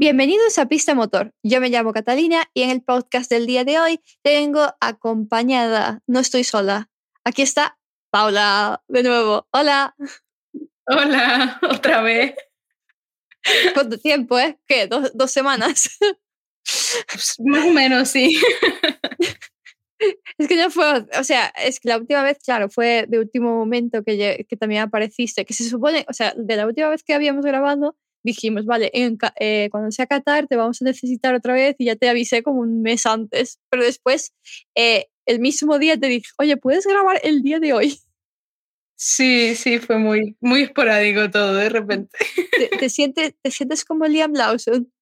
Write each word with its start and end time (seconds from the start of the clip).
Bienvenidos 0.00 0.60
a 0.60 0.66
Pista 0.66 0.94
Motor. 0.94 1.34
Yo 1.42 1.60
me 1.60 1.70
llamo 1.70 1.92
Catalina 1.92 2.48
y 2.54 2.62
en 2.62 2.70
el 2.70 2.82
podcast 2.82 3.28
del 3.28 3.46
día 3.46 3.64
de 3.64 3.80
hoy 3.80 4.00
tengo 4.22 4.76
acompañada, 4.80 6.04
no 6.06 6.20
estoy 6.20 6.44
sola. 6.44 6.88
Aquí 7.24 7.42
está 7.42 7.80
Paula 8.10 8.80
de 8.86 9.02
nuevo. 9.02 9.48
Hola. 9.50 9.96
Hola, 10.86 11.58
otra 11.68 12.02
vez. 12.02 12.36
¿Cuánto 13.74 13.98
tiempo, 13.98 14.38
eh? 14.38 14.56
¿Qué? 14.68 14.86
¿Dos, 14.86 15.32
semanas? 15.32 15.98
Pues, 17.12 17.34
más 17.44 17.66
o 17.66 17.72
menos, 17.72 18.08
sí. 18.08 18.40
Es 20.38 20.46
que 20.46 20.54
no 20.54 20.70
fue, 20.70 21.08
o 21.18 21.24
sea, 21.24 21.52
es 21.56 21.80
que 21.80 21.88
la 21.88 21.98
última 21.98 22.22
vez, 22.22 22.38
claro, 22.38 22.68
fue 22.70 23.06
de 23.08 23.18
último 23.18 23.56
momento 23.56 24.04
que, 24.04 24.46
que 24.48 24.56
también 24.56 24.82
apareciste, 24.82 25.44
que 25.44 25.54
se 25.54 25.68
supone, 25.68 26.06
o 26.08 26.12
sea, 26.12 26.34
de 26.36 26.54
la 26.54 26.66
última 26.66 26.88
vez 26.88 27.02
que 27.02 27.14
habíamos 27.14 27.44
grabado, 27.44 27.96
dijimos, 28.28 28.64
vale, 28.66 28.90
eh, 28.94 29.68
cuando 29.70 29.90
sea 29.90 30.06
Qatar 30.06 30.46
te 30.46 30.56
vamos 30.56 30.80
a 30.82 30.84
necesitar 30.84 31.34
otra 31.34 31.54
vez 31.54 31.76
y 31.78 31.86
ya 31.86 31.96
te 31.96 32.08
avisé 32.08 32.42
como 32.42 32.60
un 32.60 32.82
mes 32.82 33.06
antes, 33.06 33.58
pero 33.70 33.84
después 33.84 34.32
eh, 34.74 35.06
el 35.26 35.40
mismo 35.40 35.78
día 35.78 35.98
te 35.98 36.06
dije, 36.06 36.28
oye, 36.38 36.56
¿puedes 36.56 36.86
grabar 36.86 37.20
el 37.22 37.42
día 37.42 37.58
de 37.60 37.72
hoy? 37.72 37.98
Sí, 38.96 39.54
sí, 39.54 39.78
fue 39.78 39.98
muy, 39.98 40.36
muy 40.40 40.62
esporádico 40.62 41.30
todo 41.30 41.54
de 41.54 41.68
repente. 41.68 42.18
¿Te, 42.78 42.88
sientes, 42.88 43.34
¿Te 43.40 43.50
sientes 43.50 43.84
como 43.84 44.06
Liam 44.06 44.32
Lawson? 44.32 44.92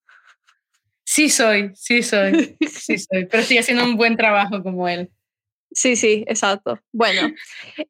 Sí 1.04 1.30
soy, 1.30 1.70
sí 1.74 2.02
soy, 2.02 2.56
sí 2.68 2.98
soy, 3.10 3.26
pero 3.26 3.42
estoy 3.42 3.58
haciendo 3.58 3.84
un 3.84 3.96
buen 3.96 4.16
trabajo 4.16 4.62
como 4.62 4.88
él. 4.88 5.10
Sí, 5.76 5.94
sí, 5.94 6.24
exacto. 6.26 6.80
Bueno, 6.90 7.34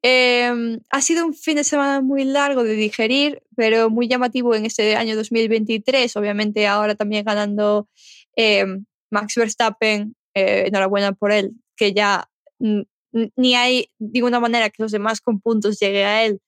em, 0.02 0.80
ha 0.90 1.00
sido 1.00 1.24
un 1.24 1.34
fin 1.34 1.54
de 1.54 1.62
semana 1.62 2.00
muy 2.00 2.24
largo 2.24 2.64
de 2.64 2.74
digerir, 2.74 3.44
pero 3.54 3.90
muy 3.90 4.08
llamativo 4.08 4.56
en 4.56 4.66
este 4.66 4.96
año 4.96 5.14
2023. 5.14 6.16
Obviamente 6.16 6.66
ahora 6.66 6.96
también 6.96 7.24
ganando 7.24 7.88
em, 8.34 8.86
Max 9.08 9.34
Verstappen, 9.36 10.16
eh, 10.34 10.64
enhorabuena 10.66 11.12
por 11.12 11.30
él, 11.30 11.52
que 11.76 11.92
ya 11.92 12.28
ni 12.58 13.54
hay 13.54 13.88
ninguna 14.00 14.40
manera 14.40 14.68
que 14.70 14.82
los 14.82 14.90
demás 14.90 15.20
con 15.20 15.40
puntos 15.40 15.78
lleguen 15.78 16.06
a 16.06 16.24
él 16.24 16.40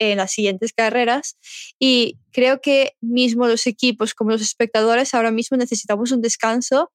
en 0.00 0.16
las 0.16 0.32
siguientes 0.32 0.72
carreras. 0.72 1.36
Y 1.78 2.18
creo 2.32 2.60
que 2.60 2.96
mismo 3.00 3.46
los 3.46 3.68
equipos 3.68 4.14
como 4.14 4.32
los 4.32 4.42
espectadores 4.42 5.14
ahora 5.14 5.30
mismo 5.30 5.56
necesitamos 5.56 6.10
un 6.10 6.22
descanso 6.22 6.90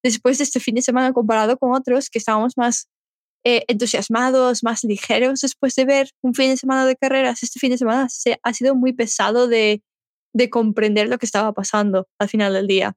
después 0.00 0.38
de 0.38 0.44
este 0.44 0.60
fin 0.60 0.76
de 0.76 0.82
semana 0.82 1.12
comparado 1.12 1.56
con 1.58 1.74
otros 1.74 2.08
que 2.08 2.18
estábamos 2.20 2.56
más 2.56 2.88
eh, 3.44 3.64
entusiasmados, 3.68 4.62
más 4.62 4.84
ligeros 4.84 5.40
después 5.40 5.74
de 5.74 5.84
ver 5.84 6.10
un 6.22 6.34
fin 6.34 6.50
de 6.50 6.56
semana 6.56 6.86
de 6.86 6.96
carreras. 6.96 7.42
Este 7.42 7.58
fin 7.58 7.70
de 7.70 7.78
semana 7.78 8.08
se, 8.08 8.38
ha 8.42 8.52
sido 8.52 8.74
muy 8.74 8.92
pesado 8.92 9.48
de, 9.48 9.82
de 10.32 10.50
comprender 10.50 11.08
lo 11.08 11.18
que 11.18 11.26
estaba 11.26 11.52
pasando 11.52 12.08
al 12.18 12.28
final 12.28 12.52
del 12.52 12.66
día. 12.66 12.94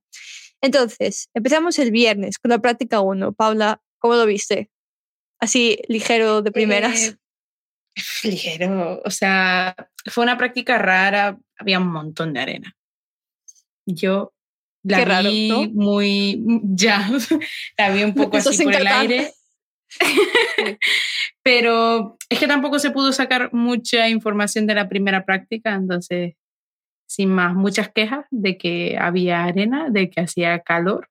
Entonces, 0.61 1.29
empezamos 1.33 1.77
el 1.79 1.91
viernes 1.91 2.37
con 2.39 2.49
la 2.49 2.59
práctica 2.59 3.01
1. 3.01 3.33
Paula, 3.33 3.81
¿cómo 3.99 4.15
lo 4.15 4.25
viste? 4.25 4.69
Así 5.39 5.79
ligero 5.87 6.41
de 6.41 6.51
primeras. 6.51 7.09
Eh, 7.09 7.17
ligero, 8.23 9.01
o 9.03 9.11
sea, 9.11 9.75
fue 10.05 10.23
una 10.23 10.37
práctica 10.37 10.77
rara, 10.77 11.37
había 11.57 11.79
un 11.79 11.87
montón 11.87 12.33
de 12.33 12.39
arena. 12.39 12.75
Yo 13.85 14.33
la 14.83 15.21
vi 15.21 15.71
muy, 15.73 16.43
ya, 16.63 17.09
la 17.77 17.89
vi 17.91 18.03
un 18.03 18.13
poco 18.13 18.37
así 18.37 18.63
por 18.63 18.75
el 18.75 18.87
aire. 18.87 19.33
Pero 21.43 22.17
es 22.29 22.39
que 22.39 22.47
tampoco 22.47 22.79
se 22.79 22.91
pudo 22.91 23.11
sacar 23.11 23.53
mucha 23.53 24.09
información 24.09 24.67
de 24.67 24.75
la 24.75 24.89
primera 24.89 25.25
práctica, 25.25 25.73
entonces, 25.75 26.35
sin 27.07 27.29
más, 27.29 27.55
muchas 27.55 27.91
quejas 27.91 28.25
de 28.31 28.57
que 28.57 28.97
había 28.99 29.43
arena, 29.43 29.89
de 29.89 30.09
que 30.09 30.21
hacía 30.21 30.59
calor. 30.61 31.09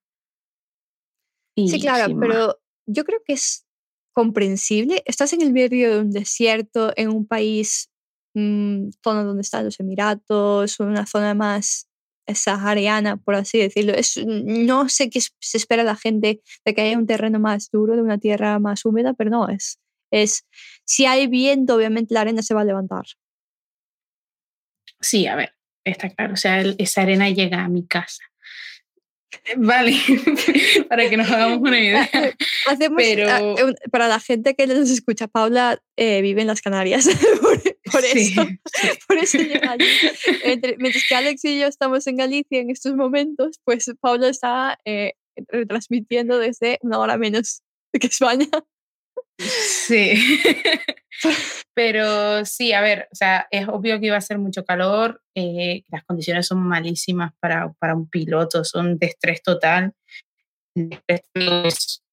sí, 1.56 1.80
claro, 1.80 2.18
pero 2.18 2.58
yo 2.86 3.04
creo 3.04 3.20
que 3.24 3.34
es 3.34 3.66
comprensible. 4.12 5.02
Estás 5.06 5.32
en 5.32 5.42
el 5.42 5.52
medio 5.52 5.92
de 5.92 6.00
un 6.00 6.10
desierto, 6.10 6.92
en 6.96 7.10
un 7.10 7.26
país, 7.26 7.90
mmm, 8.34 8.88
zona 9.02 9.24
donde 9.24 9.42
están 9.42 9.64
los 9.64 9.78
Emiratos, 9.80 10.80
una 10.80 11.06
zona 11.06 11.34
más 11.34 11.88
sahariana, 12.32 13.16
por 13.16 13.34
así 13.34 13.58
decirlo. 13.58 13.92
Es, 13.92 14.18
no 14.24 14.88
sé 14.88 15.10
qué 15.10 15.20
se 15.20 15.56
espera 15.58 15.82
la 15.82 15.96
gente 15.96 16.40
de 16.64 16.74
que 16.74 16.80
haya 16.80 16.98
un 16.98 17.06
terreno 17.06 17.38
más 17.38 17.70
duro, 17.70 17.96
de 17.96 18.02
una 18.02 18.18
tierra 18.18 18.58
más 18.58 18.84
húmeda, 18.84 19.14
pero 19.14 19.30
no, 19.30 19.48
es, 19.48 19.78
es 20.10 20.46
si 20.84 21.06
hay 21.06 21.26
viento, 21.26 21.74
obviamente 21.74 22.14
la 22.14 22.22
arena 22.22 22.42
se 22.42 22.54
va 22.54 22.62
a 22.62 22.64
levantar. 22.64 23.04
Sí, 25.00 25.26
a 25.26 25.36
ver, 25.36 25.54
está 25.84 26.08
claro. 26.10 26.34
O 26.34 26.36
sea, 26.36 26.60
esa 26.60 27.02
arena 27.02 27.28
llega 27.28 27.62
a 27.62 27.68
mi 27.68 27.86
casa. 27.86 28.22
Vale, 29.56 29.94
para 30.88 31.08
que 31.08 31.16
nos 31.16 31.30
hagamos 31.30 31.58
una 31.60 31.78
idea. 31.78 32.08
Hacemos, 32.66 32.96
Pero... 32.96 33.26
para 33.90 34.08
la 34.08 34.20
gente 34.20 34.54
que 34.54 34.66
nos 34.66 34.90
escucha, 34.90 35.28
Paula 35.28 35.80
eh, 35.96 36.22
vive 36.22 36.42
en 36.42 36.46
las 36.46 36.62
Canarias. 36.62 37.08
por, 37.92 38.04
eso, 38.04 38.46
por 39.06 39.18
eso 39.18 39.38
llega 39.38 39.72
allí. 39.72 39.86
mientras 40.78 41.04
que 41.08 41.14
Alex 41.14 41.44
y 41.44 41.60
yo 41.60 41.66
estamos 41.66 42.06
en 42.06 42.16
Galicia 42.16 42.60
en 42.60 42.70
estos 42.70 42.94
momentos, 42.94 43.60
pues 43.64 43.90
Paula 44.00 44.28
está 44.28 44.78
eh, 44.84 45.14
retransmitiendo 45.48 46.38
desde 46.38 46.78
una 46.82 46.98
hora 46.98 47.16
menos 47.16 47.62
que 47.92 48.06
España. 48.06 48.48
Sí. 49.38 50.14
Pero 51.74 52.44
sí, 52.44 52.72
a 52.72 52.80
ver, 52.80 53.08
o 53.12 53.14
sea, 53.14 53.46
es 53.50 53.68
obvio 53.68 53.98
que 53.98 54.06
iba 54.06 54.16
a 54.16 54.20
ser 54.20 54.38
mucho 54.38 54.64
calor, 54.64 55.22
eh, 55.34 55.82
las 55.88 56.04
condiciones 56.04 56.46
son 56.46 56.62
malísimas 56.62 57.32
para, 57.40 57.72
para, 57.78 57.94
un 57.94 58.08
piloto, 58.08 58.64
son 58.64 58.98
de 58.98 59.06
estrés 59.06 59.42
total. 59.42 59.92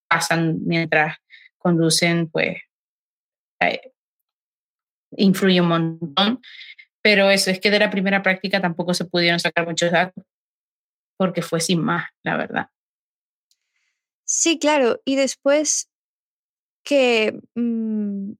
pasan 0.08 0.60
mientras 0.66 1.18
conducen, 1.58 2.30
pues 2.30 2.58
eh, 3.62 3.92
influye 5.18 5.62
un 5.62 5.68
montón. 5.68 6.42
Pero 7.04 7.32
eso 7.32 7.50
es 7.50 7.60
que 7.60 7.72
de 7.72 7.80
la 7.80 7.90
primera 7.90 8.22
práctica 8.22 8.62
tampoco 8.62 8.94
se 8.94 9.06
pudieron 9.06 9.40
sacar 9.40 9.66
muchos 9.66 9.92
datos 9.92 10.24
porque 11.18 11.42
fue 11.42 11.60
sin 11.60 11.82
más, 11.82 12.10
la 12.24 12.38
verdad. 12.38 12.68
Sí, 14.24 14.58
claro. 14.60 15.02
Y 15.06 15.16
después 15.16 15.91
que 16.84 17.40
mm, 17.56 18.34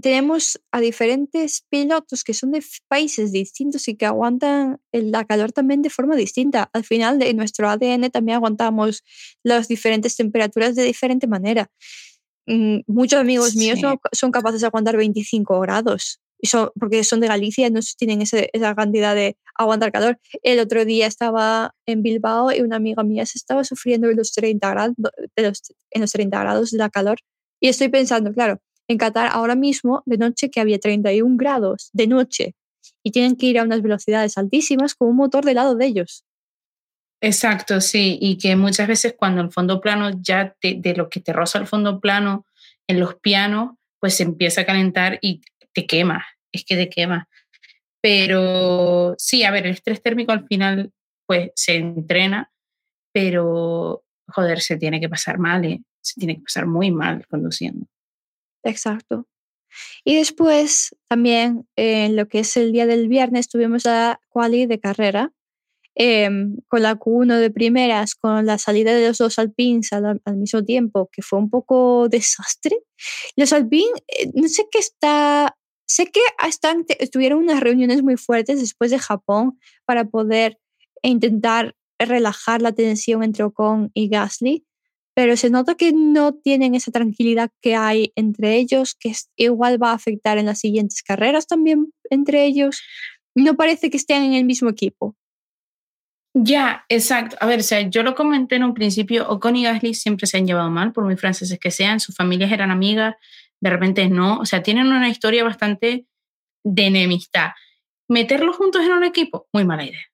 tenemos 0.00 0.60
a 0.70 0.80
diferentes 0.80 1.64
pilotos 1.68 2.22
que 2.22 2.34
son 2.34 2.52
de 2.52 2.62
países 2.88 3.32
distintos 3.32 3.88
y 3.88 3.96
que 3.96 4.06
aguantan 4.06 4.80
la 4.92 5.24
calor 5.24 5.52
también 5.52 5.82
de 5.82 5.90
forma 5.90 6.14
distinta. 6.14 6.70
Al 6.72 6.84
final 6.84 7.18
de 7.18 7.34
nuestro 7.34 7.68
ADN 7.68 8.10
también 8.10 8.36
aguantamos 8.36 9.02
las 9.42 9.66
diferentes 9.66 10.16
temperaturas 10.16 10.76
de 10.76 10.84
diferente 10.84 11.26
manera. 11.26 11.70
Mm, 12.46 12.80
muchos 12.86 13.20
amigos 13.20 13.56
míos 13.56 13.80
no 13.82 14.00
son 14.12 14.30
capaces 14.30 14.60
de 14.60 14.68
aguantar 14.68 14.96
25 14.96 15.60
grados. 15.60 16.20
porque 16.78 17.02
son 17.02 17.18
de 17.18 17.26
Galicia 17.26 17.66
y 17.66 17.70
no 17.70 17.80
tienen 17.98 18.22
esa 18.22 18.74
cantidad 18.76 19.14
de 19.16 19.36
aguantar 19.56 19.90
calor. 19.90 20.20
El 20.44 20.60
otro 20.60 20.84
día 20.84 21.08
estaba 21.08 21.74
en 21.84 22.02
Bilbao 22.04 22.52
y 22.52 22.60
una 22.60 22.76
amiga 22.76 23.02
mía 23.02 23.26
se 23.26 23.38
estaba 23.38 23.64
sufriendo 23.64 24.08
en 24.08 24.16
los 24.16 24.32
30 24.32 24.70
grados, 24.70 24.94
en 25.36 26.00
los 26.00 26.12
30 26.12 26.38
grados 26.38 26.70
de 26.70 26.78
la 26.78 26.90
calor 26.90 27.18
y 27.60 27.68
estoy 27.68 27.88
pensando, 27.88 28.32
claro, 28.32 28.60
en 28.88 28.98
Qatar 28.98 29.30
ahora 29.32 29.54
mismo, 29.54 30.02
de 30.06 30.18
noche 30.18 30.50
que 30.50 30.60
había 30.60 30.78
31 30.78 31.36
grados, 31.36 31.90
de 31.92 32.06
noche, 32.06 32.54
y 33.02 33.10
tienen 33.10 33.36
que 33.36 33.46
ir 33.46 33.58
a 33.58 33.64
unas 33.64 33.82
velocidades 33.82 34.38
altísimas 34.38 34.94
con 34.94 35.08
un 35.08 35.16
motor 35.16 35.44
de 35.44 35.54
lado 35.54 35.74
de 35.74 35.86
ellos. 35.86 36.24
Exacto, 37.20 37.80
sí, 37.80 38.18
y 38.20 38.38
que 38.38 38.54
muchas 38.54 38.86
veces 38.86 39.14
cuando 39.18 39.42
el 39.42 39.50
fondo 39.50 39.80
plano 39.80 40.10
ya 40.20 40.54
de 40.62 40.94
lo 40.96 41.08
que 41.08 41.20
te 41.20 41.32
roza 41.32 41.58
el 41.58 41.66
fondo 41.66 42.00
plano 42.00 42.46
en 42.86 43.00
los 43.00 43.16
pianos, 43.16 43.72
pues 44.00 44.16
se 44.16 44.22
empieza 44.22 44.60
a 44.60 44.66
calentar 44.66 45.18
y 45.20 45.40
te 45.74 45.86
quema, 45.86 46.24
es 46.52 46.64
que 46.64 46.76
te 46.76 46.88
quema. 46.88 47.28
Pero 48.00 49.14
sí, 49.18 49.42
a 49.42 49.50
ver, 49.50 49.66
el 49.66 49.72
estrés 49.72 50.00
térmico 50.00 50.32
al 50.32 50.46
final 50.46 50.92
pues 51.26 51.50
se 51.56 51.76
entrena, 51.76 52.50
pero 53.12 54.04
joder, 54.28 54.60
se 54.60 54.76
tiene 54.76 55.00
que 55.00 55.08
pasar 55.08 55.38
mal, 55.38 55.64
¿eh? 55.64 55.82
Se 56.00 56.18
tiene 56.18 56.36
que 56.36 56.42
pasar 56.42 56.66
muy 56.66 56.90
mal 56.90 57.26
conduciendo. 57.26 57.86
Exacto. 58.62 59.26
Y 60.04 60.16
después 60.16 60.96
también 61.08 61.68
en 61.76 62.16
lo 62.16 62.28
que 62.28 62.40
es 62.40 62.56
el 62.56 62.72
día 62.72 62.86
del 62.86 63.08
viernes 63.08 63.48
tuvimos 63.48 63.84
la 63.84 64.20
quali 64.28 64.66
de 64.66 64.80
carrera 64.80 65.32
em, 65.94 66.56
con 66.68 66.82
la 66.82 66.96
Q1 66.96 67.38
de 67.38 67.50
primeras, 67.50 68.14
con 68.14 68.46
la 68.46 68.58
salida 68.58 68.94
de 68.94 69.08
los 69.08 69.18
dos 69.18 69.38
Alpines 69.38 69.92
al, 69.92 70.20
mismo 70.36 70.64
tiempo, 70.64 71.10
que 71.12 71.22
fue 71.22 71.38
un 71.38 71.50
poco 71.50 72.08
desastre. 72.08 72.78
Los 73.36 73.52
Alpines, 73.52 73.92
eh, 74.08 74.30
no 74.34 74.48
sé 74.48 74.66
qué 74.70 74.78
está, 74.78 75.56
sé 75.86 76.06
que 76.06 76.20
están, 76.46 76.86
tuvieron 77.12 77.40
unas 77.40 77.60
reuniones 77.60 78.02
muy 78.02 78.16
fuertes 78.16 78.60
después 78.60 78.90
de 78.90 78.98
Japón 78.98 79.58
para 79.84 80.04
poder 80.04 80.58
intentar 81.02 81.74
relajar 81.98 82.62
la 82.62 82.72
tensión 82.72 83.22
entre 83.24 83.44
Ocon 83.44 83.90
y 83.92 84.08
Gasly, 84.08 84.67
pero 85.18 85.36
se 85.36 85.50
nota 85.50 85.74
que 85.74 85.90
no 85.92 86.32
tienen 86.32 86.76
esa 86.76 86.92
tranquilidad 86.92 87.50
que 87.60 87.74
hay 87.74 88.12
entre 88.14 88.54
ellos, 88.54 88.94
que 88.94 89.10
igual 89.34 89.82
va 89.82 89.90
a 89.90 89.94
afectar 89.94 90.38
en 90.38 90.46
las 90.46 90.60
siguientes 90.60 91.02
carreras 91.02 91.48
también 91.48 91.92
entre 92.08 92.44
ellos. 92.44 92.80
No 93.34 93.56
parece 93.56 93.90
que 93.90 93.96
estén 93.96 94.22
en 94.22 94.34
el 94.34 94.44
mismo 94.44 94.70
equipo. 94.70 95.16
Ya, 96.34 96.84
exacto. 96.88 97.36
A 97.40 97.46
ver, 97.46 97.58
o 97.58 97.62
sea, 97.64 97.80
yo 97.80 98.04
lo 98.04 98.14
comenté 98.14 98.54
en 98.54 98.62
un 98.62 98.74
principio, 98.74 99.28
Ocon 99.28 99.56
y 99.56 99.64
Gasly 99.64 99.92
siempre 99.94 100.28
se 100.28 100.36
han 100.36 100.46
llevado 100.46 100.70
mal, 100.70 100.92
por 100.92 101.02
muy 101.02 101.16
franceses 101.16 101.58
que 101.58 101.72
sean, 101.72 101.98
sus 101.98 102.14
familias 102.14 102.52
eran 102.52 102.70
amigas, 102.70 103.16
de 103.60 103.70
repente 103.70 104.08
no, 104.08 104.38
o 104.38 104.46
sea, 104.46 104.62
tienen 104.62 104.86
una 104.86 105.08
historia 105.08 105.42
bastante 105.42 106.06
de 106.62 106.86
enemistad. 106.86 107.48
Meterlos 108.08 108.54
juntos 108.54 108.84
en 108.84 108.92
un 108.92 109.02
equipo, 109.02 109.48
muy 109.52 109.64
mala 109.64 109.84
idea, 109.84 110.06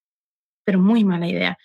pero 0.64 0.78
muy 0.78 1.04
mala 1.04 1.28
idea. 1.28 1.58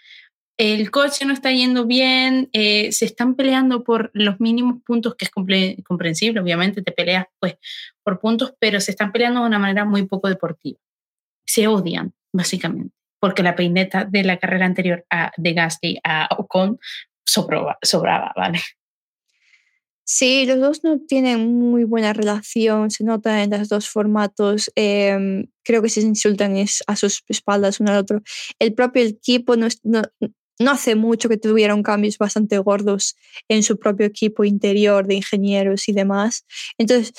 El 0.60 0.92
coche 0.92 1.26
no 1.26 1.32
está 1.32 1.54
yendo 1.54 1.86
bien, 1.86 2.50
eh, 2.52 2.92
se 2.92 3.06
están 3.06 3.36
peleando 3.36 3.84
por 3.86 4.12
los 4.14 4.42
mínimos 4.42 4.84
puntos, 4.86 5.16
que 5.16 5.24
es 5.24 5.32
comprensible, 5.32 6.42
obviamente 6.42 6.82
te 6.82 6.92
peleas 6.92 7.28
pues 7.40 7.56
por 8.04 8.20
puntos, 8.20 8.54
pero 8.60 8.82
se 8.82 8.92
están 8.92 9.14
peleando 9.14 9.40
de 9.40 9.48
una 9.48 9.58
manera 9.58 9.86
muy 9.86 10.06
poco 10.06 10.28
deportiva. 10.28 10.78
Se 11.46 11.68
odian, 11.68 12.14
básicamente 12.34 13.00
porque 13.20 13.44
la 13.44 13.56
peineta 13.56 14.06
de 14.06 14.24
la 14.24 14.38
carrera 14.38 14.66
anterior 14.66 15.06
a, 15.10 15.32
de 15.38 15.54
Gasly 15.54 16.00
a 16.04 16.30
Ocon 16.38 16.80
sobraba, 17.26 18.34
¿vale? 18.36 18.60
Sí, 20.04 20.48
los 20.48 20.60
dos 20.60 20.84
no 20.84 21.00
tienen 21.08 21.60
muy 21.60 21.84
buena 21.84 22.14
relación, 22.14 22.90
se 22.90 23.04
nota 23.04 23.44
en 23.44 23.52
los 23.52 23.70
dos 23.70 23.88
formatos. 23.88 24.72
Em, 24.76 25.46
creo 25.64 25.84
que 25.84 25.90
se 25.90 26.02
insultan 26.02 26.56
a 26.88 26.96
sus 26.96 27.24
espaldas 27.28 27.80
uno 27.80 27.92
al 27.92 27.98
otro. 27.98 28.22
El 28.58 28.74
propio 28.74 29.04
equipo 29.04 29.56
no, 29.56 29.68
no, 29.84 30.02
no, 30.60 30.72
hace 30.72 30.96
mucho 30.96 31.30
que 31.30 31.38
tuvieron 31.38 31.84
cambios 31.84 32.18
bastante 32.18 32.58
gordos 32.58 33.16
en 33.48 33.64
su 33.64 33.80
propio 33.80 34.06
equipo 34.06 34.44
interior 34.44 35.08
de 35.08 35.16
ingenieros 35.16 35.88
y 35.88 35.94
demás. 35.94 36.46
Entonces, 36.78 37.14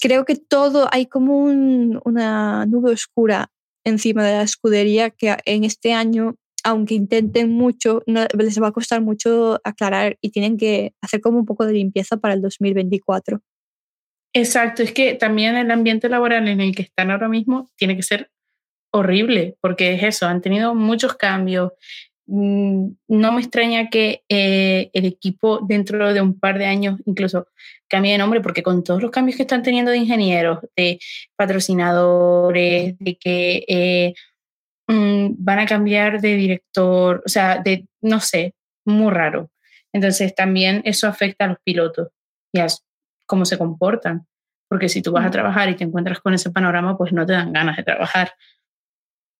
creo 0.00 0.24
que 0.24 0.36
todo, 0.36 0.88
hay 0.92 1.06
como 1.06 1.44
una 1.44 2.66
nube 2.66 2.92
oscura 2.92 3.50
encima 3.84 4.24
de 4.24 4.32
la 4.32 4.42
escudería 4.42 5.10
que 5.10 5.36
en 5.44 5.64
este 5.64 5.92
año, 5.92 6.36
aunque 6.64 6.94
intenten 6.94 7.50
mucho, 7.50 8.02
no, 8.06 8.24
les 8.38 8.62
va 8.62 8.68
a 8.68 8.72
costar 8.72 9.00
mucho 9.00 9.60
aclarar 9.64 10.16
y 10.20 10.30
tienen 10.30 10.56
que 10.56 10.94
hacer 11.00 11.20
como 11.20 11.38
un 11.38 11.46
poco 11.46 11.66
de 11.66 11.72
limpieza 11.72 12.16
para 12.16 12.34
el 12.34 12.42
2024. 12.42 13.40
Exacto, 14.34 14.82
es 14.82 14.92
que 14.92 15.14
también 15.14 15.56
el 15.56 15.70
ambiente 15.70 16.08
laboral 16.08 16.48
en 16.48 16.60
el 16.60 16.74
que 16.74 16.82
están 16.82 17.10
ahora 17.10 17.28
mismo 17.28 17.68
tiene 17.76 17.96
que 17.96 18.02
ser 18.02 18.30
horrible, 18.92 19.56
porque 19.60 19.94
es 19.94 20.02
eso, 20.02 20.26
han 20.26 20.40
tenido 20.40 20.74
muchos 20.74 21.14
cambios. 21.14 21.72
Mm, 22.26 22.92
no 23.08 23.32
me 23.32 23.40
extraña 23.40 23.88
que 23.90 24.22
eh, 24.28 24.90
el 24.92 25.06
equipo 25.06 25.60
dentro 25.66 26.14
de 26.14 26.20
un 26.20 26.38
par 26.38 26.58
de 26.58 26.66
años 26.66 27.00
incluso 27.04 27.48
cambie 27.88 28.12
de 28.12 28.18
nombre, 28.18 28.40
porque 28.40 28.62
con 28.62 28.84
todos 28.84 29.02
los 29.02 29.10
cambios 29.10 29.36
que 29.36 29.42
están 29.42 29.62
teniendo 29.62 29.90
de 29.90 29.98
ingenieros, 29.98 30.60
de 30.76 30.98
patrocinadores, 31.36 32.96
de 32.98 33.16
que 33.16 33.64
eh, 33.68 34.14
mm, 34.88 35.34
van 35.38 35.58
a 35.60 35.66
cambiar 35.66 36.20
de 36.20 36.36
director, 36.36 37.22
o 37.26 37.28
sea, 37.28 37.58
de, 37.58 37.86
no 38.00 38.20
sé, 38.20 38.54
muy 38.84 39.10
raro. 39.12 39.50
Entonces 39.92 40.34
también 40.34 40.82
eso 40.84 41.08
afecta 41.08 41.44
a 41.44 41.48
los 41.48 41.58
pilotos 41.64 42.08
y 42.52 42.60
a 42.60 42.66
cómo 43.26 43.44
se 43.44 43.58
comportan, 43.58 44.26
porque 44.68 44.88
si 44.88 45.02
tú 45.02 45.12
vas 45.12 45.26
a 45.26 45.30
trabajar 45.30 45.68
y 45.68 45.76
te 45.76 45.84
encuentras 45.84 46.20
con 46.20 46.34
ese 46.34 46.50
panorama, 46.50 46.96
pues 46.96 47.12
no 47.12 47.26
te 47.26 47.34
dan 47.34 47.52
ganas 47.52 47.76
de 47.76 47.82
trabajar. 47.82 48.32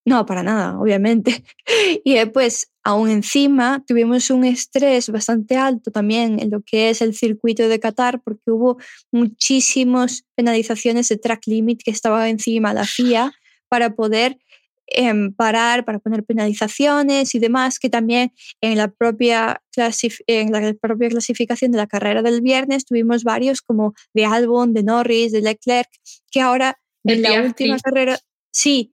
No, 0.05 0.27
para 0.27 0.43
nada, 0.43 0.79
obviamente. 0.79 1.45
Y 2.05 2.15
después, 2.15 2.71
aún 2.83 3.09
encima, 3.09 3.85
tuvimos 3.87 4.31
un 4.31 4.45
estrés 4.45 5.09
bastante 5.11 5.57
alto 5.57 5.91
también 5.91 6.41
en 6.41 6.51
lo 6.51 6.63
que 6.63 6.91
es 6.91 7.01
el 7.01 7.15
circuito 7.15 7.69
de 7.69 7.79
Qatar, 7.79 8.21
porque 8.23 8.51
hubo 8.51 8.79
muchísimas 9.13 10.25
penalizaciones 10.35 11.09
de 11.09 11.19
track 11.19 11.47
limit 11.47 11.83
que 11.83 11.91
estaba 11.91 12.29
encima 12.29 12.75
la 12.75 12.85
FIA 12.85 13.33
para 13.69 13.95
poder 13.95 14.39
em, 14.87 15.33
parar, 15.33 15.85
para 15.85 15.99
poner 15.99 16.25
penalizaciones 16.25 17.35
y 17.35 17.39
demás, 17.39 17.79
que 17.79 17.89
también 17.89 18.33
en 18.61 18.77
la, 18.77 18.89
propia 18.89 19.63
en 20.27 20.53
la 20.53 20.75
propia 20.75 21.09
clasificación 21.09 21.73
de 21.73 21.79
la 21.79 21.87
carrera 21.87 22.23
del 22.23 22.43
viernes 22.43 22.85
tuvimos 22.85 23.23
varios 23.23 23.63
como 23.63 23.95
de 24.15 24.25
Albon, 24.25 24.75
de 24.75 24.83
Norris, 24.83 25.33
de 25.33 25.43
Leclerc, 25.43 25.89
que 26.31 26.41
ahora 26.41 26.79
en 27.05 27.23
la 27.23 27.43
última 27.43 27.79
carrera, 27.79 28.19
sí, 28.51 28.93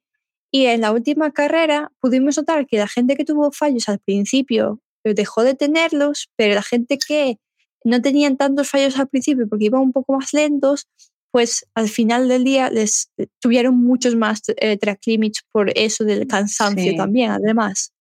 y 0.51 0.65
en 0.65 0.81
la 0.81 0.91
última 0.91 1.31
carrera 1.31 1.91
pudimos 1.99 2.37
notar 2.37 2.65
que 2.65 2.77
la 2.77 2.87
gente 2.87 3.15
que 3.15 3.25
tuvo 3.25 3.51
fallos 3.51 3.87
al 3.89 3.99
principio 3.99 4.79
eh, 5.03 5.13
dejó 5.13 5.43
de 5.43 5.55
tenerlos, 5.55 6.29
pero 6.35 6.55
la 6.55 6.63
gente 6.63 6.97
que 6.97 7.37
no 7.83 8.01
tenían 8.01 8.37
tantos 8.37 8.69
fallos 8.69 8.97
al 8.99 9.07
principio 9.07 9.47
porque 9.47 9.65
iban 9.65 9.81
un 9.81 9.93
poco 9.93 10.17
más 10.17 10.33
lentos, 10.33 10.87
pues 11.31 11.65
al 11.75 11.87
final 11.87 12.27
del 12.27 12.43
día 12.43 12.69
les 12.69 13.11
eh, 13.17 13.27
tuvieron 13.39 13.77
muchos 13.77 14.15
más 14.15 14.41
eh, 14.57 14.77
track 14.77 14.99
limits 15.05 15.43
por 15.51 15.71
eso 15.77 16.03
del 16.03 16.27
cansancio 16.27 16.95
también, 16.95 17.31
además. 17.31 17.93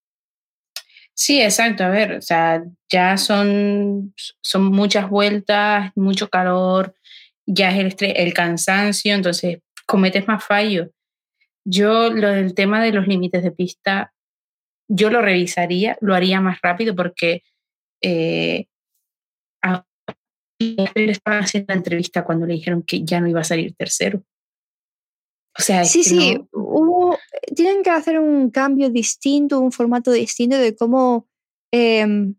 Sí, 1.13 1.41
exacto. 1.41 1.83
A 1.83 1.89
ver, 1.89 2.13
o 2.13 2.21
sea, 2.21 2.63
ya 2.91 3.17
son, 3.17 4.13
son 4.41 4.63
muchas 4.63 5.09
vueltas, 5.09 5.91
mucho 5.95 6.29
calor, 6.29 6.95
ya 7.45 7.69
es 7.71 7.95
el, 7.99 8.11
el 8.15 8.33
cansancio, 8.33 9.13
entonces 9.13 9.59
cometes 9.85 10.27
más 10.27 10.43
fallos. 10.43 10.87
Yo 11.65 12.09
lo 12.09 12.29
del 12.29 12.53
tema 12.53 12.83
de 12.83 12.91
los 12.91 13.07
límites 13.07 13.43
de 13.43 13.51
pista, 13.51 14.13
yo 14.87 15.09
lo 15.09 15.21
revisaría, 15.21 15.97
lo 16.01 16.15
haría 16.15 16.41
más 16.41 16.59
rápido 16.61 16.95
porque 16.95 17.43
eh, 18.01 18.67
a 19.61 19.85
él 20.59 21.09
estaba 21.09 21.39
haciendo 21.39 21.73
la 21.73 21.77
entrevista 21.77 22.25
cuando 22.25 22.45
le 22.45 22.55
dijeron 22.55 22.83
que 22.83 23.03
ya 23.03 23.19
no 23.19 23.27
iba 23.27 23.41
a 23.41 23.45
salir 23.45 23.75
tercero. 23.75 24.23
O 25.57 25.61
sea, 25.61 25.83
sí, 25.83 26.03
sí, 26.03 26.39
hubo, 26.53 27.17
tienen 27.55 27.83
que 27.83 27.89
hacer 27.89 28.19
un 28.19 28.49
cambio 28.49 28.89
distinto, 28.89 29.59
un 29.59 29.71
formato 29.71 30.11
distinto 30.11 30.57
de 30.57 30.75
cómo 30.75 31.27
em, 31.71 32.35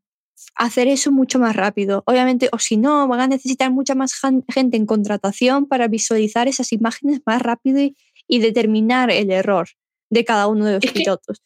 hacer 0.55 0.89
eso 0.89 1.13
mucho 1.13 1.39
más 1.39 1.55
rápido. 1.55 2.03
Obviamente, 2.07 2.49
o 2.53 2.59
si 2.59 2.77
no, 2.77 3.07
van 3.09 3.21
a 3.21 3.27
necesitar 3.27 3.71
mucha 3.71 3.95
más 3.95 4.15
gente 4.49 4.77
en 4.77 4.87
contratación 4.87 5.67
para 5.67 5.89
visualizar 5.89 6.49
esas 6.49 6.73
imágenes 6.73 7.21
más 7.27 7.43
rápido 7.43 7.81
y, 7.81 7.97
y 8.31 8.39
determinar 8.39 9.11
el 9.11 9.31
error 9.31 9.69
de 10.09 10.25
cada 10.25 10.47
uno 10.47 10.65
de 10.65 10.75
los 10.75 10.93
pilotos. 10.93 11.43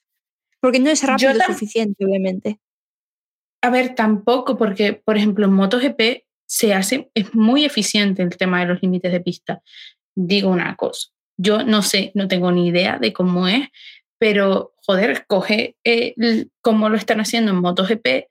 Porque 0.60 0.78
no 0.78 0.90
es 0.90 1.02
rápido 1.02 1.32
suficiente, 1.46 2.04
obviamente. 2.04 2.60
A 3.62 3.70
ver, 3.70 3.94
tampoco, 3.94 4.58
porque, 4.58 4.92
por 4.92 5.16
ejemplo, 5.16 5.46
en 5.46 5.54
MotoGP 5.54 6.25
se 6.46 6.75
hace, 6.75 7.10
es 7.14 7.34
muy 7.34 7.64
eficiente 7.64 8.22
el 8.22 8.36
tema 8.36 8.60
de 8.60 8.66
los 8.66 8.82
límites 8.82 9.10
de 9.10 9.20
pista. 9.20 9.62
Digo 10.14 10.50
una 10.50 10.76
cosa, 10.76 11.08
yo 11.38 11.64
no 11.64 11.81
sé, 11.81 12.12
no 12.14 12.28
tengo 12.28 12.52
ni 12.52 12.69
idea 12.69 12.98
de 12.98 13.14
cómo 13.14 13.48
es, 13.48 13.69
pero 14.19 14.74
joder, 14.82 15.24
coge 15.26 15.76
eh, 15.84 16.14
cómo 16.60 16.91
lo 16.91 16.96
están 16.96 17.20
haciendo 17.20 17.53
en 17.53 17.60
MotoGP 17.60 18.29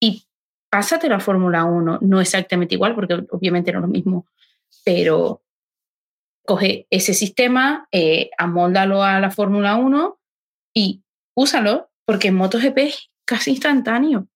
y 0.00 0.26
pásate 0.70 1.08
la 1.08 1.18
Fórmula 1.18 1.64
1. 1.64 1.98
No 2.02 2.20
exactamente 2.20 2.76
igual, 2.76 2.94
porque 2.94 3.14
obviamente 3.30 3.72
no 3.72 3.80
es 3.80 3.82
lo 3.82 3.88
mismo, 3.88 4.26
pero 4.84 5.43
coge 6.44 6.86
ese 6.90 7.14
sistema, 7.14 7.88
eh, 7.92 8.30
amóldalo 8.38 9.02
a 9.02 9.20
la 9.20 9.30
Fórmula 9.30 9.76
1 9.76 10.18
y 10.74 11.02
úsalo, 11.34 11.90
porque 12.04 12.28
en 12.28 12.36
MotoGP 12.36 12.78
es 12.78 13.10
casi 13.24 13.52
instantáneo. 13.52 14.28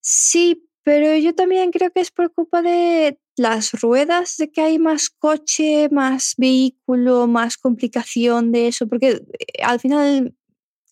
Sí, 0.00 0.68
pero 0.82 1.16
yo 1.16 1.34
también 1.34 1.70
creo 1.70 1.90
que 1.90 2.00
es 2.00 2.10
por 2.10 2.32
culpa 2.32 2.60
de 2.60 3.18
las 3.36 3.72
ruedas, 3.80 4.36
de 4.36 4.50
que 4.50 4.60
hay 4.60 4.78
más 4.78 5.08
coche, 5.10 5.88
más 5.90 6.34
vehículo, 6.36 7.26
más 7.26 7.56
complicación 7.56 8.52
de 8.52 8.68
eso, 8.68 8.86
porque 8.88 9.22
eh, 9.38 9.62
al 9.62 9.80
final 9.80 10.34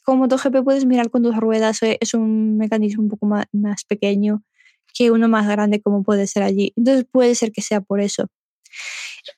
con 0.05 0.19
MotoGP 0.19 0.65
puedes 0.65 0.87
mirar 0.87 1.11
con 1.11 1.23
dos 1.23 1.37
ruedas, 1.37 1.83
eh, 1.83 1.99
es 2.01 2.15
un 2.15 2.57
mecanismo 2.57 3.03
un 3.03 3.09
poco 3.11 3.27
más 3.27 3.85
pequeño 3.87 4.43
que 4.95 5.11
uno 5.11 5.29
más 5.29 5.47
grande 5.49 5.81
como 5.81 6.03
puede 6.03 6.27
ser 6.27 6.43
allí. 6.43 6.73
Entonces 6.77 7.07
puede 7.11 7.35
ser 7.35 7.53
que 7.53 7.63
sea 7.63 7.81
por 7.81 8.01
eso. 8.01 8.29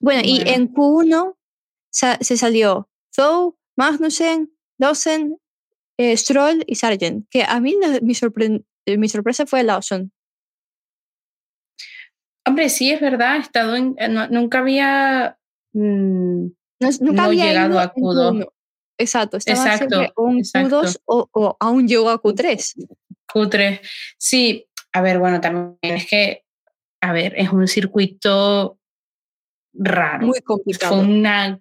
Bueno, 0.01 0.23
y 0.25 0.43
en 0.47 0.73
Q1 0.73 1.37
se 1.91 2.37
salió 2.37 2.89
Zhou, 3.15 3.57
Magnussen, 3.77 4.53
Lawson, 4.79 5.39
eh, 5.97 6.17
Stroll 6.17 6.65
y 6.67 6.75
Sargent, 6.75 7.27
que 7.31 7.45
a 7.45 7.61
mí 7.61 7.77
mi, 8.03 8.15
eh, 8.87 8.97
mi 8.99 9.09
sorpresa 9.09 9.47
fue 9.47 9.63
Lawson. 9.63 10.13
Hombre, 12.47 12.69
sí, 12.69 12.91
es 12.91 13.01
verdad, 13.01 13.37
estado 13.37 13.77
en, 13.77 13.95
eh, 13.99 14.09
nunca 14.31 14.59
había, 14.59 15.39
mm, 15.73 16.47
nunca 17.01 17.25
había 17.25 17.47
llegado 17.47 17.79
a 17.79 17.95
Q2. 17.95 18.47
Exacto, 18.99 19.39
estaba 19.39 19.75
exacto, 19.75 20.13
un 20.17 20.41
Q2 20.41 21.01
o, 21.05 21.29
o, 21.33 21.57
aún 21.59 21.89
llegó 21.89 22.11
a 22.11 22.21
Q3. 22.21 22.75
Q3, 23.33 23.81
sí, 24.19 24.67
a 24.93 25.01
ver, 25.01 25.19
bueno, 25.19 25.41
también 25.41 25.77
es 25.83 26.07
que, 26.07 26.45
a 27.01 27.13
ver, 27.13 27.35
es 27.37 27.51
un 27.51 27.67
circuito 27.67 28.79
raro. 29.75 30.27
Muy 30.27 30.41
complicado. 30.41 30.95
Fue 30.95 31.05
una, 31.05 31.61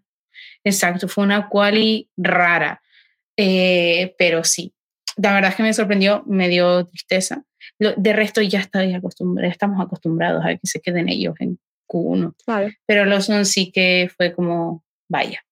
exacto, 0.64 1.08
fue 1.08 1.24
una 1.24 1.50
quali 1.50 2.10
rara. 2.18 2.82
Eh, 3.38 4.16
pero 4.18 4.44
sí, 4.44 4.74
la 5.18 5.34
verdad 5.34 5.52
es 5.52 5.56
que 5.56 5.64
me 5.64 5.74
sorprendió, 5.74 6.24
me 6.26 6.50
dio 6.50 6.86
tristeza. 6.86 7.44
de 7.80 8.14
resto 8.14 8.42
ya 8.42 8.60
estoy 8.60 8.94
acostumbrado, 8.94 9.50
estamos 9.52 9.84
acostumbrados 9.84 10.44
a 10.46 10.50
que 10.56 10.60
se 10.64 10.82
queden 10.82 11.10
ellos 11.10 11.36
en 11.40 11.60
Q1. 11.88 12.36
Claro. 12.46 12.70
Pero 12.86 13.06
los 13.06 13.26
son 13.26 13.46
sí 13.46 13.72
que 13.72 14.10
fue 14.16 14.34
como, 14.34 14.84
vaya, 15.10 15.44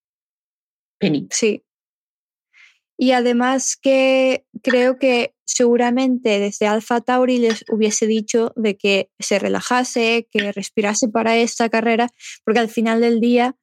penita. 0.99 1.35
Sí. 1.35 1.63
Y 3.01 3.13
además 3.13 3.77
que 3.81 4.46
creo 4.62 5.00
que 5.00 5.34
seguramente 5.43 6.39
desde 6.39 6.67
Alfa 6.67 7.01
Tauri 7.01 7.39
les 7.39 7.65
hubiese 7.67 8.05
dicho 8.05 8.53
de 8.55 8.77
que 8.77 9.10
se 9.17 9.39
relajase, 9.39 10.27
que 10.29 10.51
respirase 10.51 11.10
para 11.10 11.36
esta 11.36 11.67
carrera, 11.67 12.10
porque 12.46 12.60
al 12.60 12.70
final 12.70 13.01
del 13.01 13.20
día, 13.20 13.55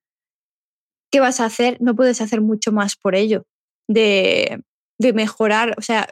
¿qué 1.13 1.21
vas 1.21 1.39
a 1.39 1.45
hacer? 1.45 1.77
No 1.81 1.95
puedes 1.95 2.21
hacer 2.21 2.41
mucho 2.41 2.73
más 2.73 2.97
por 2.97 3.15
ello, 3.15 3.47
de, 3.89 4.61
de 4.99 5.13
mejorar, 5.13 5.77
o 5.79 5.83
sea, 5.83 6.09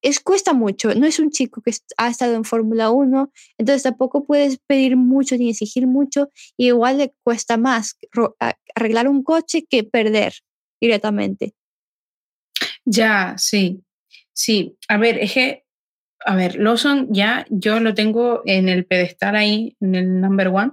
es, 0.00 0.20
cuesta 0.20 0.52
mucho, 0.52 0.94
no 0.94 1.04
es 1.04 1.18
un 1.18 1.30
chico 1.32 1.62
que 1.62 1.72
ha 1.96 2.08
estado 2.08 2.36
en 2.36 2.44
Fórmula 2.44 2.92
1, 2.92 3.32
entonces 3.58 3.82
tampoco 3.82 4.24
puedes 4.24 4.58
pedir 4.68 4.96
mucho 4.96 5.36
ni 5.36 5.50
exigir 5.50 5.88
mucho, 5.88 6.30
y 6.56 6.68
igual 6.68 6.98
le 6.98 7.12
cuesta 7.24 7.56
más 7.56 7.98
arreglar 8.76 9.08
un 9.08 9.24
coche 9.24 9.66
que 9.68 9.82
perder 9.82 10.32
directamente. 10.80 11.56
Ya, 12.86 13.34
sí, 13.36 13.84
sí. 14.32 14.78
A 14.88 14.96
ver, 14.96 15.18
es 15.18 15.34
que, 15.34 15.64
a 16.24 16.36
ver, 16.36 16.56
Lawson 16.56 17.08
ya 17.12 17.44
yo 17.50 17.80
lo 17.80 17.94
tengo 17.94 18.42
en 18.46 18.68
el 18.68 18.86
pedestal 18.86 19.34
ahí, 19.36 19.76
en 19.80 19.94
el 19.96 20.20
number 20.20 20.48
one, 20.48 20.72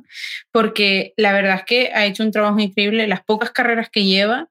porque 0.51 1.13
la 1.17 1.33
verdad 1.33 1.57
es 1.57 1.63
que 1.65 1.91
ha 1.93 2.05
hecho 2.05 2.23
un 2.23 2.31
trabajo 2.31 2.59
increíble. 2.59 3.07
Las 3.07 3.23
pocas 3.23 3.51
carreras 3.51 3.89
que 3.89 4.05
lleva 4.05 4.47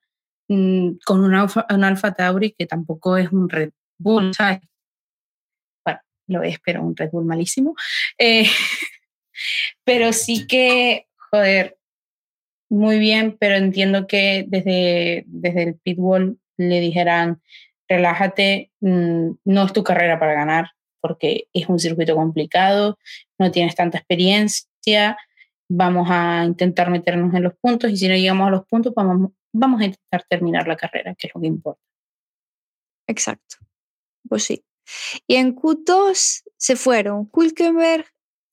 mm, 0.48 0.94
con 1.06 1.22
un 1.24 1.34
Alfa, 1.34 1.66
un 1.70 1.84
Alfa 1.84 2.14
Tauri, 2.14 2.52
que 2.52 2.66
tampoco 2.66 3.16
es 3.16 3.30
un 3.32 3.48
Red 3.48 3.70
Bull, 3.98 4.34
¿sabes? 4.34 4.60
Bueno, 5.84 6.00
lo 6.26 6.42
es, 6.42 6.58
pero 6.64 6.82
un 6.82 6.96
Red 6.96 7.10
Bull 7.12 7.24
malísimo. 7.24 7.76
Eh, 8.18 8.46
pero 9.84 10.12
sí 10.12 10.46
que, 10.48 11.06
joder, 11.30 11.78
muy 12.68 12.98
bien, 12.98 13.36
pero 13.38 13.54
entiendo 13.56 14.06
que 14.08 14.46
desde, 14.48 15.24
desde 15.26 15.62
el 15.62 15.74
pitbull 15.76 16.38
le 16.56 16.80
dijeran, 16.80 17.40
relájate, 17.88 18.72
mm, 18.80 19.30
no 19.44 19.64
es 19.64 19.72
tu 19.72 19.82
carrera 19.82 20.18
para 20.18 20.34
ganar, 20.34 20.70
porque 21.00 21.48
es 21.52 21.68
un 21.68 21.78
circuito 21.78 22.14
complicado, 22.14 22.98
no 23.38 23.50
tienes 23.50 23.74
tanta 23.74 23.98
experiencia, 23.98 25.18
vamos 25.68 26.08
a 26.10 26.44
intentar 26.44 26.90
meternos 26.90 27.34
en 27.34 27.42
los 27.42 27.54
puntos 27.54 27.90
y 27.90 27.96
si 27.96 28.08
no 28.08 28.14
llegamos 28.14 28.48
a 28.48 28.50
los 28.50 28.66
puntos, 28.66 28.92
vamos, 28.94 29.32
vamos 29.52 29.80
a 29.80 29.86
intentar 29.86 30.24
terminar 30.28 30.68
la 30.68 30.76
carrera, 30.76 31.14
que 31.14 31.26
es 31.26 31.34
lo 31.34 31.40
que 31.40 31.46
importa. 31.46 31.82
Exacto, 33.08 33.56
pues 34.28 34.44
sí. 34.44 34.64
Y 35.26 35.36
en 35.36 35.54
Q2 35.54 36.42
se 36.56 36.76
fueron 36.76 37.26
Kulkenberg, 37.26 38.06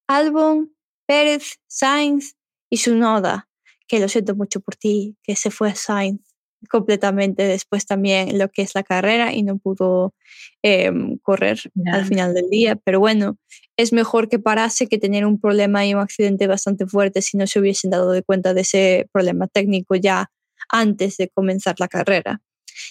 Albon, 0.08 0.76
Pérez, 1.08 1.60
Sainz 1.68 2.36
y 2.70 2.78
Sunoda, 2.78 3.48
que 3.88 4.00
lo 4.00 4.08
siento 4.08 4.36
mucho 4.36 4.60
por 4.60 4.76
ti, 4.76 5.18
que 5.24 5.36
se 5.36 5.52
fue 5.52 5.76
Sainz 5.76 6.29
completamente 6.70 7.44
después 7.44 7.86
también 7.86 8.38
lo 8.38 8.50
que 8.50 8.62
es 8.62 8.76
la 8.76 8.84
carrera 8.84 9.34
y 9.34 9.44
no 9.44 9.58
pudo 9.58 10.14
em, 10.62 11.18
correr 11.20 11.60
al 11.92 12.06
final 12.06 12.34
del 12.34 12.50
día. 12.50 12.76
Pero 12.76 13.00
bueno, 13.00 13.38
es 13.78 13.94
mejor 13.94 14.28
que 14.30 14.40
parase 14.40 14.88
que 14.88 14.98
tener 14.98 15.26
un 15.26 15.40
problema 15.40 15.86
y 15.86 15.94
un 15.94 16.02
accidente 16.02 16.48
bastante 16.48 16.86
fuerte 16.86 17.22
si 17.22 17.38
no 17.38 17.48
se 17.48 17.60
hubiesen 17.60 17.92
dado 17.92 18.12
de 18.12 18.24
cuenta 18.24 18.54
de 18.54 18.62
ese 18.62 19.10
problema 19.12 19.48
técnico 19.48 19.96
ya 19.96 20.32
antes 20.70 21.18
de 21.18 21.30
comenzar 21.30 21.76
la 21.80 21.88
carrera. 21.88 22.42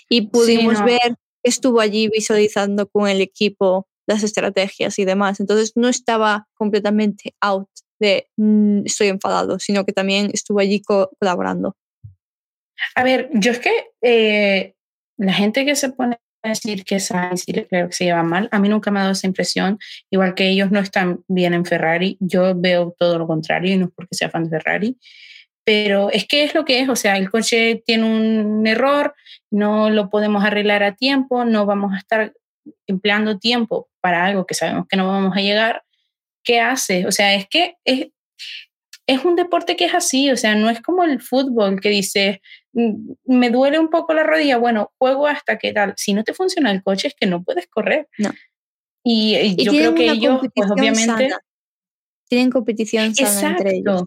Y 0.08 0.28
pudimos 0.28 0.82
ver 0.84 1.16
que 1.42 1.50
estuvo 1.50 1.80
allí 1.80 2.08
visualizando 2.08 2.88
con 2.88 3.08
el 3.08 3.20
equipo 3.20 3.86
las 4.06 4.22
estrategias 4.22 4.98
y 4.98 5.04
demás. 5.04 5.40
Entonces 5.40 5.72
no 5.76 5.88
estaba 5.88 6.48
completamente 6.54 7.34
out 7.40 7.68
de 8.00 8.28
mm, 8.36 8.86
estoy 8.86 9.08
enfadado, 9.08 9.58
sino 9.58 9.84
que 9.84 9.92
también 9.92 10.30
estuvo 10.32 10.60
allí 10.60 10.82
colaborando. 10.82 11.76
A 12.94 13.02
ver, 13.02 13.30
yo 13.32 13.52
es 13.52 13.58
que 13.58 13.86
eh, 14.02 14.74
la 15.16 15.32
gente 15.32 15.64
que 15.64 15.74
se 15.74 15.90
pone 15.90 16.18
a 16.42 16.50
decir 16.50 16.84
que 16.84 17.00
Sainz 17.00 17.48
y 17.48 17.52
Leclerc 17.52 17.92
se 17.92 18.04
llevan 18.04 18.28
mal, 18.28 18.48
a 18.52 18.58
mí 18.58 18.68
nunca 18.68 18.90
me 18.90 19.00
ha 19.00 19.02
dado 19.02 19.12
esa 19.12 19.26
impresión, 19.26 19.78
igual 20.10 20.34
que 20.34 20.48
ellos 20.48 20.70
no 20.70 20.78
están 20.78 21.24
bien 21.26 21.54
en 21.54 21.64
Ferrari, 21.64 22.16
yo 22.20 22.54
veo 22.56 22.94
todo 22.98 23.18
lo 23.18 23.26
contrario 23.26 23.72
y 23.72 23.76
no 23.76 23.86
es 23.86 23.92
porque 23.94 24.14
sea 24.14 24.30
fan 24.30 24.44
de 24.44 24.50
Ferrari, 24.50 24.96
pero 25.64 26.10
es 26.10 26.26
que 26.26 26.44
es 26.44 26.54
lo 26.54 26.64
que 26.64 26.80
es, 26.80 26.88
o 26.88 26.96
sea, 26.96 27.16
el 27.18 27.30
coche 27.30 27.82
tiene 27.84 28.04
un 28.04 28.66
error, 28.66 29.14
no 29.50 29.90
lo 29.90 30.08
podemos 30.08 30.44
arreglar 30.44 30.82
a 30.82 30.94
tiempo, 30.94 31.44
no 31.44 31.66
vamos 31.66 31.92
a 31.92 31.98
estar 31.98 32.32
empleando 32.86 33.38
tiempo 33.38 33.88
para 34.00 34.24
algo 34.24 34.46
que 34.46 34.54
sabemos 34.54 34.86
que 34.88 34.96
no 34.96 35.06
vamos 35.06 35.36
a 35.36 35.40
llegar, 35.40 35.82
¿qué 36.44 36.60
hace? 36.60 37.06
O 37.06 37.12
sea, 37.12 37.34
es 37.34 37.46
que 37.48 37.76
es, 37.84 38.08
es 39.06 39.24
un 39.24 39.36
deporte 39.36 39.76
que 39.76 39.86
es 39.86 39.94
así, 39.94 40.30
o 40.30 40.36
sea, 40.36 40.54
no 40.54 40.70
es 40.70 40.80
como 40.80 41.02
el 41.04 41.20
fútbol 41.20 41.80
que 41.80 41.88
dice, 41.88 42.40
me 43.24 43.50
duele 43.50 43.78
un 43.78 43.88
poco 43.88 44.14
la 44.14 44.22
rodilla, 44.22 44.56
bueno, 44.56 44.92
juego 44.98 45.26
hasta 45.26 45.58
que 45.58 45.72
tal. 45.72 45.94
Si 45.96 46.12
no 46.14 46.24
te 46.24 46.34
funciona 46.34 46.70
el 46.70 46.82
coche 46.82 47.08
es 47.08 47.14
que 47.14 47.26
no 47.26 47.42
puedes 47.42 47.66
correr. 47.66 48.08
No. 48.18 48.30
Y, 49.04 49.56
yo 49.62 49.72
creo 49.72 49.94
que 49.94 50.10
ellos, 50.10 50.40
pues 50.54 50.70
obviamente... 50.70 51.30
Tienen 52.28 52.50
competición 52.50 53.14
sana 53.14 53.56
entre 53.56 53.76
ellos. 53.76 54.04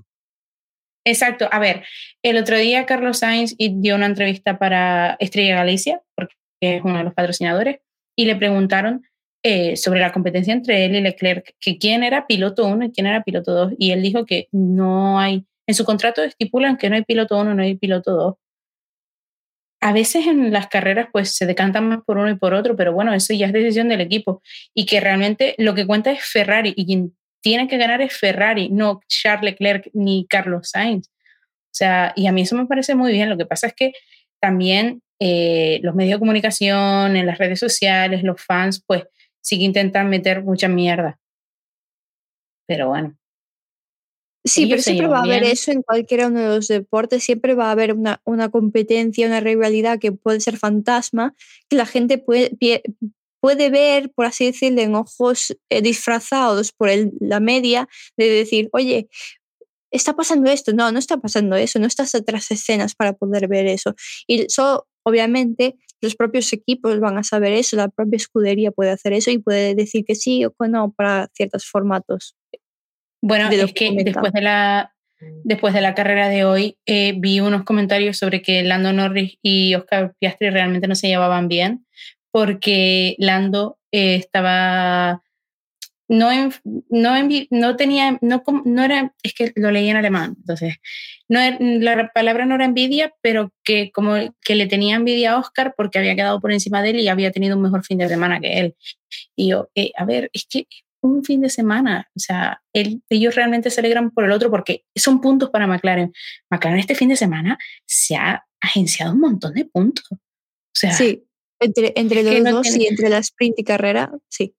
Exacto. 1.04 1.50
A 1.52 1.58
ver, 1.58 1.84
el 2.22 2.38
otro 2.38 2.58
día 2.58 2.86
Carlos 2.86 3.20
Sainz 3.20 3.56
dio 3.58 3.96
una 3.96 4.06
entrevista 4.06 4.60
para 4.60 5.18
Estrella 5.20 5.56
Galicia, 5.56 6.04
porque 6.16 6.36
es 6.62 6.84
uno 6.84 7.00
de 7.00 7.04
los 7.04 7.14
patrocinadores, 7.16 7.80
y 8.16 8.26
le 8.26 8.36
preguntaron 8.36 9.04
eh, 9.44 9.76
sobre 9.76 10.02
la 10.02 10.12
competencia 10.12 10.54
entre 10.54 10.86
él 10.86 10.96
y 10.96 11.02
Leclerc, 11.02 11.56
que 11.60 11.80
quién 11.80 12.04
era 12.04 12.28
piloto 12.28 12.68
1 12.68 12.86
y 12.86 12.92
quién 12.92 13.08
era 13.08 13.24
piloto 13.24 13.54
2, 13.54 13.74
y 13.80 13.90
él 13.92 14.04
dijo 14.04 14.28
que 14.28 14.48
no 14.52 15.20
hay, 15.20 15.48
en 15.66 15.74
su 15.74 15.84
contrato 15.84 16.22
estipulan 16.22 16.78
que 16.78 16.92
no 16.92 16.96
hay 16.96 17.04
piloto 17.04 17.40
1, 17.40 17.56
no 17.56 17.64
hay 17.64 17.76
piloto 17.76 18.12
2. 18.12 18.36
A 19.82 19.94
veces 19.94 20.28
en 20.28 20.54
las 20.54 20.68
carreras 20.68 21.08
pues 21.12 21.36
se 21.36 21.46
decantan 21.46 21.90
más 21.90 22.00
por 22.06 22.18
uno 22.18 22.30
y 22.30 22.36
por 22.36 22.54
otro, 22.54 22.76
pero 22.76 22.94
bueno, 22.94 23.14
eso 23.14 23.34
ya 23.34 23.48
es 23.48 23.54
decisión 23.54 23.90
del 23.90 24.02
equipo 24.02 24.42
y 24.74 24.86
que 24.86 25.00
realmente 25.00 25.56
lo 25.58 25.74
que 25.74 25.88
cuenta 25.88 26.12
es 26.12 26.24
Ferrari 26.24 26.74
y 26.76 26.86
quien 26.86 27.16
tiene 27.42 27.68
que 27.68 27.78
ganar 27.78 28.02
es 28.02 28.16
Ferrari, 28.16 28.70
no 28.70 29.02
Charles 29.08 29.54
Leclerc 29.54 29.90
ni 29.94 30.28
Carlos 30.28 30.70
Sainz. 30.70 31.08
O 31.08 31.74
sea, 31.74 32.14
y 32.16 32.28
a 32.28 32.32
mí 32.32 32.42
eso 32.42 32.56
me 32.56 32.68
parece 32.68 32.96
muy 32.96 33.12
bien. 33.12 33.30
Lo 33.30 33.38
que 33.38 33.46
pasa 33.46 33.68
es 33.68 33.74
que 33.74 33.94
también 34.40 35.02
eh, 35.20 35.80
los 35.84 35.96
medios 35.96 36.16
de 36.16 36.20
comunicación, 36.20 37.16
en 37.16 37.26
las 37.26 37.38
redes 37.38 37.60
sociales, 37.60 38.24
los 38.24 38.42
fans, 38.44 38.84
pues 38.86 39.06
sí 39.42 39.58
que 39.58 39.66
intentan 39.66 40.10
meter 40.10 40.44
mucha 40.44 40.68
mierda. 40.68 41.20
Pero 42.68 42.90
bueno. 42.90 43.21
Sí, 44.44 44.66
pero 44.66 44.82
siempre 44.82 45.08
va 45.08 45.20
a 45.20 45.24
haber 45.24 45.44
eso 45.44 45.72
en 45.72 45.84
cualquiera 45.84 46.28
uno 46.28 46.40
de 46.40 46.48
los 46.48 46.68
deportes, 46.68 47.24
siempre 47.24 47.54
va 47.54 47.68
a 47.68 47.72
haber 47.72 47.94
una, 47.94 48.22
una, 48.26 48.50
competencia, 48.50 49.28
una 49.28 49.40
rivalidad 49.40 50.00
que 50.00 50.12
puede 50.12 50.40
ser 50.40 50.58
fantasma, 50.58 51.36
que 51.70 51.76
la 51.76 51.86
gente 51.86 52.18
puede, 52.18 52.58
puede 53.40 53.70
ver, 53.70 54.12
por 54.12 54.26
así 54.26 54.46
decirlo, 54.46 54.82
en 54.82 54.96
ojos 54.96 55.56
eh, 55.70 55.82
disfrazados 55.82 56.72
por 56.72 56.90
el, 56.90 57.12
la 57.20 57.40
media, 57.40 57.88
de 58.18 58.30
decir, 58.30 58.70
oye, 58.74 59.10
está 59.92 60.16
pasando 60.16 60.50
esto, 60.50 60.74
no, 60.74 60.92
no 60.92 60.98
está 60.98 61.18
pasando 61.18 61.56
eso, 61.56 61.78
no 61.80 61.86
estás 61.86 62.16
atrás 62.16 62.50
escenas 62.50 62.96
para 62.96 63.14
poder 63.14 63.48
ver 63.48 63.68
eso. 63.68 63.94
Y 64.26 64.44
eso, 64.44 64.88
obviamente, 65.04 65.76
los 66.02 66.16
propios 66.16 66.52
equipos 66.54 67.00
van 67.00 67.18
a 67.18 67.24
saber 67.24 67.54
eso, 67.54 67.76
la 67.76 67.90
propia 67.90 68.18
escudería 68.18 68.72
puede 68.72 68.90
hacer 68.90 69.14
eso 69.14 69.30
y 69.30 69.38
puede 69.38 69.76
decir 69.76 70.04
que 70.06 70.16
sí 70.16 70.46
o 70.46 70.52
que 70.52 70.68
no 70.68 70.92
para 70.92 71.30
ciertos 71.36 71.66
formatos. 71.66 72.36
Bueno, 73.22 73.50
es 73.50 73.74
que 73.74 73.92
después 74.04 74.34
de 74.34 74.42
la, 74.42 74.94
después 75.44 75.74
de 75.74 75.82
la 75.82 75.94
carrera 75.94 76.28
de 76.30 76.44
hoy 76.44 76.78
eh, 76.86 77.14
vi 77.18 77.40
unos 77.40 77.64
comentarios 77.64 78.18
sobre 78.18 78.42
que 78.42 78.64
Lando 78.64 78.92
Norris 78.94 79.38
y 79.42 79.76
Oscar 79.76 80.14
Piastri 80.20 80.50
realmente 80.50 80.88
no 80.88 80.96
se 80.96 81.08
llevaban 81.08 81.48
bien 81.48 81.86
porque 82.32 83.16
Lando 83.20 83.78
eh, 83.92 84.16
estaba 84.16 85.22
no, 86.12 86.30
no, 86.90 87.16
no 87.52 87.76
tenía, 87.78 88.18
no, 88.20 88.44
no 88.66 88.84
era, 88.84 89.14
es 89.24 89.34
que 89.34 89.54
lo 89.56 89.72
leí 89.72 89.90
en 89.90 89.96
alemán, 89.96 90.36
entonces, 90.42 90.76
no, 91.30 91.40
la 91.62 92.12
palabra 92.14 92.46
no 92.46 92.56
era 92.56 92.66
envidia, 92.66 93.14
pero 93.22 93.54
que 93.64 93.92
como 93.92 94.16
que 94.44 94.56
le 94.56 94.68
tenía 94.68 94.98
envidia 94.98 95.32
a 95.32 95.40
Oscar 95.40 95.74
porque 95.78 96.00
había 96.00 96.16
quedado 96.16 96.42
por 96.42 96.52
encima 96.52 96.82
de 96.82 96.90
él 96.90 97.00
y 97.00 97.08
había 97.08 97.32
tenido 97.32 97.56
un 97.56 97.62
mejor 97.62 97.86
fin 97.86 97.98
de 97.98 98.10
semana 98.10 98.42
que 98.42 98.60
él. 98.60 98.76
Y 99.38 99.52
yo, 99.52 99.70
eh, 99.74 99.94
a 99.96 100.04
ver, 100.04 100.30
es 100.34 100.46
que 100.50 100.68
un 101.02 101.24
fin 101.24 101.42
de 101.42 101.50
semana, 101.50 102.10
o 102.16 102.20
sea, 102.20 102.62
ellos 102.74 103.36
realmente 103.36 103.70
se 103.70 103.82
alegran 103.82 104.12
por 104.12 104.24
el 104.24 104.32
otro 104.32 104.50
porque 104.52 104.86
son 104.96 105.20
puntos 105.20 105.50
para 105.50 105.68
McLaren. 105.68 106.14
McLaren 106.50 106.80
este 106.80 106.96
fin 106.96 107.10
de 107.10 107.16
semana 107.16 107.58
se 107.86 108.16
ha 108.16 108.46
agenciado 108.60 109.14
un 109.14 109.20
montón 109.20 109.54
de 109.54 109.66
puntos. 109.66 110.08
O 110.12 110.18
sea, 110.74 110.94
sí, 110.94 111.26
entre, 111.60 111.94
entre 111.96 112.24
los 112.24 112.52
dos 112.52 112.76
y 112.76 112.88
entre 112.88 113.10
la 113.10 113.18
sprint 113.20 113.60
y 113.60 113.64
carrera, 113.64 114.12
sí. 114.30 114.56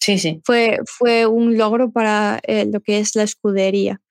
Sí, 0.00 0.18
sí. 0.18 0.40
Fue, 0.44 0.80
fue 0.84 1.26
un 1.26 1.56
logro 1.56 1.90
para 1.90 2.40
eh, 2.42 2.66
lo 2.70 2.80
que 2.80 2.98
es 2.98 3.14
la 3.14 3.22
escudería. 3.22 4.02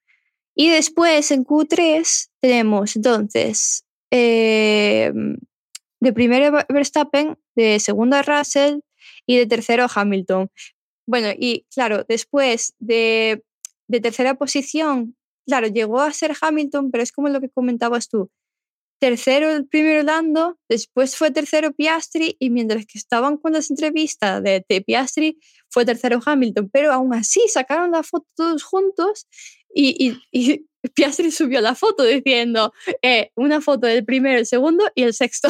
Y 0.56 0.70
después 0.70 1.32
en 1.32 1.46
Q3 1.46 2.30
tenemos 2.42 2.96
entonces 2.96 3.86
em, 4.12 5.38
de 6.00 6.14
primero 6.14 6.60
Verstappen, 6.70 7.38
de 7.56 7.80
segunda 7.80 8.22
Russell 8.22 8.80
y 9.26 9.38
de 9.38 9.46
tercero 9.46 9.88
Hamilton. 9.94 10.50
Bueno, 11.06 11.30
y 11.38 11.66
claro, 11.74 12.06
después 12.08 12.74
de, 12.80 13.44
de 13.88 14.00
tercera 14.00 14.36
posición, 14.36 15.16
claro, 15.46 15.68
llegó 15.68 16.02
a 16.02 16.14
ser 16.14 16.34
Hamilton, 16.40 16.92
pero 16.92 17.04
es 17.04 17.12
como 17.12 17.30
lo 17.30 17.42
que 17.42 17.50
comentabas 17.50 18.10
tú. 18.10 18.30
tercero 19.00 19.52
el 19.52 19.68
primero 19.68 20.02
Lando, 20.04 20.58
después 20.70 21.18
fue 21.18 21.30
tercero 21.32 21.74
Piastri 21.74 22.38
y 22.40 22.50
mientras 22.50 22.86
que 22.86 22.98
estaban 22.98 23.38
con 23.38 23.52
las 23.52 23.70
entrevistas 23.70 24.42
de, 24.42 24.64
Piastri 24.86 25.38
fue 25.70 25.86
tercero 25.86 26.22
Hamilton, 26.26 26.70
pero 26.72 26.94
aún 26.94 27.14
así 27.14 27.42
sacaron 27.50 27.92
la 27.92 28.04
foto 28.04 28.26
todos 28.36 28.64
juntos 28.64 29.28
y, 29.74 30.18
Piastri 30.96 31.32
subió 31.32 31.62
la 31.62 31.76
foto 31.76 32.04
diciendo 32.04 32.74
eh, 33.02 33.32
una 33.36 33.62
foto 33.62 33.88
del 33.88 34.04
primero, 34.06 34.40
el 34.40 34.46
segundo 34.46 34.90
y 34.96 35.04
el 35.04 35.14
sexto. 35.14 35.50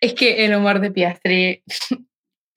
Es 0.00 0.14
que 0.14 0.44
el 0.44 0.54
humor 0.54 0.80
de 0.80 0.90
Piastri 0.90 1.62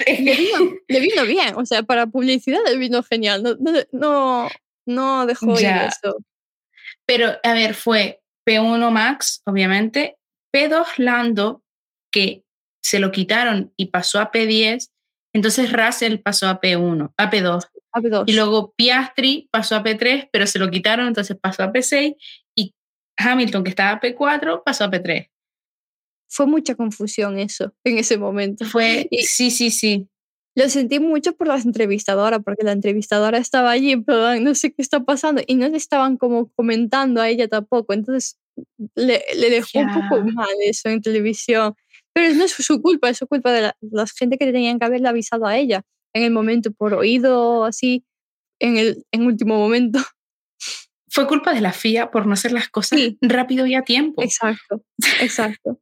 le, 0.06 1.00
vino, 1.00 1.26
bien, 1.26 1.56
o 1.56 1.66
sea, 1.66 1.84
para 1.84 2.08
publicidad 2.08 2.60
le 2.66 2.78
vino 2.78 3.02
genial, 3.04 3.44
no, 3.44 3.72
no, 3.92 4.50
no 4.86 5.26
dejó 5.26 5.60
ir 5.60 5.66
eso. 5.66 6.18
Pero, 7.06 7.32
a 7.44 7.54
ver, 7.54 7.74
fue 7.74 8.22
P1 8.48 8.92
Max, 8.92 9.42
obviamente, 9.46 10.18
P2 10.54 10.86
Lando, 10.98 11.64
que 12.12 12.44
se 12.84 13.00
lo 13.00 13.12
quitaron 13.12 13.74
y 13.76 13.88
pasó 13.88 14.20
a 14.20 14.32
P10, 14.32 14.90
entonces 15.34 15.72
Russell 15.72 16.18
pasó 16.20 16.48
a 16.48 16.62
P1, 16.62 17.14
a 17.18 17.30
P2. 17.30 17.68
A 17.94 18.00
P2. 18.00 18.24
Y 18.28 18.34
luego 18.34 18.74
Piastri 18.76 19.50
pasó 19.52 19.76
a 19.76 19.84
P3, 19.84 20.30
pero 20.32 20.48
se 20.48 20.60
lo 20.60 20.70
quitaron, 20.70 21.08
entonces 21.08 21.38
pasó 21.40 21.64
a 21.64 21.72
P6 21.72 22.16
y 22.56 22.74
Hamilton, 23.18 23.64
que 23.64 23.70
estaba 23.70 23.92
a 23.92 24.00
P4, 24.00 24.64
pasó 24.64 24.86
a 24.86 24.92
P3. 24.92 25.30
Fue 26.30 26.46
mucha 26.46 26.76
confusión 26.76 27.40
eso 27.40 27.74
en 27.84 27.98
ese 27.98 28.18
momento. 28.18 28.66
Fue, 28.66 29.08
sí, 29.22 29.52
sí, 29.52 29.72
sí. 29.72 30.08
Lo 30.56 30.70
sentí 30.70 31.00
mucho 31.00 31.34
por 31.36 31.48
la 31.48 31.58
entrevistadora, 31.58 32.40
porque 32.40 32.64
la 32.64 32.72
entrevistadora 32.72 33.38
estaba 33.38 33.72
allí, 33.72 33.96
pero 33.98 34.40
no 34.40 34.56
sé 34.56 34.74
qué 34.74 34.82
está 34.82 35.04
pasando, 35.04 35.42
y 35.46 35.56
no 35.56 35.70
le 35.70 35.78
estaban 35.78 36.18
como 36.18 36.52
comentando 36.54 37.22
a 37.22 37.30
ella 37.30 37.48
tampoco, 37.48 37.94
entonces 37.94 38.40
le, 38.96 39.22
le 39.36 39.50
dejó 39.52 39.80
un 39.80 40.10
poco 40.10 40.24
mal 40.34 40.50
eso 40.66 40.90
en 40.90 41.02
televisión. 41.02 41.76
Pero 42.14 42.34
no 42.34 42.46
es 42.46 42.52
su 42.54 42.82
culpa, 42.82 43.10
es 43.10 43.18
su 43.18 43.28
culpa 43.28 43.52
de 43.52 43.62
la, 43.62 44.06
gente 44.18 44.40
que 44.40 44.52
tenían 44.52 44.80
que 44.80 44.86
haberle 44.86 45.08
avisado 45.08 45.46
a 45.46 45.56
ella 45.56 45.84
en 46.14 46.24
el 46.24 46.32
momento, 46.32 46.72
por 46.72 46.96
oído, 46.96 47.64
así, 47.64 48.04
en 48.60 48.78
el 48.78 49.06
en 49.12 49.28
último 49.28 49.58
momento. 49.58 50.00
Fue 51.18 51.26
culpa 51.26 51.52
de 51.52 51.62
la 51.62 51.74
FIA 51.74 52.12
por 52.12 52.28
no 52.28 52.34
hacer 52.34 52.52
las 52.52 52.70
cosas 52.70 53.00
rápido 53.22 53.66
y 53.66 53.74
a 53.74 53.82
tiempo. 53.82 54.22
Exacto, 54.22 54.84
exacto. 55.20 55.82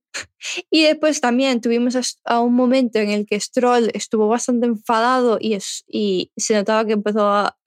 Y 0.72 0.84
después 0.84 1.20
también 1.20 1.60
tuvimos 1.60 2.18
a, 2.24 2.40
un 2.40 2.54
momento 2.54 3.00
en 3.00 3.10
el 3.10 3.26
que 3.26 3.38
Stroll 3.38 3.92
estuvo 3.94 4.30
bastante 4.30 4.66
enfadado 4.66 5.38
y, 5.42 5.56
es, 5.56 5.84
y 5.90 6.32
se 6.38 6.54
notaba 6.54 6.86
que 6.86 6.94
empezó 6.94 7.28
a... 7.28 7.58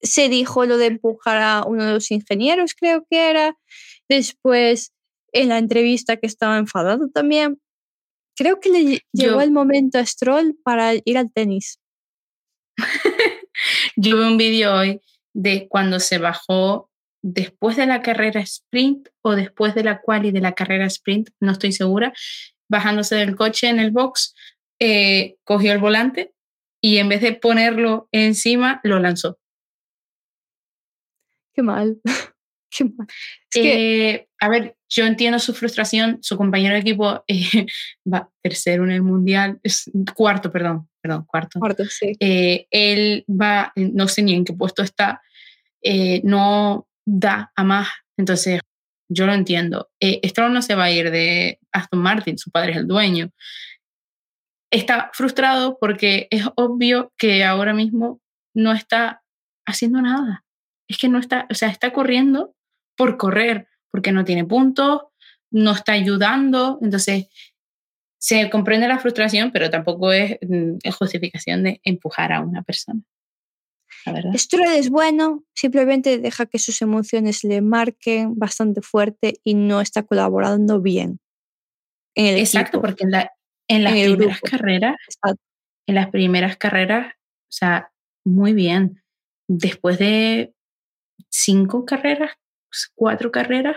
Se 0.00 0.30
dijo 0.30 0.64
lo 0.64 0.78
de 0.78 0.86
empujar 0.86 1.36
a 1.42 1.64
uno 1.66 1.84
de 1.84 1.92
los 1.92 2.10
ingenieros, 2.10 2.72
creo 2.74 3.04
que 3.10 3.28
era. 3.28 3.54
Después, 4.08 4.94
en 5.34 5.50
la 5.50 5.58
entrevista 5.58 6.16
que 6.16 6.26
estaba 6.26 6.56
enfadado 6.56 7.10
también. 7.10 7.60
Creo 8.34 8.60
que 8.60 8.70
le 8.70 9.04
llegó 9.12 9.42
el 9.42 9.50
momento 9.50 9.98
a 9.98 10.06
Stroll 10.06 10.56
para 10.64 10.94
ir 11.04 11.18
al 11.18 11.30
tenis. 11.30 11.80
Yo 13.96 14.16
vi 14.16 14.22
un 14.22 14.38
vídeo 14.38 14.74
hoy 14.74 15.02
de 15.34 15.68
cuando 15.68 16.00
se 16.00 16.16
bajó 16.16 16.89
después 17.22 17.76
de 17.76 17.86
la 17.86 18.02
carrera 18.02 18.40
sprint 18.40 19.08
o 19.22 19.34
después 19.34 19.74
de 19.74 19.84
la 19.84 20.00
quali 20.00 20.30
de 20.30 20.40
la 20.40 20.52
carrera 20.52 20.86
sprint, 20.86 21.30
no 21.40 21.52
estoy 21.52 21.72
segura, 21.72 22.12
bajándose 22.68 23.16
del 23.16 23.36
coche 23.36 23.68
en 23.68 23.80
el 23.80 23.90
box, 23.90 24.34
eh, 24.78 25.36
cogió 25.44 25.72
el 25.72 25.78
volante 25.78 26.32
y 26.80 26.98
en 26.98 27.08
vez 27.08 27.20
de 27.20 27.34
ponerlo 27.34 28.08
encima, 28.12 28.80
lo 28.84 28.98
lanzó. 29.00 29.38
Qué 31.52 31.62
mal. 31.62 32.00
Qué 32.70 32.84
mal. 32.84 33.08
Eh, 33.56 34.28
a 34.38 34.48
ver, 34.48 34.76
yo 34.88 35.04
entiendo 35.04 35.40
su 35.40 35.52
frustración, 35.52 36.18
su 36.22 36.36
compañero 36.36 36.74
de 36.74 36.80
equipo 36.80 37.24
eh, 37.26 37.66
va 38.10 38.30
tercero 38.40 38.84
en 38.84 38.92
el 38.92 39.02
mundial, 39.02 39.58
es, 39.64 39.90
cuarto, 40.14 40.52
perdón, 40.52 40.88
perdón, 41.02 41.24
cuarto. 41.26 41.58
Cuarto, 41.58 41.84
sí. 41.86 42.16
él 42.20 43.24
va, 43.28 43.72
no 43.74 44.06
sé 44.06 44.22
ni 44.22 44.34
en 44.34 44.44
qué 44.44 44.52
puesto 44.52 44.84
está, 44.84 45.20
no, 46.22 46.88
da 47.10 47.52
a 47.56 47.64
más. 47.64 47.88
Entonces, 48.16 48.60
yo 49.08 49.26
lo 49.26 49.34
entiendo. 49.34 49.90
Eh, 50.00 50.20
no 50.50 50.62
se 50.62 50.74
va 50.74 50.84
a 50.84 50.90
ir 50.90 51.10
de 51.10 51.58
Aston 51.72 52.00
Martin, 52.00 52.38
su 52.38 52.50
padre 52.50 52.72
es 52.72 52.78
el 52.78 52.86
dueño. 52.86 53.30
Está 54.72 55.10
frustrado 55.12 55.78
porque 55.80 56.28
es 56.30 56.44
obvio 56.54 57.12
que 57.18 57.44
ahora 57.44 57.74
mismo 57.74 58.20
no 58.54 58.72
está 58.72 59.22
haciendo 59.66 60.00
nada. 60.00 60.44
Es 60.88 60.98
que 60.98 61.08
no 61.08 61.18
está, 61.18 61.46
o 61.50 61.54
sea, 61.54 61.68
está 61.68 61.92
corriendo 61.92 62.54
por 62.96 63.16
correr, 63.16 63.68
porque 63.90 64.12
no 64.12 64.24
tiene 64.24 64.44
puntos, 64.44 65.02
no 65.50 65.72
está 65.72 65.92
ayudando. 65.92 66.78
Entonces, 66.80 67.26
se 68.18 68.48
comprende 68.50 68.86
la 68.86 68.98
frustración, 68.98 69.50
pero 69.50 69.70
tampoco 69.70 70.12
es, 70.12 70.38
mm, 70.42 70.78
es 70.82 70.94
justificación 70.94 71.64
de 71.64 71.80
empujar 71.82 72.32
a 72.32 72.40
una 72.40 72.62
persona. 72.62 73.02
Stroll 74.34 74.72
es 74.72 74.90
bueno, 74.90 75.44
simplemente 75.54 76.18
deja 76.18 76.46
que 76.46 76.58
sus 76.58 76.80
emociones 76.82 77.44
le 77.44 77.60
marquen 77.60 78.38
bastante 78.38 78.82
fuerte 78.82 79.40
y 79.44 79.54
no 79.54 79.80
está 79.80 80.02
colaborando 80.02 80.80
bien. 80.80 81.20
En 82.14 82.26
el 82.26 82.38
Exacto, 82.38 82.80
porque 82.80 83.04
en, 83.04 83.10
la, 83.12 83.32
en 83.68 83.84
las 83.84 83.92
primeras 83.92 84.40
carreras, 84.40 84.96
en 85.86 85.94
las 85.94 86.10
primeras 86.10 86.56
carreras, 86.56 87.14
o 87.14 87.52
sea, 87.52 87.92
muy 88.24 88.52
bien. 88.52 89.02
Después 89.48 89.98
de 89.98 90.54
cinco 91.28 91.84
carreras, 91.84 92.30
cuatro 92.94 93.30
carreras, 93.30 93.76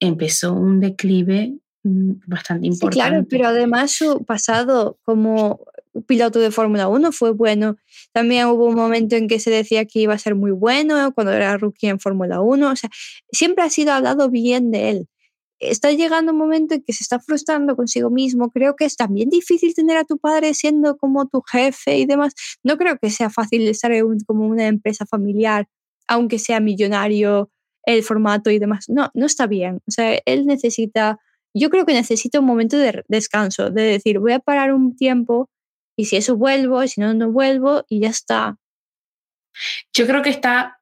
empezó 0.00 0.54
un 0.54 0.80
declive 0.80 1.58
mm, 1.84 2.12
bastante 2.26 2.66
importante. 2.66 2.94
Sí, 2.94 3.08
claro, 3.10 3.26
pero 3.28 3.48
además 3.48 3.92
su 3.92 4.24
pasado 4.24 4.98
como 5.02 5.64
piloto 6.06 6.38
de 6.38 6.50
Fórmula 6.50 6.88
1 6.88 7.12
fue 7.12 7.32
bueno. 7.32 7.76
También 8.12 8.46
hubo 8.46 8.66
un 8.66 8.74
momento 8.74 9.16
en 9.16 9.28
que 9.28 9.40
se 9.40 9.50
decía 9.50 9.84
que 9.84 10.00
iba 10.00 10.14
a 10.14 10.18
ser 10.18 10.34
muy 10.34 10.50
bueno 10.50 11.12
cuando 11.14 11.32
era 11.32 11.56
rookie 11.56 11.88
en 11.88 12.00
Fórmula 12.00 12.40
1. 12.40 12.70
O 12.70 12.76
sea, 12.76 12.90
siempre 13.32 13.64
ha 13.64 13.70
sido 13.70 13.92
hablado 13.92 14.30
bien 14.30 14.70
de 14.70 14.90
él. 14.90 15.08
Está 15.58 15.92
llegando 15.92 16.32
un 16.32 16.38
momento 16.38 16.74
en 16.74 16.82
que 16.82 16.92
se 16.94 17.04
está 17.04 17.20
frustrando 17.20 17.76
consigo 17.76 18.08
mismo. 18.10 18.50
Creo 18.50 18.76
que 18.76 18.86
es 18.86 18.96
también 18.96 19.28
difícil 19.28 19.74
tener 19.74 19.98
a 19.98 20.04
tu 20.04 20.18
padre 20.18 20.54
siendo 20.54 20.96
como 20.96 21.28
tu 21.28 21.42
jefe 21.42 21.98
y 21.98 22.06
demás. 22.06 22.34
No 22.62 22.78
creo 22.78 22.96
que 22.98 23.10
sea 23.10 23.28
fácil 23.28 23.68
estar 23.68 23.92
en 23.92 24.20
como 24.26 24.46
una 24.46 24.66
empresa 24.68 25.04
familiar, 25.06 25.66
aunque 26.08 26.38
sea 26.38 26.60
millonario, 26.60 27.50
el 27.84 28.02
formato 28.02 28.50
y 28.50 28.58
demás. 28.58 28.86
No, 28.88 29.10
no 29.14 29.26
está 29.26 29.46
bien. 29.46 29.80
O 29.86 29.90
sea, 29.90 30.18
él 30.24 30.46
necesita, 30.46 31.18
yo 31.54 31.70
creo 31.70 31.84
que 31.84 31.92
necesita 31.92 32.40
un 32.40 32.46
momento 32.46 32.78
de 32.78 33.04
descanso, 33.08 33.70
de 33.70 33.82
decir, 33.82 34.18
voy 34.18 34.32
a 34.32 34.38
parar 34.40 34.72
un 34.72 34.96
tiempo 34.96 35.50
y 35.96 36.06
si 36.06 36.16
eso 36.16 36.36
vuelvo, 36.36 36.82
y 36.82 36.88
si 36.88 37.00
no, 37.00 37.14
no 37.14 37.30
vuelvo 37.30 37.84
y 37.88 38.00
ya 38.00 38.08
está. 38.08 38.56
Yo 39.92 40.06
creo 40.06 40.22
que 40.22 40.30
está 40.30 40.80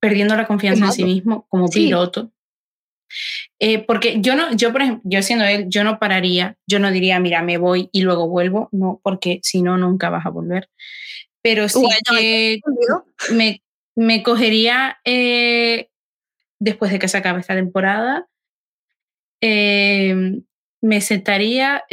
perdiendo 0.00 0.36
la 0.36 0.46
confianza 0.46 0.86
en 0.86 0.92
sí 0.92 1.04
mismo 1.04 1.46
como 1.48 1.68
piloto. 1.68 2.32
Eh, 3.58 3.84
porque 3.84 4.20
yo 4.20 4.36
no, 4.36 4.54
yo 4.54 4.72
por 4.72 4.82
ejemplo, 4.82 5.02
yo 5.04 5.22
siendo 5.22 5.44
él, 5.44 5.66
yo 5.68 5.84
no 5.84 5.98
pararía, 5.98 6.56
yo 6.66 6.78
no 6.78 6.90
diría, 6.90 7.18
mira, 7.20 7.42
me 7.42 7.58
voy 7.58 7.88
y 7.92 8.02
luego 8.02 8.28
vuelvo, 8.28 8.68
no, 8.72 9.00
porque 9.02 9.40
si 9.42 9.62
no, 9.62 9.76
nunca 9.76 10.10
vas 10.10 10.24
a 10.24 10.30
volver. 10.30 10.70
Pero 11.42 11.68
sí 11.68 11.82
que 12.08 12.60
me, 13.32 13.62
me, 13.96 14.22
cogería 14.22 14.98
eh, 15.04 15.88
después 16.58 16.92
de 16.92 16.98
que 16.98 17.08
se 17.08 17.16
acabe 17.16 17.40
esta 17.40 17.54
temporada, 17.54 18.26
eh, 19.40 20.40
me 20.82 21.00
sentaría, 21.00 21.84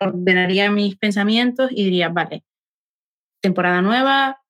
ordenaría 0.00 0.70
mis 0.70 0.96
pensamientos 0.96 1.70
y 1.70 1.84
diría, 1.84 2.08
vale, 2.08 2.44
temporada 3.40 3.82
nueva, 3.82 4.42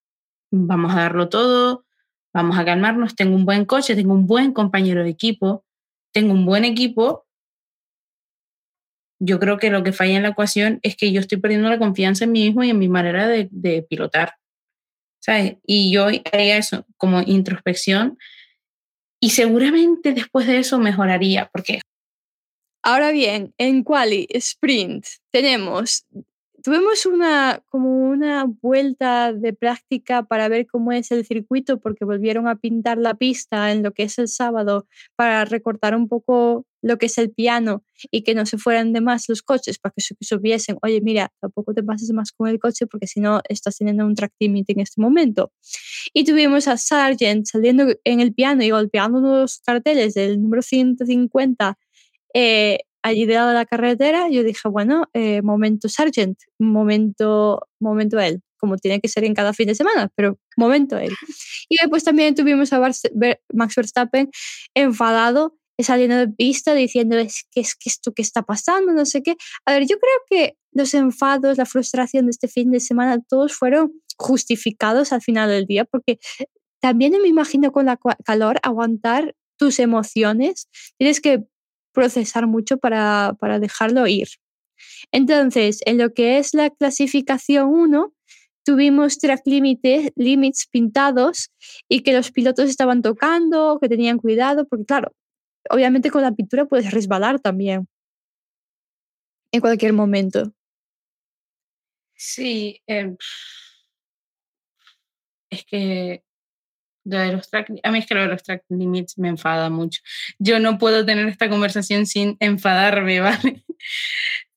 vamos 0.50 0.92
a 0.92 1.00
darlo 1.00 1.28
todo, 1.28 1.84
vamos 2.32 2.58
a 2.58 2.64
calmarnos, 2.64 3.14
tengo 3.14 3.34
un 3.34 3.44
buen 3.44 3.64
coche, 3.64 3.94
tengo 3.94 4.14
un 4.14 4.26
buen 4.26 4.52
compañero 4.52 5.02
de 5.02 5.10
equipo, 5.10 5.64
tengo 6.12 6.32
un 6.32 6.46
buen 6.46 6.64
equipo. 6.64 7.26
Yo 9.20 9.38
creo 9.38 9.58
que 9.58 9.70
lo 9.70 9.82
que 9.82 9.92
falla 9.92 10.16
en 10.16 10.22
la 10.22 10.30
ecuación 10.30 10.80
es 10.82 10.96
que 10.96 11.12
yo 11.12 11.20
estoy 11.20 11.38
perdiendo 11.38 11.68
la 11.68 11.78
confianza 11.78 12.24
en 12.24 12.32
mí 12.32 12.44
mismo 12.46 12.64
y 12.64 12.70
en 12.70 12.78
mi 12.78 12.88
manera 12.88 13.26
de, 13.28 13.48
de 13.50 13.82
pilotar. 13.82 14.34
¿Sabes? 15.20 15.56
Y 15.66 15.90
yo 15.90 16.06
haría 16.06 16.58
eso 16.58 16.84
como 16.98 17.22
introspección 17.22 18.18
y 19.24 19.30
seguramente 19.30 20.12
después 20.12 20.46
de 20.46 20.58
eso 20.58 20.78
mejoraría, 20.78 21.48
porque 21.50 21.80
Ahora 22.86 23.12
bien, 23.12 23.54
en 23.56 23.82
quali 23.82 24.26
sprint 24.30 25.06
tenemos 25.30 26.04
tuvimos 26.62 27.04
una, 27.06 27.62
como 27.68 28.08
una 28.08 28.44
vuelta 28.44 29.34
de 29.34 29.52
práctica 29.52 30.22
para 30.22 30.48
ver 30.48 30.66
cómo 30.66 30.92
es 30.92 31.10
el 31.10 31.24
circuito, 31.26 31.78
porque 31.78 32.06
volvieron 32.06 32.48
a 32.48 32.56
pintar 32.56 32.96
la 32.96 33.14
pista 33.14 33.70
en 33.72 33.82
lo 33.82 33.92
que 33.92 34.04
es 34.04 34.18
el 34.18 34.28
sábado 34.28 34.86
para 35.14 35.44
recortar 35.44 35.94
un 35.94 36.08
poco 36.08 36.66
lo 36.80 36.98
que 36.98 37.06
es 37.06 37.16
el 37.18 37.30
piano 37.30 37.82
y 38.10 38.22
que 38.22 38.34
no 38.34 38.46
se 38.46 38.58
fueran 38.58 38.92
de 38.92 39.00
más 39.02 39.28
los 39.28 39.42
coches 39.42 39.78
para 39.78 39.94
que 39.94 40.02
subiesen, 40.24 40.76
oye, 40.82 41.00
mira, 41.00 41.32
tampoco 41.40 41.74
te 41.74 41.82
pases 41.82 42.12
más 42.12 42.32
con 42.32 42.48
el 42.48 42.58
coche 42.58 42.86
porque 42.86 43.06
si 43.06 43.20
no 43.20 43.40
estás 43.48 43.78
teniendo 43.78 44.06
un 44.06 44.14
track 44.14 44.32
limit 44.40 44.68
en 44.70 44.80
este 44.80 45.00
momento. 45.00 45.52
Y 46.12 46.24
tuvimos 46.24 46.68
a 46.68 46.76
Sargent 46.76 47.46
saliendo 47.46 47.86
en 48.04 48.20
el 48.20 48.34
piano 48.34 48.62
y 48.62 48.70
golpeando 48.70 49.20
los 49.20 49.60
carteles 49.60 50.14
del 50.14 50.40
número 50.42 50.62
150 50.62 51.78
eh, 52.34 52.80
allí 53.02 53.26
de 53.26 53.34
lado 53.34 53.48
de 53.48 53.54
la 53.54 53.66
carretera, 53.66 54.28
yo 54.28 54.42
dije, 54.42 54.68
bueno, 54.68 55.08
eh, 55.12 55.42
momento 55.42 55.88
Sargent, 55.88 56.38
momento, 56.58 57.68
momento 57.78 58.18
él, 58.18 58.40
como 58.58 58.76
tiene 58.76 59.00
que 59.00 59.08
ser 59.08 59.24
en 59.24 59.34
cada 59.34 59.52
fin 59.52 59.68
de 59.68 59.74
semana, 59.74 60.10
pero 60.16 60.38
momento 60.56 60.98
él. 60.98 61.12
Y 61.70 61.76
después 61.80 62.04
también 62.04 62.34
tuvimos 62.34 62.74
a 62.74 62.78
Max 62.78 63.74
Verstappen 63.74 64.30
enfadado, 64.74 65.56
saliendo 65.78 66.18
de 66.18 66.28
pista 66.28 66.74
diciendo, 66.74 67.16
es 67.16 67.46
que 67.50 67.60
es 67.60 67.74
que 67.74 67.88
esto 67.88 68.12
que 68.12 68.20
está 68.20 68.42
pasando, 68.42 68.92
no 68.92 69.06
sé 69.06 69.22
qué. 69.22 69.34
A 69.64 69.72
ver, 69.72 69.86
yo 69.86 69.96
creo 69.98 70.14
que 70.28 70.56
los 70.72 70.92
enfados, 70.92 71.56
la 71.56 71.64
frustración 71.64 72.26
de 72.26 72.32
este 72.32 72.48
fin 72.48 72.70
de 72.70 72.80
semana, 72.80 73.18
todos 73.26 73.54
fueron 73.54 73.92
justificados 74.18 75.12
al 75.12 75.22
final 75.22 75.48
del 75.48 75.64
día, 75.64 75.86
porque 75.86 76.18
también 76.80 77.12
me 77.12 77.28
imagino 77.28 77.72
con 77.72 77.86
la 77.86 77.98
calor 78.24 78.60
aguantar 78.62 79.34
tus 79.58 79.78
emociones, 79.78 80.68
tienes 80.98 81.22
que 81.22 81.44
procesar 81.94 82.46
mucho 82.46 82.76
para, 82.78 83.36
para 83.40 83.58
dejarlo 83.58 84.06
ir. 84.06 84.28
Entonces, 85.12 85.80
en 85.86 85.98
lo 85.98 86.12
que 86.12 86.38
es 86.38 86.52
la 86.52 86.70
clasificación 86.70 87.68
1, 87.68 88.12
tuvimos 88.64 89.18
track 89.18 89.42
limits 89.46 90.66
pintados 90.70 91.50
y 91.88 92.00
que 92.00 92.12
los 92.12 92.32
pilotos 92.32 92.68
estaban 92.68 93.02
tocando, 93.02 93.78
que 93.80 93.88
tenían 93.88 94.18
cuidado, 94.18 94.66
porque 94.66 94.84
claro, 94.86 95.12
obviamente 95.70 96.10
con 96.10 96.22
la 96.22 96.32
pintura 96.32 96.66
puedes 96.66 96.90
resbalar 96.90 97.40
también 97.40 97.86
en 99.52 99.60
cualquier 99.60 99.92
momento. 99.92 100.52
Sí, 102.16 102.80
em, 102.86 103.16
es 105.50 105.64
que 105.64 106.24
de 107.04 107.32
los 107.32 107.48
track, 107.50 107.70
a 107.82 107.90
mí 107.90 107.98
es 107.98 108.06
que 108.06 108.14
lo 108.14 108.22
de 108.22 108.28
los 108.28 108.42
track 108.42 108.64
limits 108.68 109.18
me 109.18 109.28
enfada 109.28 109.70
mucho. 109.70 110.00
Yo 110.38 110.58
no 110.58 110.78
puedo 110.78 111.04
tener 111.04 111.28
esta 111.28 111.48
conversación 111.48 112.06
sin 112.06 112.36
enfadarme, 112.40 113.20
¿vale? 113.20 113.64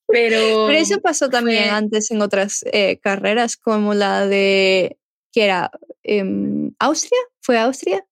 Pero, 0.08 0.68
Pero 0.68 0.72
eso 0.72 1.02
pasó 1.02 1.30
también 1.30 1.70
antes 1.70 2.12
en 2.12 2.22
otras 2.22 2.64
eh, 2.72 2.98
carreras, 3.00 3.58
como 3.58 3.94
la 3.94 4.26
de, 4.26 4.98
que 5.34 5.44
era 5.44 5.70
em, 6.04 6.72
Austria, 6.80 7.20
¿fue 7.42 7.60
Austria? 7.60 8.06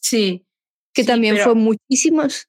Sí. 0.00 0.44
Que 0.92 1.04
también 1.04 1.38
fue 1.38 1.54
muchísimos. 1.54 2.46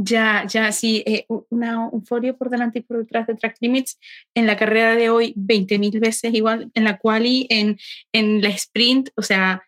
Ya, 0.00 0.46
ya, 0.48 0.70
sí, 0.70 1.02
eh, 1.06 1.26
una, 1.50 1.88
un 1.88 2.06
folio 2.06 2.36
por 2.36 2.50
delante 2.50 2.78
y 2.78 2.82
por 2.82 2.98
detrás 2.98 3.26
de 3.26 3.34
track 3.34 3.56
limits 3.60 3.98
en 4.32 4.46
la 4.46 4.56
carrera 4.56 4.94
de 4.94 5.10
hoy 5.10 5.34
20.000 5.34 5.98
veces 5.98 6.32
igual, 6.32 6.70
en 6.74 6.84
la 6.84 6.98
quali, 6.98 7.48
en, 7.50 7.78
en 8.12 8.40
la 8.40 8.50
sprint, 8.50 9.10
o 9.16 9.22
sea, 9.22 9.64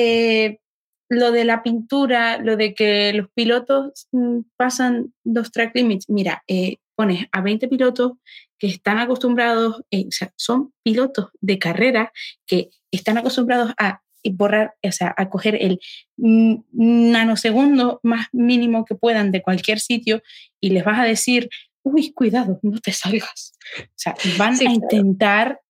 eh, 0.00 0.60
lo 1.08 1.32
de 1.32 1.44
la 1.44 1.64
pintura, 1.64 2.38
lo 2.38 2.56
de 2.56 2.72
que 2.72 3.12
los 3.14 3.28
pilotos 3.34 4.06
mm, 4.12 4.42
pasan 4.56 5.12
dos 5.24 5.50
track 5.50 5.74
limits, 5.74 6.08
mira, 6.08 6.44
eh, 6.46 6.76
pones 6.94 7.26
a 7.32 7.40
20 7.40 7.66
pilotos 7.66 8.12
que 8.60 8.68
están 8.68 8.98
acostumbrados, 8.98 9.82
eh, 9.90 10.04
o 10.06 10.12
sea, 10.12 10.32
son 10.36 10.72
pilotos 10.84 11.30
de 11.40 11.58
carrera 11.58 12.12
que 12.46 12.70
están 12.92 13.18
acostumbrados 13.18 13.72
a 13.76 14.02
borrar, 14.30 14.74
o 14.84 14.92
sea, 14.92 15.14
a 15.16 15.28
coger 15.30 15.56
el 15.60 15.80
nanosegundo 16.16 17.98
más 18.04 18.26
mínimo 18.30 18.84
que 18.84 18.94
puedan 18.94 19.32
de 19.32 19.42
cualquier 19.42 19.80
sitio 19.80 20.22
y 20.60 20.70
les 20.70 20.84
vas 20.84 21.00
a 21.00 21.04
decir, 21.04 21.48
uy, 21.82 22.12
cuidado, 22.12 22.60
no 22.62 22.78
te 22.78 22.92
salgas. 22.92 23.54
O 23.80 23.96
sea, 23.96 24.14
van 24.36 24.54
a 24.60 24.64
intentar 24.64 25.60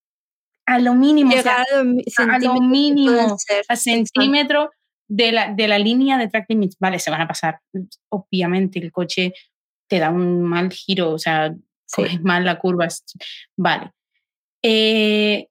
a 0.69 0.79
lo 0.79 0.95
mínimo, 0.95 1.35
a, 1.35 2.39
lo 2.39 2.61
mínimo, 2.61 3.37
a 3.69 3.77
centímetro 3.77 4.71
de 5.09 5.33
la, 5.33 5.55
de 5.55 5.67
la 5.67 5.79
línea 5.79 6.19
de 6.19 6.29
track 6.29 6.45
limits. 6.51 6.77
Vale, 6.79 6.99
se 6.99 7.11
van 7.11 7.23
a 7.23 7.27
pasar. 7.27 7.61
Obviamente 8.11 8.79
el 8.79 8.93
coche 8.93 9.33
te 9.89 9.99
da 9.99 10.11
un 10.11 10.43
mal 10.43 10.71
giro, 10.71 11.13
o 11.13 11.19
sea, 11.19 11.55
coges 11.91 12.23
mal 12.23 12.45
la 12.45 12.59
curva. 12.59 12.87
Vale. 13.57 13.93
Eh, 14.63 15.47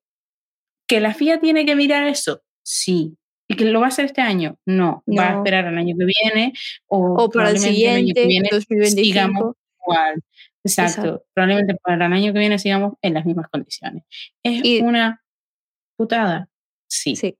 ¿Que 0.87 0.99
la 0.99 1.15
FIA 1.15 1.39
tiene 1.39 1.65
que 1.65 1.75
mirar 1.75 2.07
eso? 2.07 2.43
Sí. 2.63 3.17
¿Y 3.47 3.55
que 3.55 3.65
lo 3.65 3.79
va 3.79 3.87
a 3.87 3.89
hacer 3.89 4.05
este 4.05 4.21
año? 4.21 4.59
No, 4.67 5.03
va 5.17 5.29
a 5.29 5.37
esperar 5.37 5.65
al 5.65 5.77
año 5.79 5.95
que 5.97 6.05
viene 6.05 6.53
o, 6.85 7.27
para 7.29 7.49
el 7.49 7.57
siguiente, 7.57 7.95
el 7.95 7.97
año 7.97 8.13
que 8.13 8.27
viene, 8.27 8.49
sigamos 8.91 9.55
igual. 9.81 10.21
Exacto. 10.67 11.25
Probablemente 11.33 11.75
para 11.75 12.05
el 12.05 12.13
año 12.13 12.33
que 12.33 12.39
viene 12.39 12.59
sigamos 12.59 12.93
en 13.01 13.13
las 13.13 13.25
mismas 13.25 13.47
condiciones. 13.49 14.03
¿Es 14.43 14.81
una 14.81 15.23
putada? 15.97 16.49
Sí. 16.87 17.15
sí. 17.15 17.37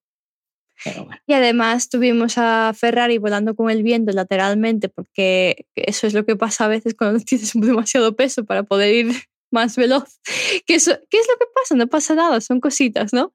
Y 1.26 1.34
además 1.34 1.90
tuvimos 1.90 2.38
a 2.38 2.72
Ferrari 2.76 3.18
volando 3.18 3.56
con 3.56 3.70
el 3.70 3.84
viento 3.84 4.12
lateralmente, 4.12 4.90
porque 4.90 5.66
eso 5.76 6.08
es 6.08 6.14
lo 6.14 6.26
que 6.26 6.36
pasa 6.36 6.66
a 6.66 6.68
veces 6.68 6.96
cuando 6.96 7.20
tienes 7.26 7.54
demasiado 7.54 8.16
peso 8.16 8.46
para 8.46 8.64
poder 8.64 8.94
ir 8.94 9.16
más 9.52 9.76
veloz. 9.76 10.20
¿Qué 10.66 10.76
es, 10.76 10.86
¿Qué 10.86 11.18
es 11.18 11.28
lo 11.28 11.38
que 11.38 11.46
pasa? 11.54 11.76
No 11.76 11.88
pasa 11.88 12.16
nada, 12.16 12.42
son 12.42 12.60
cositas, 12.60 13.14
¿no? 13.14 13.34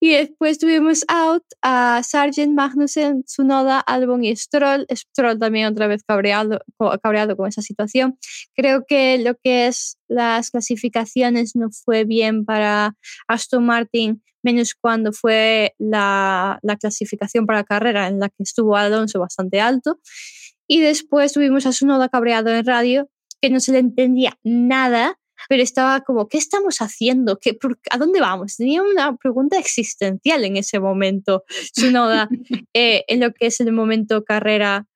Y 0.00 0.10
después 0.10 0.58
tuvimos 0.58 1.04
out 1.08 1.44
a 1.62 2.02
Sargent, 2.02 2.54
Magnussen, 2.54 3.24
Tsunoda, 3.24 3.80
Albon 3.80 4.24
y 4.24 4.34
Stroll. 4.36 4.86
Stroll 4.92 5.38
también 5.38 5.66
otra 5.66 5.86
vez 5.86 6.02
cabreado, 6.04 6.60
cabreado 7.02 7.36
con 7.36 7.48
esa 7.48 7.62
situación. 7.62 8.18
Creo 8.54 8.84
que 8.86 9.18
lo 9.18 9.34
que 9.42 9.66
es 9.66 9.98
las 10.08 10.50
clasificaciones 10.50 11.54
no 11.54 11.68
fue 11.70 12.04
bien 12.04 12.44
para 12.44 12.94
Aston 13.26 13.66
Martin, 13.66 14.22
menos 14.42 14.74
cuando 14.74 15.12
fue 15.12 15.74
la, 15.78 16.58
la 16.62 16.76
clasificación 16.76 17.46
para 17.46 17.64
carrera 17.64 18.08
en 18.08 18.20
la 18.20 18.28
que 18.28 18.42
estuvo 18.42 18.76
Alonso 18.76 19.20
bastante 19.20 19.60
alto. 19.60 20.00
Y 20.66 20.80
después 20.80 21.32
tuvimos 21.32 21.66
a 21.66 21.70
Tsunoda 21.70 22.08
cabreado 22.08 22.50
en 22.50 22.64
radio, 22.64 23.08
que 23.40 23.50
no 23.50 23.60
se 23.60 23.72
le 23.72 23.78
entendía 23.78 24.38
nada 24.42 25.18
pero 25.48 25.62
estaba 25.62 26.00
como, 26.00 26.28
¿qué 26.28 26.38
estamos 26.38 26.78
haciendo? 26.78 27.38
¿Qué, 27.38 27.58
¿A 27.90 27.98
dónde 27.98 28.20
vamos? 28.20 28.56
Tenía 28.56 28.82
una 28.82 29.16
pregunta 29.16 29.58
existencial 29.58 30.44
en 30.44 30.56
ese 30.56 30.80
momento, 30.80 31.44
Sunoda, 31.74 32.28
eh, 32.74 33.04
en 33.08 33.20
lo 33.20 33.32
que 33.32 33.46
es 33.46 33.60
el 33.60 33.72
momento 33.72 34.24
carrera 34.24 34.86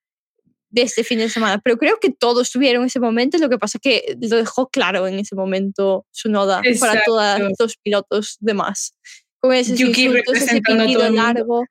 de 0.69 0.81
este 0.81 1.03
fin 1.03 1.19
de 1.19 1.29
semana. 1.29 1.61
Pero 1.63 1.77
creo 1.77 1.99
que 1.99 2.09
todos 2.09 2.51
tuvieron 2.51 2.85
ese 2.85 2.99
momento, 2.99 3.37
lo 3.37 3.49
que 3.49 3.59
pasa 3.59 3.77
es 3.77 3.81
que 3.81 4.17
lo 4.19 4.37
dejó 4.37 4.69
claro 4.69 5.07
en 5.07 5.19
ese 5.19 5.35
momento 5.35 6.05
Sunoda 6.11 6.61
para 6.79 7.03
todos 7.03 7.39
los 7.57 7.77
pilotos 7.77 8.37
demás. 8.39 8.95
Con 9.39 9.53
ese, 9.53 9.73
ese 9.73 10.61
pitido 10.61 11.09
largo. 11.09 11.65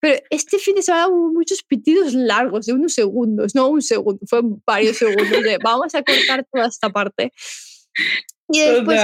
Pero 0.00 0.22
este 0.30 0.58
fin 0.58 0.76
de 0.76 0.82
semana 0.82 1.08
hubo 1.08 1.30
muchos 1.30 1.62
pitidos 1.62 2.14
largos, 2.14 2.64
de 2.64 2.72
unos 2.72 2.94
segundos, 2.94 3.54
no 3.54 3.68
un 3.68 3.82
segundo, 3.82 4.18
fue 4.26 4.40
varios 4.64 4.96
segundos 4.96 5.42
de 5.42 5.58
vamos 5.62 5.94
a 5.94 6.02
cortar 6.02 6.46
toda 6.50 6.68
esta 6.68 6.88
parte. 6.88 7.32
Y 8.48 8.60
después, 8.60 9.00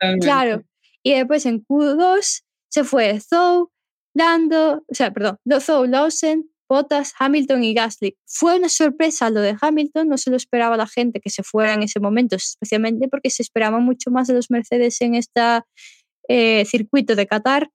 en, 0.00 0.18
claro, 0.20 0.62
y 1.02 1.14
después 1.14 1.44
en 1.46 1.64
Q2 1.64 2.42
se 2.68 2.84
fue 2.84 3.20
Zhou, 3.20 3.70
Lando, 4.14 4.82
o 4.88 4.94
sea, 4.94 5.12
perdón, 5.12 5.38
Zhou, 5.60 5.84
Lawson, 5.86 6.48
Bottas, 6.68 7.12
Hamilton 7.18 7.62
y 7.62 7.74
Gasly. 7.74 8.16
Fue 8.26 8.56
una 8.56 8.68
sorpresa 8.68 9.30
lo 9.30 9.40
de 9.40 9.56
Hamilton, 9.60 10.08
no 10.08 10.18
se 10.18 10.30
lo 10.30 10.36
esperaba 10.36 10.76
la 10.76 10.86
gente 10.86 11.20
que 11.20 11.30
se 11.30 11.42
fuera 11.42 11.74
en 11.74 11.82
ese 11.82 12.00
momento, 12.00 12.36
especialmente 12.36 13.08
porque 13.08 13.30
se 13.30 13.42
esperaba 13.42 13.78
mucho 13.78 14.10
más 14.10 14.26
de 14.26 14.34
los 14.34 14.50
Mercedes 14.50 15.00
en 15.00 15.14
este 15.14 15.62
circuito 16.64 17.14
de 17.14 17.26
Qatar. 17.26 17.70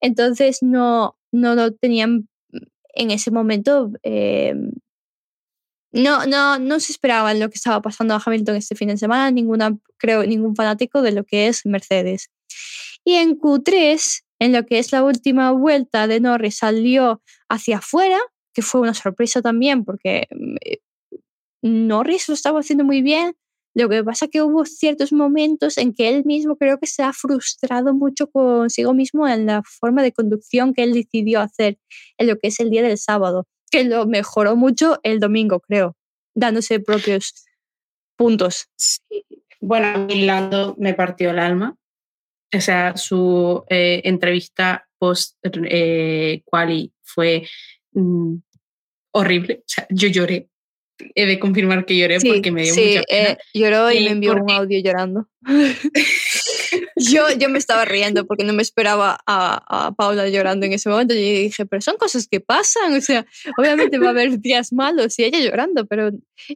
Entonces 0.00 0.58
no, 0.62 1.16
no 1.32 1.54
lo 1.54 1.74
tenían 1.74 2.28
en 2.94 3.10
ese 3.10 3.30
momento 3.30 3.90
eh, 4.02 4.54
no, 5.92 6.26
no, 6.26 6.58
no 6.58 6.80
se 6.80 6.92
esperaba 6.92 7.32
lo 7.34 7.48
que 7.48 7.56
estaba 7.56 7.80
pasando 7.80 8.14
a 8.14 8.22
Hamilton 8.24 8.56
este 8.56 8.74
fin 8.74 8.88
de 8.88 8.96
semana, 8.98 9.30
ninguna, 9.30 9.76
creo, 9.96 10.24
ningún 10.24 10.54
fanático 10.54 11.02
de 11.02 11.12
lo 11.12 11.24
que 11.24 11.48
es 11.48 11.64
Mercedes. 11.64 12.30
Y 13.04 13.14
en 13.14 13.38
Q3, 13.38 14.22
en 14.40 14.52
lo 14.52 14.66
que 14.66 14.78
es 14.78 14.92
la 14.92 15.02
última 15.02 15.50
vuelta 15.52 16.06
de 16.06 16.20
Norris, 16.20 16.58
salió 16.58 17.22
hacia 17.48 17.78
afuera, 17.78 18.18
que 18.52 18.62
fue 18.62 18.80
una 18.80 18.94
sorpresa 18.94 19.40
también, 19.40 19.84
porque 19.84 20.26
eh, 20.64 20.78
Norris 21.62 22.28
lo 22.28 22.34
estaba 22.34 22.60
haciendo 22.60 22.84
muy 22.84 23.02
bien. 23.02 23.34
Lo 23.74 23.88
que 23.88 24.02
pasa 24.02 24.26
es 24.26 24.30
que 24.30 24.42
hubo 24.42 24.64
ciertos 24.64 25.12
momentos 25.12 25.78
en 25.78 25.94
que 25.94 26.08
él 26.08 26.24
mismo 26.24 26.56
creo 26.56 26.78
que 26.78 26.86
se 26.86 27.02
ha 27.02 27.12
frustrado 27.12 27.94
mucho 27.94 28.28
consigo 28.28 28.92
mismo 28.92 29.28
en 29.28 29.46
la 29.46 29.62
forma 29.62 30.02
de 30.02 30.12
conducción 30.12 30.74
que 30.74 30.82
él 30.82 30.94
decidió 30.94 31.40
hacer 31.40 31.78
en 32.18 32.26
lo 32.26 32.38
que 32.38 32.48
es 32.48 32.60
el 32.60 32.70
día 32.70 32.82
del 32.82 32.98
sábado 32.98 33.46
que 33.70 33.84
lo 33.84 34.06
mejoró 34.06 34.56
mucho 34.56 34.98
el 35.02 35.20
domingo, 35.20 35.60
creo, 35.60 35.96
dándose 36.34 36.80
propios 36.80 37.32
puntos. 38.16 38.68
Sí, 38.76 39.24
Bueno, 39.60 40.06
Lando 40.08 40.74
me 40.78 40.94
partió 40.94 41.30
el 41.30 41.38
alma. 41.38 41.76
O 42.54 42.60
sea, 42.60 42.96
su 42.96 43.64
eh, 43.68 44.00
entrevista 44.04 44.88
post 44.98 45.36
eh, 45.42 46.42
fue 47.02 47.46
mm, 47.92 48.36
horrible. 49.12 49.60
O 49.60 49.64
sea, 49.66 49.86
yo 49.90 50.08
lloré. 50.08 50.48
He 51.14 51.26
de 51.26 51.38
confirmar 51.38 51.84
que 51.84 51.96
lloré 51.96 52.18
porque 52.20 52.50
me 52.50 52.62
dio 52.62 52.74
mucha 52.74 53.02
pena. 53.02 53.30
Eh, 53.32 53.38
lloró 53.54 53.90
y 53.92 54.04
me 54.04 54.10
envió 54.10 54.34
un 54.34 54.50
audio 54.50 54.80
llorando. 54.82 55.28
yo, 56.96 57.30
yo 57.38 57.48
me 57.48 57.58
estaba 57.58 57.84
riendo 57.84 58.26
porque 58.26 58.44
no 58.44 58.52
me 58.52 58.62
esperaba 58.62 59.18
a, 59.26 59.86
a, 59.86 59.92
Paula 59.92 60.28
llorando 60.28 60.66
en 60.66 60.72
ese 60.72 60.88
momento. 60.88 61.14
Y 61.14 61.44
dije, 61.44 61.66
pero 61.66 61.80
son 61.80 61.96
cosas 61.96 62.26
que 62.28 62.40
pasan. 62.40 62.94
O 62.94 63.00
sea, 63.00 63.26
obviamente 63.56 63.98
va 63.98 64.08
a 64.08 64.10
haber 64.10 64.38
días 64.40 64.72
malos 64.72 65.18
y 65.18 65.24
ella 65.24 65.38
llorando, 65.38 65.86
pero, 65.86 66.10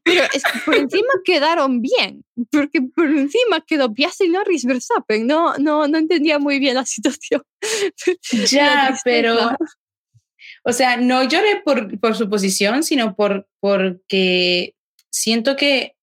pero 0.05 0.23
es 0.33 0.43
que 0.43 0.59
por 0.65 0.75
encima 0.75 1.13
quedaron 1.25 1.81
bien. 1.81 2.25
Porque 2.51 2.83
por 2.83 3.07
encima 3.07 3.65
quedó 3.67 3.93
Piastri, 3.93 4.29
Norris, 4.29 4.65
Verstappen. 4.65 5.27
No, 5.27 5.57
no, 5.59 5.87
no 5.89 5.99
entendía 5.99 6.39
muy 6.39 6.59
bien 6.59 6.75
la 6.75 6.87
situación. 6.87 7.43
Ya, 8.51 8.99
pero. 9.05 9.57
O 10.65 10.73
sea, 10.73 10.97
no 10.97 11.25
lloré 11.25 11.61
por, 11.65 11.99
por 11.99 12.15
su 12.15 12.29
posición, 12.29 12.83
sino 12.83 13.15
por, 13.15 13.49
porque 13.61 14.75
siento 15.11 15.57
que 15.57 15.97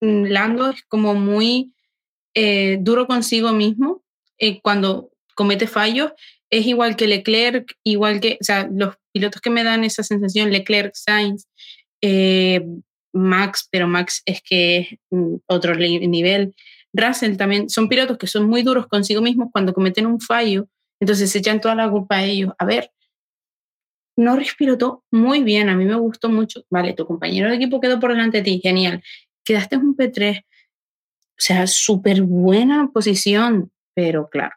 Lando 0.00 0.70
es 0.70 0.82
como 0.88 1.14
muy 1.14 1.72
eh, 2.34 2.78
duro 2.80 3.06
consigo 3.06 3.52
mismo 3.52 4.02
eh, 4.38 4.60
cuando 4.60 5.10
comete 5.34 5.66
fallos. 5.66 6.12
Es 6.50 6.66
igual 6.66 6.96
que 6.96 7.06
Leclerc, 7.06 7.76
igual 7.84 8.20
que, 8.20 8.36
o 8.40 8.44
sea, 8.44 8.68
los 8.70 8.96
pilotos 9.12 9.40
que 9.40 9.50
me 9.50 9.64
dan 9.64 9.84
esa 9.84 10.02
sensación, 10.02 10.50
Leclerc, 10.50 10.94
Sainz, 10.94 11.46
eh, 12.02 12.66
Max, 13.12 13.68
pero 13.70 13.86
Max 13.86 14.22
es 14.26 14.42
que 14.42 14.78
es 14.78 14.88
mm, 15.10 15.36
otro 15.46 15.74
nivel. 15.74 16.54
Russell 16.92 17.36
también, 17.36 17.70
son 17.70 17.88
pilotos 17.88 18.18
que 18.18 18.26
son 18.26 18.48
muy 18.48 18.62
duros 18.62 18.86
consigo 18.86 19.22
mismos 19.22 19.48
cuando 19.52 19.72
cometen 19.72 20.06
un 20.06 20.20
fallo, 20.20 20.68
entonces 21.00 21.30
se 21.30 21.38
echan 21.38 21.60
toda 21.60 21.74
la 21.74 21.88
culpa 21.88 22.16
a 22.16 22.24
ellos. 22.24 22.52
A 22.58 22.64
ver, 22.64 22.90
Norris 24.16 24.54
pilotó 24.54 25.04
muy 25.10 25.42
bien, 25.42 25.68
a 25.68 25.76
mí 25.76 25.84
me 25.84 25.96
gustó 25.96 26.28
mucho. 26.28 26.64
Vale, 26.70 26.92
tu 26.92 27.06
compañero 27.06 27.48
de 27.48 27.56
equipo 27.56 27.80
quedó 27.80 27.98
por 27.98 28.10
delante 28.10 28.38
de 28.38 28.44
ti, 28.44 28.60
genial. 28.62 29.02
Quedaste 29.44 29.76
en 29.76 29.82
un 29.82 29.96
P3, 29.96 30.40
o 30.40 30.44
sea, 31.36 31.66
súper 31.66 32.22
buena 32.22 32.90
posición, 32.92 33.72
pero 33.94 34.28
claro. 34.28 34.54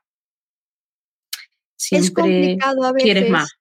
Siempre 1.78 2.08
es 2.08 2.14
complicado 2.14 2.84
a 2.84 2.92
veces 2.92 3.04
quieres 3.04 3.30
más. 3.30 3.52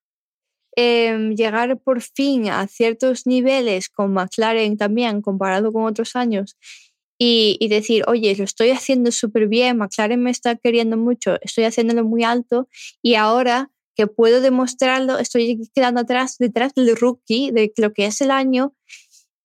Em, 0.76 1.37
llegar 1.37 1.78
por 1.78 2.00
fin 2.02 2.48
a 2.48 2.66
ciertos 2.66 3.26
niveles 3.26 3.88
con 3.88 4.12
McLaren 4.12 4.76
también, 4.76 5.22
comparado 5.22 5.72
con 5.72 5.85
otros 5.85 6.16
años, 6.16 6.57
y, 7.16 7.57
y 7.61 7.68
decir, 7.68 8.02
oye, 8.09 8.35
lo 8.37 8.42
estoy 8.44 8.70
haciendo 8.70 9.12
súper 9.12 9.46
bien, 9.46 9.78
McLaren 9.78 10.20
me 10.20 10.30
está 10.30 10.57
queriendo 10.57 10.96
mucho, 10.96 11.38
estoy 11.42 11.64
haciéndolo 11.64 12.04
muy 12.04 12.24
alto, 12.24 12.68
y 13.02 13.14
ahora 13.14 13.70
que 13.94 14.07
puedo 14.07 14.40
demostrarlo, 14.40 15.18
estoy 15.18 15.70
quedando 15.74 16.00
atrás, 16.00 16.37
detrás 16.38 16.74
del 16.74 16.96
rookie, 16.96 17.50
de 17.50 17.72
lo 17.76 17.92
que 17.92 18.07
es 18.07 18.20
el 18.20 18.30
año, 18.30 18.74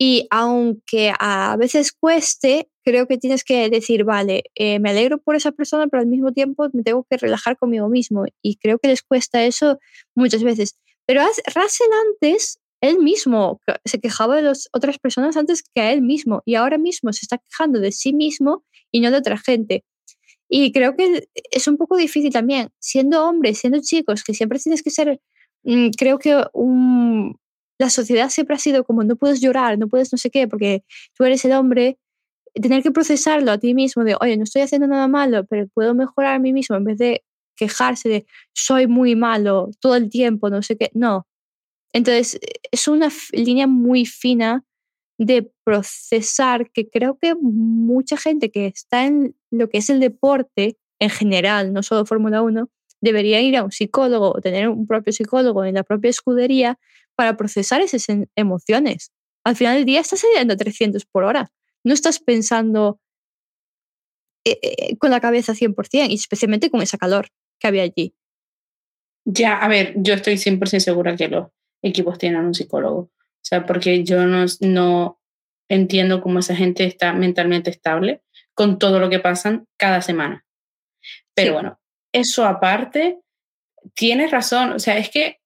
y 0.01 0.27
aunque 0.31 1.13
a 1.19 1.57
veces 1.57 1.91
cueste, 1.91 2.69
creo 2.85 3.05
que 3.05 3.17
tienes 3.17 3.43
que 3.43 3.69
decir, 3.69 4.05
vale, 4.05 4.43
eh, 4.55 4.79
me 4.79 4.91
alegro 4.91 5.17
por 5.17 5.35
esa 5.35 5.51
persona, 5.51 5.87
pero 5.87 5.99
al 5.99 6.07
mismo 6.07 6.31
tiempo 6.31 6.69
me 6.71 6.83
tengo 6.83 7.05
que 7.09 7.17
relajar 7.17 7.57
conmigo 7.57 7.89
mismo. 7.89 8.23
Y 8.41 8.55
creo 8.55 8.79
que 8.79 8.87
les 8.87 9.03
cuesta 9.03 9.43
eso 9.43 9.77
muchas 10.15 10.41
veces. 10.41 10.79
Pero 11.05 11.21
Russell 11.53 11.91
antes, 12.07 12.59
él 12.79 12.99
mismo 12.99 13.59
se 13.83 13.99
quejaba 13.99 14.37
de 14.37 14.43
las 14.43 14.69
otras 14.71 14.99
personas 14.99 15.35
antes 15.35 15.63
que 15.63 15.81
a 15.81 15.91
él 15.91 16.01
mismo. 16.01 16.43
Y 16.45 16.55
ahora 16.55 16.77
mismo 16.77 17.11
se 17.11 17.19
está 17.23 17.37
quejando 17.37 17.81
de 17.81 17.91
sí 17.91 18.13
mismo 18.13 18.63
y 18.93 19.01
no 19.01 19.11
de 19.11 19.17
otra 19.17 19.37
gente. 19.37 19.83
Y 20.49 20.71
creo 20.73 20.95
que 20.95 21.27
es 21.51 21.67
un 21.67 21.77
poco 21.77 21.95
difícil 21.97 22.33
también, 22.33 22.69
siendo 22.79 23.25
hombres, 23.27 23.59
siendo 23.59 23.79
chicos, 23.81 24.23
que 24.23 24.33
siempre 24.33 24.59
tienes 24.59 24.83
que 24.83 24.89
ser, 24.89 25.21
mm, 25.63 25.89
creo 25.97 26.19
que 26.19 26.43
un, 26.53 27.37
la 27.79 27.89
sociedad 27.89 28.29
siempre 28.29 28.55
ha 28.55 28.59
sido 28.59 28.83
como 28.83 29.03
no 29.03 29.15
puedes 29.15 29.41
llorar, 29.41 29.77
no 29.77 29.87
puedes 29.87 30.11
no 30.11 30.17
sé 30.17 30.31
qué, 30.31 30.47
porque 30.47 30.83
tú 31.15 31.23
eres 31.23 31.45
el 31.45 31.53
hombre, 31.53 31.97
tener 32.55 32.83
que 32.83 32.91
procesarlo 32.91 33.51
a 33.51 33.59
ti 33.59 33.73
mismo 33.73 34.03
de, 34.03 34.15
oye, 34.19 34.37
no 34.37 34.43
estoy 34.43 34.63
haciendo 34.63 34.87
nada 34.87 35.07
malo, 35.07 35.45
pero 35.45 35.67
puedo 35.67 35.93
mejorar 35.95 36.35
a 36.35 36.39
mí 36.39 36.53
mismo 36.53 36.75
en 36.75 36.83
vez 36.85 36.97
de 36.97 37.23
quejarse 37.55 38.09
de, 38.09 38.25
soy 38.53 38.87
muy 38.87 39.15
malo 39.15 39.69
todo 39.79 39.95
el 39.95 40.09
tiempo, 40.09 40.49
no 40.49 40.63
sé 40.63 40.77
qué, 40.77 40.89
no. 40.93 41.27
Entonces, 41.93 42.39
es 42.71 42.87
una 42.87 43.09
línea 43.33 43.67
muy 43.67 44.05
fina 44.05 44.63
de 45.19 45.51
procesar 45.65 46.71
que 46.71 46.89
creo 46.89 47.17
que 47.19 47.35
mucha 47.35 48.15
gente 48.15 48.49
que 48.49 48.67
está 48.67 49.05
en 49.05 49.35
lo 49.51 49.69
que 49.69 49.79
es 49.79 49.89
el 49.89 49.99
deporte 49.99 50.77
en 50.97 51.09
general, 51.09 51.73
no 51.73 51.83
solo 51.83 52.05
Fórmula 52.05 52.41
1, 52.41 52.69
debería 53.01 53.41
ir 53.41 53.57
a 53.57 53.63
un 53.63 53.71
psicólogo 53.71 54.31
o 54.33 54.41
tener 54.41 54.69
un 54.69 54.87
propio 54.87 55.11
psicólogo 55.11 55.65
en 55.65 55.75
la 55.75 55.83
propia 55.83 56.09
escudería 56.09 56.79
para 57.15 57.35
procesar 57.35 57.81
esas 57.81 58.07
emociones. 58.35 59.11
Al 59.43 59.57
final 59.57 59.75
del 59.75 59.85
día 59.85 59.99
estás 59.99 60.21
saliendo 60.21 60.53
a 60.53 60.57
300 60.57 61.05
por 61.05 61.25
hora. 61.25 61.51
No 61.83 61.93
estás 61.93 62.19
pensando 62.19 62.99
eh, 64.45 64.57
eh, 64.61 64.97
con 64.97 65.11
la 65.11 65.19
cabeza 65.19 65.53
100% 65.53 66.09
y 66.09 66.13
especialmente 66.13 66.69
con 66.69 66.81
esa 66.81 66.97
calor 66.97 67.27
que 67.59 67.67
había 67.67 67.83
allí. 67.83 68.15
Ya, 69.25 69.57
a 69.57 69.67
ver, 69.67 69.95
yo 69.97 70.13
estoy 70.13 70.35
100% 70.35 70.79
segura 70.79 71.17
que 71.17 71.27
los 71.27 71.47
equipos 71.81 72.17
tienen 72.17 72.45
un 72.45 72.53
psicólogo. 72.53 73.11
O 73.41 73.45
sea, 73.45 73.65
porque 73.65 74.03
yo 74.03 74.25
no, 74.25 74.45
no 74.61 75.21
entiendo 75.69 76.21
cómo 76.21 76.39
esa 76.39 76.55
gente 76.55 76.83
está 76.83 77.13
mentalmente 77.13 77.69
estable 77.69 78.21
con 78.53 78.77
todo 78.79 78.99
lo 78.99 79.09
que 79.09 79.19
pasan 79.19 79.67
cada 79.77 80.01
semana. 80.01 80.45
Pero 81.33 81.53
bueno, 81.53 81.79
eso 82.11 82.45
aparte, 82.45 83.19
tienes 83.93 84.31
razón. 84.31 84.73
O 84.73 84.79
sea, 84.79 84.97
es 84.97 85.09
que 85.09 85.39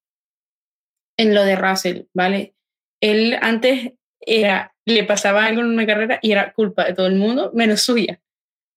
en 1.16 1.34
lo 1.34 1.44
de 1.44 1.56
Russell, 1.56 2.02
¿vale? 2.12 2.54
Él 3.00 3.38
antes 3.40 3.92
era, 4.20 4.74
le 4.84 5.04
pasaba 5.04 5.44
algo 5.44 5.60
en 5.60 5.68
una 5.68 5.86
carrera 5.86 6.18
y 6.22 6.32
era 6.32 6.52
culpa 6.52 6.84
de 6.84 6.94
todo 6.94 7.06
el 7.06 7.14
mundo, 7.16 7.52
menos 7.54 7.82
suya. 7.82 8.20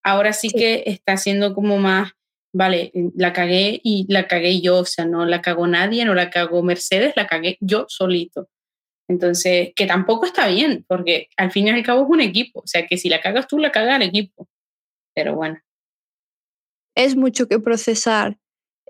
Ahora 0.04 0.34
sí, 0.34 0.50
que 0.50 0.84
está 0.86 1.14
haciendo 1.14 1.54
como 1.54 1.80
más, 1.80 2.12
vale, 2.54 2.92
la 3.16 3.34
cagué 3.34 3.82
y 3.84 4.06
la 4.10 4.28
cagué 4.28 4.62
yo, 4.62 4.80
o 4.80 4.86
sea, 4.86 5.06
no 5.06 5.26
la 5.26 5.42
cagó 5.42 5.68
nadie, 5.68 6.06
no 6.06 6.14
la 6.14 6.30
cagó 6.30 6.64
Mercedes, 6.64 7.14
la 7.16 7.28
cagué 7.28 7.58
yo 7.60 7.86
solito. 7.90 8.50
Entonces, 9.08 9.70
que 9.76 9.86
tampoco 9.86 10.26
está 10.26 10.48
bien, 10.48 10.84
porque 10.88 11.30
al 11.38 11.52
fin 11.52 11.68
y 11.68 11.70
al 11.70 11.84
cabo 11.84 12.04
es 12.04 12.10
un 12.10 12.22
equipo, 12.22 12.60
o 12.60 12.68
sea, 12.68 12.86
que 12.88 12.98
si 12.98 13.10
la 13.10 13.22
cagas 13.22 13.48
tú, 13.48 13.58
la 13.58 13.72
caga 13.72 13.96
el 13.96 14.02
equipo. 14.02 14.48
Pero 15.16 15.36
bueno. 15.36 15.60
Es 16.96 17.16
mucho 17.16 17.48
que 17.48 17.60
procesar. 17.60 18.38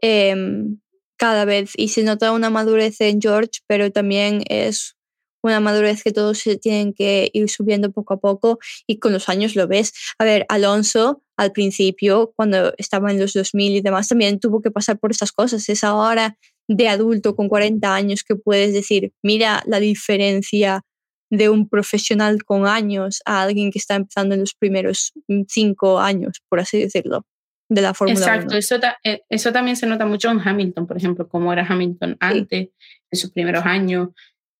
Em, 0.02 0.80
cada 1.18 1.46
vez 1.46 1.74
y 1.76 1.90
se 1.90 2.04
nota 2.04 2.32
una 2.32 2.50
madurez 2.50 3.02
en 3.02 3.20
George, 3.20 3.62
pero 3.68 3.92
también 3.92 4.44
es 4.48 4.96
una 5.44 5.60
madurez 5.60 6.04
que 6.04 6.12
todos 6.12 6.40
se 6.40 6.58
tienen 6.58 6.94
que 6.94 7.30
ir 7.34 7.50
subiendo 7.50 7.92
poco 7.92 8.14
a 8.14 8.20
poco 8.20 8.60
y 8.86 9.00
con 9.00 9.14
los 9.14 9.30
años 9.30 9.56
lo 9.56 9.68
ves. 9.68 9.94
A 10.20 10.26
ver, 10.26 10.46
Alonso 10.50 11.24
al 11.38 11.52
principio, 11.52 12.34
cuando 12.36 12.74
estaba 12.78 13.12
en 13.12 13.20
los 13.20 13.34
2000 13.34 13.76
y 13.76 13.82
demás, 13.82 14.08
también 14.08 14.40
tuvo 14.40 14.62
que 14.62 14.72
pasar 14.72 15.00
por 15.00 15.12
estas 15.12 15.32
cosas. 15.32 15.68
Es 15.70 15.84
ahora 15.84 16.38
de 16.68 16.90
adulto 16.90 17.36
con 17.36 17.48
40 17.48 17.94
años 17.94 18.24
que 18.24 18.36
puedes 18.36 18.74
decir, 18.74 19.14
mira 19.24 19.64
la 19.66 19.80
diferencia 19.80 20.82
de 21.30 21.50
un 21.50 21.68
profesional 21.68 22.44
con 22.44 22.68
años 22.68 23.22
a 23.26 23.44
alguien 23.44 23.72
que 23.72 23.80
está 23.80 23.96
empezando 23.96 24.36
en 24.36 24.42
los 24.42 24.54
primeros 24.54 25.14
cinco 25.48 26.00
años, 26.00 26.42
por 26.50 26.60
así 26.60 26.80
decirlo 26.80 27.26
de 27.70 27.82
la 27.82 27.94
Fórmula 27.94 28.20
Exacto, 28.20 28.56
Eso, 28.56 28.80
eh, 29.04 29.24
eso 29.30 29.52
también 29.52 29.76
se 29.76 29.88
nota 29.88 30.06
mucho 30.06 30.32
en 30.32 30.40
Hamilton, 30.40 30.88
por 30.88 30.98
ejemplo, 30.98 31.28
cómo 31.28 31.52
era 31.52 31.66
Hamilton 31.68 32.16
antes, 32.20 32.70
en 33.12 33.20
sus 33.20 33.32
primeros 33.32 33.66
años, 33.66 34.10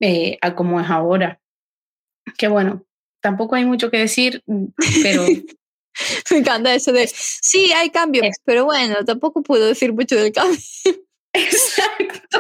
eh, 0.02 0.38
a 0.42 0.56
cómo 0.56 0.82
es 0.82 0.90
ahora. 0.90 1.40
Que 2.38 2.50
bueno, 2.50 2.86
tampoco 3.22 3.56
hay 3.56 3.66
mucho 3.66 3.90
que 3.90 3.98
decir, 3.98 4.44
mm, 4.46 4.66
pero... 5.04 5.26
Me 6.30 6.38
encanta 6.38 6.76
eso 6.76 6.92
de, 6.92 7.08
sí, 7.08 7.72
hay 7.72 7.90
cambios, 7.90 8.28
pero 8.46 8.66
bueno, 8.66 9.04
tampoco 9.04 9.42
puedo 9.42 9.66
decir 9.66 9.94
mucho 9.94 10.16
del 10.16 10.32
cambio. 10.32 10.60
Exacto. 11.38 12.40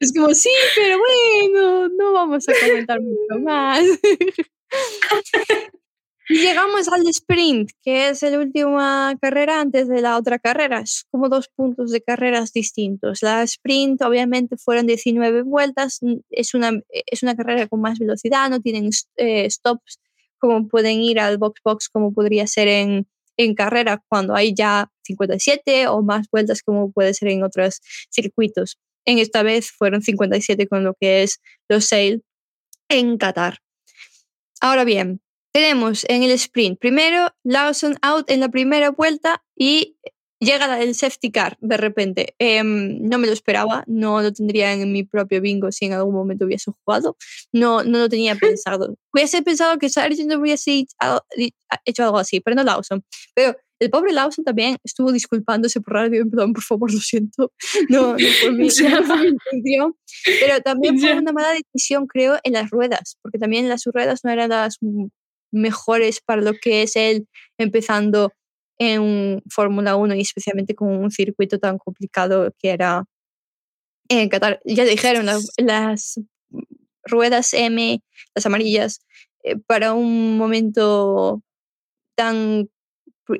Es 0.00 0.12
como, 0.12 0.34
sí, 0.34 0.50
pero 0.76 0.98
bueno, 0.98 1.88
no 1.88 2.12
vamos 2.12 2.48
a 2.48 2.52
comentar 2.60 3.00
mucho 3.00 3.42
más. 3.42 3.84
Y 6.26 6.38
llegamos 6.38 6.88
al 6.88 7.06
sprint, 7.08 7.70
que 7.82 8.08
es 8.08 8.22
la 8.22 8.38
última 8.38 9.14
carrera 9.20 9.60
antes 9.60 9.88
de 9.88 10.00
la 10.00 10.16
otra 10.16 10.38
carrera. 10.38 10.80
Es 10.80 11.04
como 11.10 11.28
dos 11.28 11.50
puntos 11.54 11.90
de 11.90 12.00
carreras 12.00 12.54
distintos. 12.54 13.20
La 13.20 13.42
sprint, 13.42 14.00
obviamente, 14.00 14.56
fueron 14.56 14.86
19 14.86 15.42
vueltas. 15.42 16.00
Es 16.30 16.54
una, 16.54 16.80
es 16.88 17.22
una 17.22 17.36
carrera 17.36 17.68
con 17.68 17.82
más 17.82 17.98
velocidad, 17.98 18.48
no 18.48 18.60
tienen 18.60 18.88
eh, 19.16 19.50
stops 19.50 20.00
como 20.38 20.68
pueden 20.68 21.00
ir 21.00 21.20
al 21.20 21.38
box 21.38 21.60
box, 21.64 21.88
como 21.88 22.12
podría 22.12 22.46
ser 22.46 22.68
en, 22.68 23.06
en 23.38 23.54
carrera 23.54 24.02
cuando 24.08 24.34
hay 24.34 24.54
ya 24.54 24.90
57 25.04 25.88
o 25.88 26.02
más 26.02 26.28
vueltas, 26.30 26.62
como 26.62 26.90
puede 26.92 27.14
ser 27.14 27.28
en 27.28 27.42
otros 27.42 27.80
circuitos. 28.10 28.78
En 29.04 29.18
esta 29.18 29.42
vez 29.42 29.70
fueron 29.70 30.02
57 30.02 30.66
con 30.66 30.84
lo 30.84 30.94
que 30.94 31.22
es 31.22 31.40
los 31.68 31.86
sale 31.86 32.20
en 32.88 33.18
Qatar. 33.18 33.58
Ahora 34.60 34.84
bien, 34.84 35.20
tenemos 35.52 36.04
en 36.08 36.22
el 36.22 36.30
sprint, 36.32 36.78
primero 36.78 37.28
Lawson 37.44 37.96
out 38.02 38.30
en 38.30 38.40
la 38.40 38.48
primera 38.48 38.90
vuelta 38.90 39.42
y 39.56 39.96
llega 40.40 40.80
el 40.80 40.94
safety 40.94 41.30
car 41.30 41.56
de 41.60 41.76
repente. 41.76 42.34
Em, 42.38 42.98
no 43.02 43.18
me 43.18 43.26
lo 43.26 43.32
esperaba, 43.32 43.84
no 43.86 44.22
lo 44.22 44.32
tendría 44.32 44.72
en 44.72 44.92
mi 44.92 45.04
propio 45.04 45.40
bingo 45.40 45.72
si 45.72 45.86
en 45.86 45.92
algún 45.94 46.14
momento 46.14 46.44
hubiese 46.44 46.70
jugado. 46.70 47.16
No, 47.52 47.82
no 47.82 47.98
lo 47.98 48.08
tenía 48.08 48.36
pensado. 48.36 48.96
Hubiese 49.12 49.42
pensado 49.42 49.78
que 49.78 49.88
Sargent 49.88 50.32
hubiese 50.34 50.86
hecho 51.84 52.04
algo 52.04 52.18
así, 52.18 52.40
pero 52.40 52.56
no 52.56 52.64
Lawson. 52.64 53.04
Pero 53.34 53.56
el 53.84 53.90
pobre 53.90 54.12
Lawson 54.12 54.44
también 54.44 54.76
estuvo 54.82 55.12
disculpándose 55.12 55.80
por 55.80 55.94
radio, 55.94 56.22
en 56.22 56.30
plan, 56.30 56.52
por 56.52 56.62
favor, 56.62 56.92
lo 56.92 57.00
siento, 57.00 57.52
no, 57.88 58.12
no 58.12 58.28
fue 58.40 58.50
mi, 58.52 58.68
intención. 58.68 59.94
Pero 60.40 60.60
también 60.60 60.98
fue 60.98 61.16
una 61.16 61.32
mala 61.32 61.52
decisión, 61.52 62.06
creo, 62.06 62.38
en 62.42 62.54
las 62.54 62.70
ruedas, 62.70 63.18
porque 63.22 63.38
también 63.38 63.68
las 63.68 63.84
ruedas 63.84 64.20
no 64.24 64.30
eran 64.30 64.50
las 64.50 64.78
mejores 65.52 66.20
para 66.20 66.42
lo 66.42 66.54
que 66.54 66.82
es 66.82 66.96
él 66.96 67.28
empezando 67.58 68.32
en 68.78 69.42
Fórmula 69.50 69.96
1 69.96 70.14
y 70.14 70.20
especialmente 70.20 70.74
con 70.74 70.88
un 70.88 71.10
circuito 71.10 71.58
tan 71.58 71.78
complicado 71.78 72.52
que 72.58 72.70
era 72.70 73.04
en 74.08 74.28
Qatar. 74.28 74.60
Ya 74.64 74.84
dijeron, 74.84 75.26
las, 75.26 76.20
ruedas 77.04 77.52
M, 77.52 78.02
las 78.34 78.46
amarillas, 78.46 79.00
eh, 79.42 79.56
para 79.56 79.92
un 79.92 80.38
momento 80.38 81.42
tan 82.16 82.68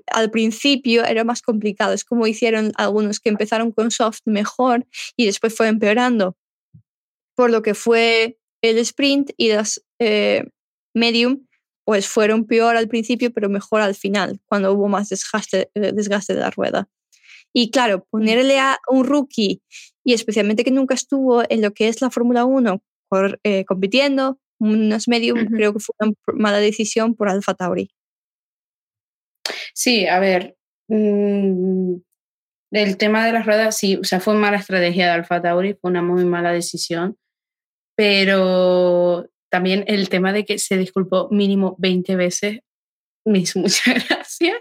al 0.06 0.30
principio 0.30 1.04
era 1.04 1.24
más 1.24 1.42
complicado. 1.42 1.92
Es 1.92 2.04
como 2.04 2.26
hicieron 2.26 2.72
algunos 2.76 3.20
que 3.20 3.28
empezaron 3.28 3.72
con 3.72 3.90
soft 3.90 4.20
mejor 4.24 4.86
y 5.16 5.26
después 5.26 5.56
fue 5.56 5.68
empeorando. 5.68 6.36
Por 7.36 7.50
lo 7.50 7.62
que 7.62 7.74
fue 7.74 8.38
el 8.62 8.78
sprint 8.78 9.30
y 9.36 9.52
las 9.52 9.84
eh, 9.98 10.44
medium 10.94 11.46
pues 11.84 12.08
fueron 12.08 12.46
peor 12.46 12.76
al 12.76 12.88
principio, 12.88 13.32
pero 13.32 13.48
mejor 13.48 13.82
al 13.82 13.94
final, 13.94 14.40
cuando 14.46 14.72
hubo 14.72 14.88
más 14.88 15.10
desgaste, 15.10 15.70
eh, 15.74 15.92
desgaste 15.92 16.34
de 16.34 16.40
la 16.40 16.50
rueda. 16.50 16.88
Y 17.52 17.70
claro, 17.70 18.06
ponerle 18.10 18.58
a 18.58 18.78
un 18.88 19.04
rookie, 19.04 19.62
y 20.02 20.14
especialmente 20.14 20.64
que 20.64 20.70
nunca 20.70 20.94
estuvo 20.94 21.42
en 21.48 21.62
lo 21.62 21.72
que 21.72 21.88
es 21.88 22.00
la 22.00 22.10
Fórmula 22.10 22.44
1 22.46 22.82
por, 23.08 23.38
eh, 23.44 23.64
compitiendo, 23.64 24.38
unos 24.58 25.08
medios, 25.08 25.38
creo 25.50 25.72
que 25.74 25.80
fue 25.80 25.94
una 26.00 26.12
mala 26.34 26.58
decisión 26.58 27.14
por 27.14 27.28
Alfa 27.28 27.54
Tauri. 27.54 27.90
Sí, 29.74 30.06
a 30.06 30.20
ver, 30.20 30.56
mm, 30.88 31.96
el 32.72 32.96
tema 32.96 33.26
de 33.26 33.32
las 33.32 33.46
ruedas, 33.46 33.76
sí, 33.76 33.96
o 33.96 34.04
sea, 34.04 34.20
fue 34.20 34.34
mala 34.34 34.56
estrategia 34.58 35.06
de 35.06 35.12
Alfa 35.12 35.42
Tauri, 35.42 35.74
fue 35.74 35.90
una 35.90 36.02
muy 36.02 36.24
mala 36.24 36.52
decisión, 36.52 37.16
pero 37.96 39.28
también 39.50 39.84
el 39.86 40.08
tema 40.08 40.32
de 40.32 40.44
que 40.44 40.58
se 40.58 40.76
disculpó 40.76 41.28
mínimo 41.30 41.76
20 41.78 42.16
veces 42.16 42.60
me 43.24 43.40
hizo 43.40 43.58
mucha 43.60 43.94
gracia. 43.94 44.54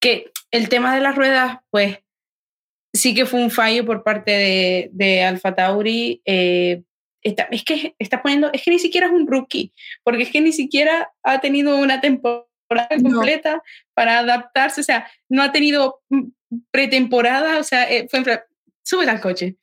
Que 0.00 0.30
el 0.50 0.68
tema 0.68 0.94
de 0.94 1.00
las 1.00 1.16
ruedas, 1.16 1.58
pues 1.70 1.98
sí 2.94 3.14
que 3.14 3.26
fue 3.26 3.42
un 3.42 3.50
fallo 3.50 3.84
por 3.84 4.04
parte 4.04 4.30
de, 4.30 4.90
de 4.92 5.22
Alfa 5.22 5.54
Tauri. 5.54 6.22
Eh, 6.24 6.82
es 7.22 7.64
que 7.64 7.94
está 7.98 8.22
poniendo, 8.22 8.50
es 8.52 8.62
que 8.62 8.70
ni 8.70 8.78
siquiera 8.78 9.08
es 9.08 9.12
un 9.12 9.26
rookie, 9.26 9.72
porque 10.04 10.22
es 10.22 10.30
que 10.30 10.40
ni 10.40 10.52
siquiera 10.52 11.10
ha 11.22 11.40
tenido 11.40 11.76
una 11.76 12.00
temporada 12.00 12.47
completa 12.68 13.62
para 13.94 14.20
adaptarse, 14.20 14.80
o 14.80 14.84
sea, 14.84 15.08
no 15.28 15.42
ha 15.42 15.52
tenido 15.52 16.02
pretemporada, 16.70 17.58
o 17.58 17.62
sea, 17.62 17.90
eh, 17.90 18.08
fue 18.10 18.22
sube 18.82 19.08
al 19.08 19.20
coche 19.20 19.56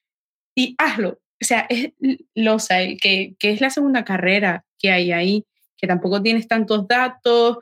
y 0.56 0.76
hazlo 0.78 1.20
o 1.42 1.46
sea, 1.46 1.68
es 1.70 1.92
Losa, 2.34 2.78
que, 3.02 3.36
que 3.38 3.52
es 3.52 3.62
la 3.62 3.70
segunda 3.70 4.06
carrera 4.06 4.66
que 4.80 4.92
hay 4.92 5.12
ahí, 5.12 5.46
que 5.78 5.88
tampoco 5.88 6.22
tienes 6.22 6.48
tantos 6.48 6.88
datos, 6.88 7.58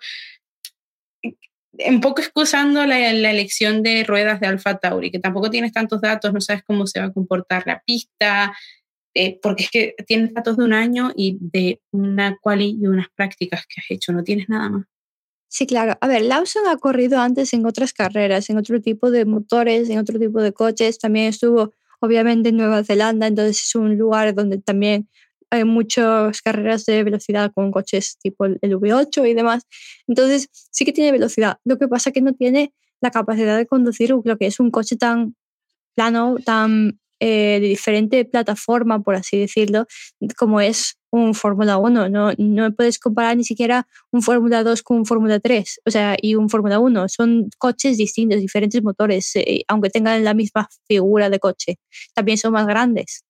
un 1.23 2.01
poco 2.01 2.21
excusando 2.21 2.86
la, 2.86 3.12
la, 3.13 3.32
elección 3.32 3.82
de 3.82 4.03
ruedas 4.03 4.39
de 4.39 4.47
Alfa 4.47 4.77
Tauri, 4.77 5.10
que 5.10 5.19
tampoco 5.19 5.49
tienes 5.49 5.73
tantos 5.73 6.01
datos, 6.01 6.32
no 6.32 6.39
sabes 6.39 6.63
cómo 6.63 6.86
se 6.86 6.99
va 6.99 7.08
a 7.08 7.13
comportar 7.13 7.63
la 7.65 7.82
pista, 7.84 8.56
eh, 9.15 9.39
porque 9.41 9.63
es 9.63 9.71
que 9.71 9.95
tienes 10.06 10.34
datos 10.34 10.58
de 10.58 10.63
un 10.63 10.73
año 10.73 11.12
y 11.15 11.38
de 11.41 11.82
una 11.91 12.38
quali 12.39 12.77
y 12.79 12.86
unas 12.88 13.08
prácticas 13.15 13.65
que 13.65 13.82
has 13.82 13.89
hecho, 13.89 14.13
no 14.13 14.23
tienes 14.23 14.49
nada 14.49 14.69
más. 14.69 14.86
Sí, 15.55 15.67
claro. 15.67 15.95
A 16.01 16.07
ver, 16.07 16.23
Lawson 16.23 16.63
ha 16.67 16.77
corrido 16.77 17.19
antes 17.19 17.53
en 17.53 17.63
otras 17.67 17.93
carreras, 17.93 18.49
en 18.49 18.57
otro 18.57 18.81
tipo 18.81 19.11
de 19.11 19.23
motores, 19.25 19.87
en 19.87 19.99
otro 19.99 20.17
tipo 20.17 20.41
de 20.41 20.51
coches, 20.51 20.97
también 20.97 21.27
estuvo 21.27 21.71
obviamente 21.99 22.49
en 22.49 22.57
Nueva 22.57 22.83
Zelanda, 22.83 23.27
entonces 23.27 23.61
es 23.63 23.75
un 23.75 23.95
lugar 23.95 24.33
donde 24.33 24.57
también 24.57 25.07
hay 25.51 25.63
muchas 25.63 26.41
carreras 26.41 26.85
de 26.87 27.03
velocidad 27.03 27.51
con 27.53 27.71
coches 27.71 28.17
tipo 28.17 28.45
el 28.45 28.59
V8 28.61 29.29
y 29.29 29.35
demás. 29.35 29.67
Entonces 30.07 30.49
sí 30.71 30.85
que 30.85 30.91
tiene 30.91 31.11
velocidad. 31.11 31.59
Lo 31.65 31.77
que 31.77 31.87
pasa 31.87 32.09
es 32.09 32.15
que 32.15 32.21
no 32.21 32.33
tiene 32.33 32.73
la 32.99 33.11
capacidad 33.11 33.55
de 33.55 33.67
conducir 33.67 34.09
lo 34.23 34.37
que 34.37 34.47
es 34.47 34.59
un 34.59 34.71
coche 34.71 34.95
tan 34.95 35.35
plano, 35.95 36.37
tan 36.43 36.99
eh, 37.25 37.59
de 37.62 37.67
diferente 37.69 38.25
plataforma, 38.25 39.01
por 39.01 39.15
así 39.15 39.38
decirlo, 39.38 39.86
como 40.38 40.59
es 40.59 40.97
un 41.09 41.33
Fórmula 41.33 41.77
1. 41.77 42.09
No, 42.09 42.33
no 42.38 42.75
puedes 42.75 42.99
comparar 42.99 43.38
ni 43.38 43.45
siquiera 43.45 43.88
un 44.12 44.21
Fórmula 44.21 44.62
2 44.62 44.83
con 44.83 44.97
un 44.97 45.05
Fórmula 45.05 45.39
3, 45.39 45.79
o 45.86 45.89
sea, 45.89 46.17
y 46.21 46.36
un 46.36 46.49
Fórmula 46.49 46.79
1. 46.79 47.07
Son 47.07 47.49
coches 47.57 47.95
distintos, 47.95 48.41
diferentes 48.41 48.83
motores, 48.83 49.38
eh, 49.38 49.63
aunque 49.69 49.89
tengan 49.89 50.21
la 50.25 50.33
misma 50.33 50.67
figura 50.86 51.29
de 51.29 51.39
coche. 51.39 51.77
También 52.13 52.38
son 52.38 52.51
más 52.51 52.67
grandes. 52.67 53.23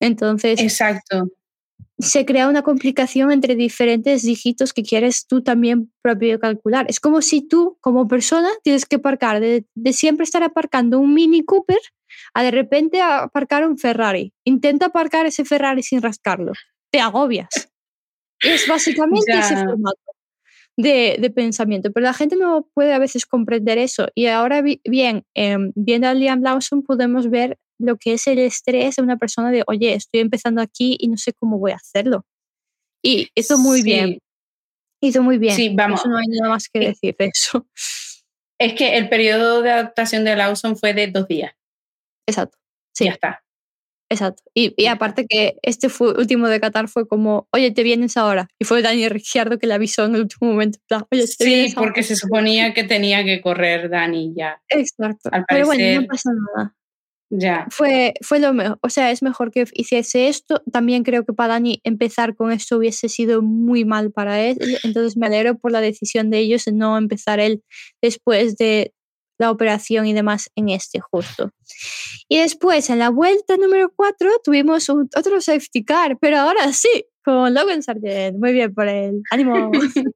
Entonces. 0.00 0.60
Exacto. 0.60 1.28
Se 1.98 2.26
crea 2.26 2.46
una 2.46 2.60
complicación 2.60 3.32
entre 3.32 3.54
diferentes 3.54 4.20
dígitos 4.22 4.74
que 4.74 4.82
quieres 4.82 5.26
tú 5.26 5.42
también 5.42 5.90
propio 6.02 6.38
calcular. 6.38 6.84
Es 6.90 7.00
como 7.00 7.22
si 7.22 7.40
tú, 7.40 7.78
como 7.80 8.06
persona, 8.06 8.50
tienes 8.62 8.84
que 8.84 8.96
aparcar, 8.96 9.40
de, 9.40 9.64
de 9.74 9.92
siempre 9.94 10.24
estar 10.24 10.42
aparcando 10.42 10.98
un 10.98 11.14
Mini 11.14 11.42
Cooper 11.42 11.78
a 12.34 12.42
de 12.42 12.50
repente 12.50 13.00
aparcar 13.00 13.66
un 13.66 13.78
Ferrari. 13.78 14.32
Intenta 14.44 14.86
aparcar 14.86 15.26
ese 15.26 15.44
Ferrari 15.44 15.82
sin 15.82 16.02
rascarlo. 16.02 16.52
Te 16.90 17.00
agobias. 17.00 17.48
Es 18.40 18.66
básicamente 18.66 19.32
ese 19.32 19.56
formato 19.56 20.00
de, 20.76 21.16
de, 21.20 21.30
pensamiento, 21.30 21.92
pero 21.92 22.04
la 22.04 22.14
gente 22.14 22.36
no 22.36 22.66
puede 22.74 22.94
a 22.94 22.98
veces 22.98 23.26
comprender 23.26 23.78
eso. 23.78 24.08
Y 24.14 24.26
ahora 24.26 24.62
bien, 24.62 25.24
em, 25.34 25.72
viendo 25.74 26.08
a 26.08 26.14
Liam 26.14 26.42
Lawson 26.42 26.82
podemos 26.82 27.28
ver 27.28 27.58
lo 27.78 27.96
que 27.96 28.14
es 28.14 28.26
el 28.26 28.38
estrés 28.38 28.96
de 28.96 29.02
una 29.02 29.16
persona 29.16 29.50
de, 29.50 29.62
oye, 29.66 29.94
estoy 29.94 30.20
empezando 30.20 30.60
aquí 30.60 30.96
y 30.98 31.08
no 31.08 31.16
sé 31.16 31.32
cómo 31.32 31.58
voy 31.58 31.72
a 31.72 31.76
hacerlo. 31.76 32.24
Y 33.02 33.28
hizo 33.34 33.58
muy 33.58 33.82
bien. 33.82 34.18
Hizo 35.02 35.22
muy 35.22 35.38
bien. 35.38 35.54
Sí, 35.54 35.70
vamos. 35.74 36.04
no 36.04 36.16
hay 36.16 36.26
nada 36.28 36.50
más 36.50 36.68
que 36.68 36.80
decir 36.80 37.16
de 37.18 37.30
eso. 37.32 37.66
Es 38.58 38.74
que 38.74 38.98
el 38.98 39.08
periodo 39.08 39.62
de 39.62 39.70
adaptación 39.70 40.24
de 40.24 40.36
Lawson 40.36 40.76
fue 40.76 40.92
de 40.92 41.06
dos 41.06 41.26
días. 41.26 41.52
Exacto. 42.26 42.58
Sí. 42.92 43.04
Ya 43.06 43.12
está. 43.12 43.42
Exacto. 44.12 44.42
Y, 44.54 44.74
y, 44.76 44.86
aparte 44.86 45.24
que 45.26 45.54
este 45.62 45.88
fue, 45.88 46.12
último 46.18 46.48
de 46.48 46.58
Qatar 46.58 46.88
fue 46.88 47.06
como, 47.06 47.46
oye, 47.52 47.70
te 47.70 47.84
vienes 47.84 48.16
ahora. 48.16 48.48
Y 48.58 48.64
fue 48.64 48.82
Dani 48.82 49.08
Ricciardo 49.08 49.58
que 49.58 49.68
le 49.68 49.74
avisó 49.74 50.04
en 50.04 50.16
el 50.16 50.22
último 50.22 50.50
momento. 50.50 50.80
Oye, 51.12 51.22
¿te 51.22 51.26
sí, 51.28 51.72
porque 51.76 52.02
se 52.02 52.16
suponía 52.16 52.74
que 52.74 52.82
tenía 52.82 53.24
que 53.24 53.40
correr 53.40 53.88
Dani 53.88 54.32
ya. 54.36 54.60
Exacto. 54.68 55.30
Pero 55.48 55.66
bueno, 55.66 56.00
no 56.00 56.06
pasa 56.08 56.30
nada. 56.32 56.74
Ya. 57.32 57.68
Fue, 57.70 58.14
fue 58.22 58.40
lo 58.40 58.52
mejor. 58.52 58.80
O 58.82 58.88
sea, 58.88 59.12
es 59.12 59.22
mejor 59.22 59.52
que 59.52 59.64
hiciese 59.74 60.26
esto. 60.26 60.60
También 60.72 61.04
creo 61.04 61.24
que 61.24 61.32
para 61.32 61.54
Dani 61.54 61.80
empezar 61.84 62.34
con 62.34 62.50
esto 62.50 62.78
hubiese 62.78 63.08
sido 63.08 63.42
muy 63.42 63.84
mal 63.84 64.10
para 64.10 64.40
él. 64.40 64.58
Entonces 64.82 65.16
me 65.16 65.26
alegro 65.26 65.56
por 65.56 65.70
la 65.70 65.80
decisión 65.80 66.30
de 66.30 66.38
ellos 66.38 66.64
de 66.64 66.72
no 66.72 66.98
empezar 66.98 67.38
él 67.38 67.62
después 68.02 68.56
de, 68.56 68.92
la 69.40 69.50
operación 69.50 70.06
y 70.06 70.12
demás 70.12 70.50
en 70.54 70.68
este 70.68 71.00
justo. 71.00 71.50
Y 72.28 72.38
después, 72.38 72.90
en 72.90 72.98
la 72.98 73.08
vuelta 73.08 73.56
número 73.56 73.90
4, 73.96 74.30
tuvimos 74.44 74.88
otro 74.88 75.40
safety 75.40 75.84
car, 75.84 76.18
pero 76.20 76.38
ahora 76.38 76.72
sí, 76.72 77.06
con 77.24 77.52
Logan 77.54 77.82
Sargent. 77.82 78.38
Muy 78.38 78.52
bien 78.52 78.72
por 78.74 78.86
él. 78.86 79.22
¡Ánimo! 79.30 79.70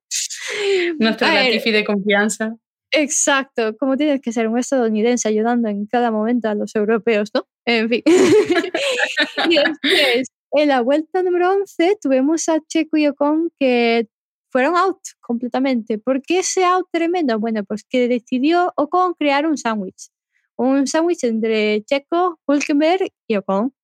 Nuestro 0.99 1.27
Latifi 1.27 1.73
de 1.73 1.85
confianza. 1.85 2.55
Exacto, 2.91 3.77
como 3.77 3.97
tienes 3.97 4.21
que 4.21 4.31
ser 4.31 4.47
un 4.47 4.59
estadounidense 4.59 5.27
ayudando 5.27 5.69
en 5.69 5.87
cada 5.87 6.13
momento 6.13 6.49
a 6.49 6.55
los 6.55 6.77
europeos, 6.77 7.31
¿no? 7.35 7.49
En 7.65 7.89
fin. 7.89 8.03
y 9.51 9.57
después, 9.57 10.29
en 10.53 10.69
la 10.69 10.83
vuelta 10.83 11.23
número 11.23 11.51
11, 11.51 11.97
tuvimos 12.01 12.49
a 12.49 12.61
Checo 12.69 12.97
y 12.97 13.09
Ocon 13.09 13.51
que 13.59 14.07
fueron 14.55 14.77
out 14.77 15.01
completamente. 15.21 15.99
¿Por 15.99 16.23
qué 16.23 16.39
ese 16.39 16.65
out 16.65 16.87
tremendo? 16.93 17.41
Bueno, 17.41 17.65
pues 17.65 17.83
que 17.83 18.07
decidió 18.07 18.73
Ocon 18.77 19.15
crear 19.15 19.47
un 19.49 19.59
sándwich. 19.59 20.11
Un 20.55 20.87
sándwich 20.87 21.25
entre 21.25 21.83
Checo, 21.83 22.39
Hulkenberg 22.47 23.11
y 23.27 23.35
Ocon. 23.35 23.75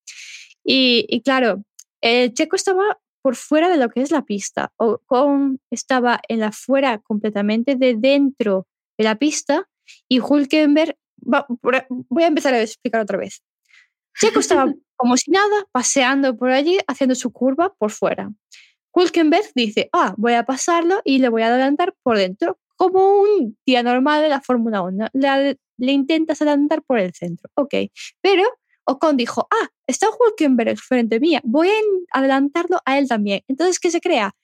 Y, 0.62 1.06
y 1.08 1.22
claro, 1.22 1.64
el 2.00 2.32
Checo 2.34 2.54
estaba 2.54 3.00
por 3.20 3.34
fuera 3.34 3.68
de 3.68 3.78
lo 3.78 3.88
que 3.88 4.00
es 4.00 4.12
la 4.12 4.22
pista. 4.22 4.72
Ocon 4.76 5.58
estaba 5.72 6.20
en 6.28 6.38
la 6.38 6.52
fuera 6.52 6.98
completamente 6.98 7.74
de 7.74 7.96
dentro 7.96 8.68
de 8.96 9.02
la 9.02 9.16
pista 9.16 9.68
y 10.08 10.20
Hulkenberg, 10.20 10.96
voy 11.16 12.22
a 12.22 12.28
empezar 12.28 12.54
a 12.54 12.62
explicar 12.62 13.00
otra 13.00 13.18
vez. 13.18 13.42
Checo 14.20 14.38
estaba 14.38 14.72
como 14.94 15.16
si 15.16 15.32
nada, 15.32 15.66
paseando 15.72 16.36
por 16.36 16.50
allí, 16.50 16.78
haciendo 16.86 17.16
su 17.16 17.32
curva 17.32 17.74
por 17.76 17.90
fuera. 17.90 18.30
Hulkenberg 18.92 19.46
dice, 19.54 19.88
ah, 19.92 20.14
voy 20.16 20.34
a 20.34 20.44
pasarlo 20.44 21.00
y 21.04 21.18
le 21.18 21.28
voy 21.28 21.42
a 21.42 21.48
adelantar 21.48 21.94
por 22.02 22.16
dentro, 22.16 22.58
como 22.76 23.20
un 23.20 23.58
día 23.66 23.82
normal 23.82 24.22
de 24.22 24.28
la 24.28 24.40
Fórmula 24.40 24.82
1. 24.82 25.08
Le, 25.12 25.58
intentas 25.92 26.42
adelantar 26.42 26.82
por 26.82 26.98
el 26.98 27.12
centro, 27.14 27.50
ok. 27.54 27.74
Pero 28.20 28.44
Ocon 28.84 29.16
dijo, 29.16 29.46
ah, 29.50 29.68
está 29.86 30.08
Hulkenberg 30.08 30.78
frente 30.78 31.20
mía, 31.20 31.40
voy 31.44 31.68
a 31.68 32.18
adelantarlo 32.18 32.80
a 32.84 32.98
él 32.98 33.08
también. 33.08 33.42
Entonces, 33.48 33.78
¿qué 33.78 33.90
se 33.90 34.00
crea? 34.00 34.34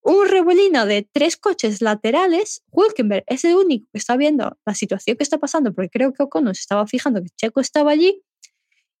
Un 0.00 0.28
revuelino 0.28 0.86
de 0.86 1.08
tres 1.12 1.36
coches 1.36 1.82
laterales. 1.82 2.62
Hulkenberg 2.70 3.24
es 3.26 3.44
el 3.44 3.56
único 3.56 3.88
que 3.92 3.98
está 3.98 4.16
viendo 4.16 4.56
la 4.64 4.74
situación 4.74 5.16
que 5.16 5.22
está 5.22 5.38
pasando, 5.38 5.74
porque 5.74 5.90
creo 5.90 6.12
que 6.12 6.22
Ocon 6.22 6.46
se 6.54 6.60
estaba 6.60 6.86
fijando 6.86 7.22
que 7.22 7.28
Checo 7.36 7.60
estaba 7.60 7.90
allí. 7.90 8.22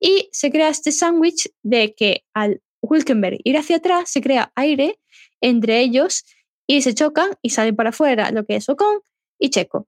Y 0.00 0.28
se 0.32 0.50
crea 0.50 0.68
este 0.68 0.92
sándwich 0.92 1.50
de 1.62 1.94
que 1.94 2.24
al 2.34 2.62
Hulkenberg 2.80 3.38
ir 3.44 3.56
hacia 3.56 3.76
atrás, 3.76 4.10
se 4.10 4.20
crea 4.20 4.52
aire 4.54 4.98
entre 5.40 5.80
ellos 5.80 6.24
y 6.66 6.82
se 6.82 6.94
chocan 6.94 7.30
y 7.42 7.50
salen 7.50 7.76
para 7.76 7.90
afuera 7.90 8.30
lo 8.30 8.44
que 8.44 8.56
es 8.56 8.68
Ocon 8.68 9.00
y 9.38 9.50
Checo. 9.50 9.86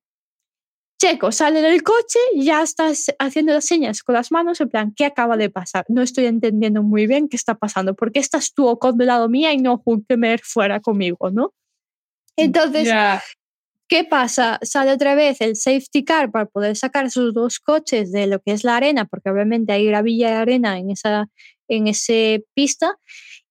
Checo 1.01 1.33
sale 1.33 1.63
del 1.63 1.83
coche, 1.83 2.19
ya 2.37 2.63
estás 2.63 3.07
haciendo 3.19 3.55
las 3.55 3.65
señas 3.65 4.03
con 4.03 4.15
las 4.15 4.31
manos, 4.31 4.61
en 4.61 4.69
plan, 4.69 4.93
¿qué 4.95 5.07
acaba 5.07 5.39
de 5.39 5.49
pasar? 5.49 5.87
No 5.89 6.03
estoy 6.03 6.27
entendiendo 6.27 6.83
muy 6.83 7.07
bien 7.07 7.29
qué 7.29 7.37
está 7.37 7.55
pasando. 7.55 7.95
¿Por 7.95 8.13
qué 8.13 8.19
estás 8.19 8.53
tú 8.53 8.67
Ocon 8.67 8.99
del 8.99 9.07
lado 9.07 9.29
mía 9.31 9.53
y 9.55 9.57
no 9.57 9.81
Hulkenberg 9.83 10.43
fuera 10.45 10.79
conmigo, 10.81 11.31
no? 11.31 11.55
Entonces, 12.37 12.93
¿qué 13.89 14.05
pasa? 14.05 14.59
Sale 14.61 14.93
otra 14.93 15.15
vez 15.15 15.41
el 15.41 15.57
safety 15.57 16.05
car 16.05 16.31
para 16.31 16.45
poder 16.45 16.77
sacar 16.77 17.07
esos 17.07 17.33
dos 17.33 17.61
coches 17.61 18.13
de 18.13 18.27
lo 18.27 18.41
que 18.41 18.53
es 18.53 18.63
la 18.63 18.77
arena, 18.77 19.07
porque 19.07 19.31
obviamente 19.31 19.73
hay 19.73 19.87
gravilla 19.87 20.29
y 20.29 20.33
arena 20.33 20.79
en 20.79 20.91
esa, 20.91 21.29
en 21.71 21.89
ese 21.89 22.45
pista 22.55 22.99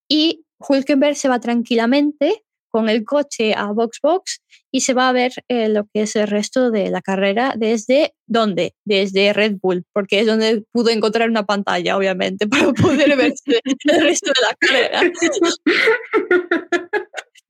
y 0.08 0.46
Hulkenberg 0.60 1.16
se 1.16 1.30
va 1.30 1.40
tranquilamente 1.40 2.44
con 2.70 2.88
el 2.90 3.04
coche 3.04 3.54
a 3.56 3.72
Box 3.72 4.00
Box 4.02 4.42
y 4.72 4.82
se 4.82 4.94
va 4.94 5.10
a 5.10 5.12
ver 5.12 5.32
eh, 5.48 5.70
lo 5.70 5.88
que 5.92 6.04
es 6.04 6.16
el 6.16 6.28
resto 6.28 6.70
de 6.70 6.92
la 6.92 7.02
carrera 7.02 7.56
desde 7.58 8.14
dónde? 8.28 8.76
Desde 8.86 9.34
Red 9.34 9.56
Bull, 9.62 9.84
porque 9.94 10.20
es 10.20 10.28
donde 10.28 10.64
pudo 10.72 10.90
encontrar 10.90 11.30
una 11.30 11.46
pantalla, 11.46 11.98
obviamente, 11.98 12.48
para 12.48 12.72
poder 12.74 13.18
ver 13.18 13.34
el 13.46 14.02
resto 14.02 14.32
de 14.32 14.42
la 14.42 14.56
carrera. 14.60 15.02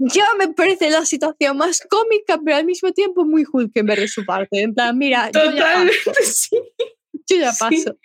Ya 0.01 0.24
me 0.38 0.47
parece 0.53 0.89
la 0.89 1.05
situación 1.05 1.57
más 1.57 1.82
cómica, 1.89 2.39
pero 2.43 2.55
al 2.55 2.65
mismo 2.65 2.93
tiempo 2.93 3.26
muy 3.26 3.43
Hulkenberg 3.51 3.99
de 3.99 4.07
su 4.07 4.24
parte. 4.24 4.61
En 4.61 4.74
plan, 4.74 4.97
mira, 4.97 5.30
Totalmente, 5.30 6.13
sí 6.24 6.57
yo 7.30 7.38
ya 7.38 7.51
paso. 7.57 7.95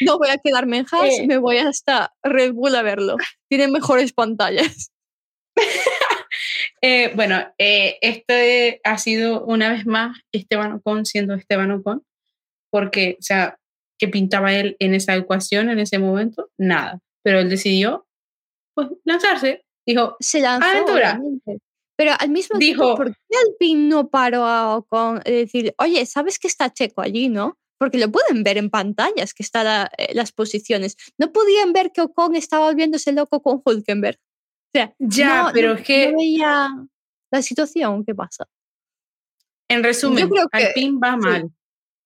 No 0.00 0.18
voy 0.18 0.28
a 0.28 0.38
quedarme 0.38 0.78
en 0.78 0.86
Haas, 0.90 1.26
me 1.26 1.38
voy 1.38 1.58
hasta 1.58 2.12
Red 2.22 2.52
Bull 2.52 2.74
a 2.74 2.82
verlo. 2.82 3.16
Tiene 3.48 3.68
mejores 3.68 4.12
pantallas. 4.12 4.90
eh, 6.82 7.12
bueno, 7.14 7.36
eh, 7.58 7.98
este 8.00 8.80
ha 8.84 8.98
sido 8.98 9.44
una 9.44 9.70
vez 9.70 9.86
más 9.86 10.18
Esteban 10.32 10.72
Ocon 10.72 11.06
siendo 11.06 11.34
Esteban 11.34 11.70
Ocon, 11.70 12.04
porque, 12.70 13.16
o 13.18 13.22
sea, 13.22 13.58
¿qué 13.98 14.08
pintaba 14.08 14.52
él 14.52 14.76
en 14.78 14.94
esa 14.94 15.14
ecuación 15.14 15.70
en 15.70 15.78
ese 15.78 15.98
momento? 15.98 16.50
Nada. 16.58 17.00
Pero 17.22 17.40
él 17.40 17.50
decidió, 17.50 18.06
pues, 18.74 18.88
lanzarse. 19.04 19.64
Dijo, 19.86 20.16
se 20.20 20.40
lanzó, 20.40 20.66
aventura. 20.66 21.20
Pero 21.96 22.12
al 22.18 22.30
mismo 22.30 22.58
Dijo, 22.58 22.82
tiempo, 22.82 22.96
¿por 22.96 23.14
qué 23.14 23.36
Alpine 23.46 23.88
no 23.88 24.08
paró 24.08 24.44
a 24.44 24.76
Ocon? 24.76 25.18
Es 25.24 25.34
decir, 25.34 25.74
oye, 25.78 26.04
¿sabes 26.06 26.38
que 26.38 26.48
está 26.48 26.72
Checo 26.72 27.02
allí, 27.02 27.28
no? 27.28 27.58
Porque 27.82 27.98
lo 27.98 28.12
pueden 28.12 28.44
ver 28.44 28.58
en 28.58 28.70
pantallas 28.70 29.34
que 29.34 29.42
están 29.42 29.90
eh, 29.98 30.14
las 30.14 30.30
posiciones. 30.30 30.96
No 31.18 31.32
podían 31.32 31.72
ver 31.72 31.90
que 31.90 32.00
Ocon 32.00 32.36
estaba 32.36 32.66
volviéndose 32.66 33.10
loco 33.10 33.42
con 33.42 33.60
Hulkenberg. 33.64 34.18
O 34.18 34.70
sea, 34.72 34.94
ya, 35.00 35.50
pero 35.52 35.72
es 35.72 35.82
que 35.82 36.12
no 36.12 36.18
veía 36.18 36.68
la 37.32 37.42
situación 37.42 38.04
¿qué 38.04 38.14
pasa. 38.14 38.46
En 39.68 39.82
resumen, 39.82 40.28
Yo 40.28 40.30
creo 40.30 40.48
que, 40.48 40.64
Alpine 40.64 40.98
va 41.02 41.16
mal. 41.16 41.50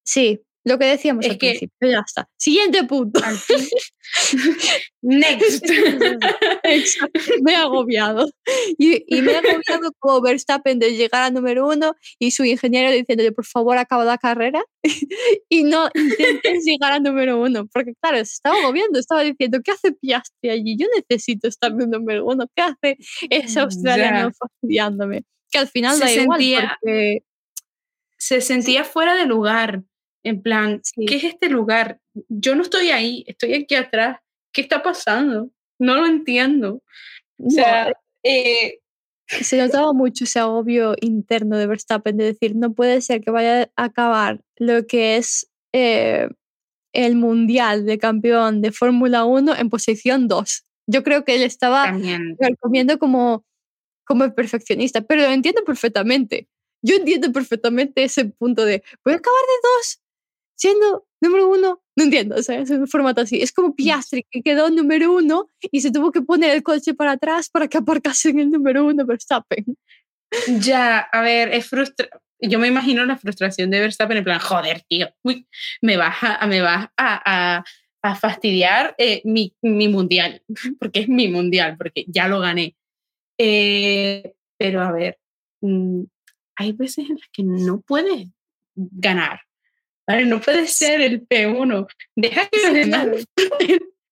Sí, 0.02 0.45
lo 0.66 0.78
que 0.80 0.86
decíamos 0.86 1.24
es 1.24 1.30
al 1.30 1.38
que, 1.38 1.50
principio. 1.50 1.90
Ya 1.92 2.02
está. 2.04 2.28
Siguiente 2.36 2.82
punto. 2.82 3.20
Next. 5.00 5.64
Me 7.42 7.52
he 7.52 7.54
agobiado. 7.54 8.28
Y, 8.76 9.04
y, 9.06 9.22
me 9.22 9.30
he 9.30 9.36
agobiado 9.36 9.92
como 10.00 10.20
Verstappen 10.20 10.80
de 10.80 10.96
llegar 10.96 11.22
a 11.22 11.30
número 11.30 11.68
uno 11.68 11.94
y 12.18 12.32
su 12.32 12.44
ingeniero 12.44 12.90
diciéndole, 12.90 13.30
por 13.30 13.46
favor, 13.46 13.78
acaba 13.78 14.04
la 14.04 14.18
carrera 14.18 14.60
y 15.48 15.62
no 15.62 15.88
intentes 15.94 16.64
llegar 16.64 16.92
a 16.94 16.98
número 16.98 17.40
uno. 17.40 17.68
Porque, 17.72 17.94
claro, 18.00 18.16
se 18.16 18.32
estaba 18.32 18.58
agobiando, 18.58 18.98
estaba 18.98 19.22
diciendo, 19.22 19.60
¿qué 19.64 19.70
hace 19.70 19.92
Piastri 19.92 20.50
allí? 20.50 20.76
Yo 20.76 20.88
necesito 20.96 21.46
estar 21.46 21.70
en 21.70 21.90
número 21.90 22.24
uno. 22.26 22.48
¿Qué 22.56 22.62
hace 22.62 22.98
ese 23.30 23.60
australiano 23.60 24.32
fastidiándome? 24.36 25.22
Que 25.48 25.58
al 25.58 25.68
final 25.68 25.96
se 25.96 26.04
da 26.04 26.12
igual 26.12 26.40
sentía, 26.40 26.78
porque... 26.80 27.22
Se 28.18 28.40
sentía 28.40 28.82
fuera 28.82 29.14
de 29.14 29.26
lugar. 29.26 29.84
En 30.26 30.42
plan, 30.42 30.80
Sí. 30.82 31.06
¿qué 31.06 31.16
es 31.16 31.24
este 31.24 31.48
lugar? 31.48 32.00
Yo 32.28 32.56
no 32.56 32.62
estoy 32.62 32.90
ahí, 32.90 33.22
estoy 33.28 33.54
aquí 33.54 33.76
atrás. 33.76 34.18
¿Qué 34.52 34.60
está 34.60 34.82
pasando? 34.82 35.50
No 35.78 35.94
lo 35.94 36.06
entiendo. 36.06 36.82
O 37.38 37.48
sea, 37.48 37.92
eh, 38.24 38.80
se 39.28 39.56
notaba 39.56 39.92
mucho 39.92 40.24
ese 40.24 40.40
agobio 40.40 40.96
interno 41.00 41.56
de 41.56 41.68
Verstappen 41.68 42.16
de 42.16 42.24
decir, 42.24 42.56
no 42.56 42.74
puede 42.74 43.02
ser 43.02 43.20
que 43.20 43.30
vaya 43.30 43.70
a 43.76 43.84
acabar 43.84 44.40
lo 44.56 44.84
que 44.88 45.16
es 45.16 45.48
eh, 45.72 46.28
el 46.92 47.14
Mundial 47.14 47.86
de 47.86 47.98
Campeón 47.98 48.62
de 48.62 48.72
Fórmula 48.72 49.24
1 49.26 49.54
en 49.54 49.70
posición 49.70 50.26
2. 50.26 50.64
Yo 50.88 51.04
creo 51.04 51.24
que 51.24 51.36
él 51.36 51.42
estaba 51.42 51.96
comiendo 52.60 52.98
como, 52.98 53.44
como 54.04 54.24
el 54.24 54.34
perfeccionista, 54.34 55.02
pero 55.02 55.22
lo 55.22 55.30
entiendo 55.30 55.62
perfectamente. 55.64 56.48
Yo 56.82 56.96
entiendo 56.96 57.30
perfectamente 57.30 58.02
ese 58.02 58.24
punto 58.24 58.64
de, 58.64 58.82
voy 59.04 59.14
a 59.14 59.18
acabar 59.18 59.40
de 59.40 59.68
dos 59.76 60.00
siendo 60.56 61.06
número 61.20 61.48
uno. 61.48 61.82
No 61.96 62.04
entiendo, 62.04 62.42
sea, 62.42 62.60
es 62.60 62.70
un 62.70 62.86
formato 62.88 63.22
así. 63.22 63.40
Es 63.40 63.52
como 63.52 63.74
Piastri, 63.74 64.26
que 64.30 64.42
quedó 64.42 64.68
número 64.68 65.14
uno 65.14 65.48
y 65.70 65.80
se 65.80 65.90
tuvo 65.90 66.12
que 66.12 66.20
poner 66.20 66.50
el 66.50 66.62
coche 66.62 66.92
para 66.92 67.12
atrás 67.12 67.48
para 67.48 67.68
que 67.68 67.78
aparcase 67.78 68.30
en 68.30 68.40
el 68.40 68.50
número 68.50 68.84
uno 68.84 69.06
Verstappen. 69.06 69.64
Ya, 70.60 70.98
a 70.98 71.20
ver, 71.22 71.54
es 71.54 71.66
frustra 71.66 72.08
yo 72.40 72.58
me 72.58 72.68
imagino 72.68 73.04
la 73.04 73.16
frustración 73.16 73.70
de 73.70 73.80
Verstappen 73.80 74.18
en 74.18 74.24
plan, 74.24 74.38
joder, 74.38 74.82
tío, 74.88 75.08
uy, 75.22 75.48
me 75.80 75.96
vas 75.96 76.16
a, 76.22 76.46
me 76.46 76.60
vas 76.60 76.88
a, 76.96 77.56
a, 77.56 77.64
a 78.02 78.14
fastidiar 78.14 78.94
eh, 78.98 79.22
mi, 79.24 79.54
mi, 79.62 79.88
mundial, 79.88 80.42
porque 80.78 81.00
es 81.00 81.08
mi 81.08 81.28
mundial, 81.28 81.76
porque 81.76 82.04
ya 82.08 82.28
lo 82.28 82.40
gané. 82.40 82.76
Eh, 83.38 84.34
pero 84.58 84.82
a 84.82 84.92
ver, 84.92 85.18
mmm, 85.60 86.02
hay 86.56 86.72
veces 86.72 87.10
en 87.10 87.16
las 87.18 87.28
que 87.32 87.42
no 87.42 87.80
puedes 87.80 88.28
ganar. 88.74 89.40
No 90.06 90.40
puede 90.40 90.66
ser 90.68 91.00
el 91.00 91.26
P1. 91.26 91.86
Deja 92.14 92.46
que 92.46 92.62
los 92.62 92.72
demás. 92.74 93.06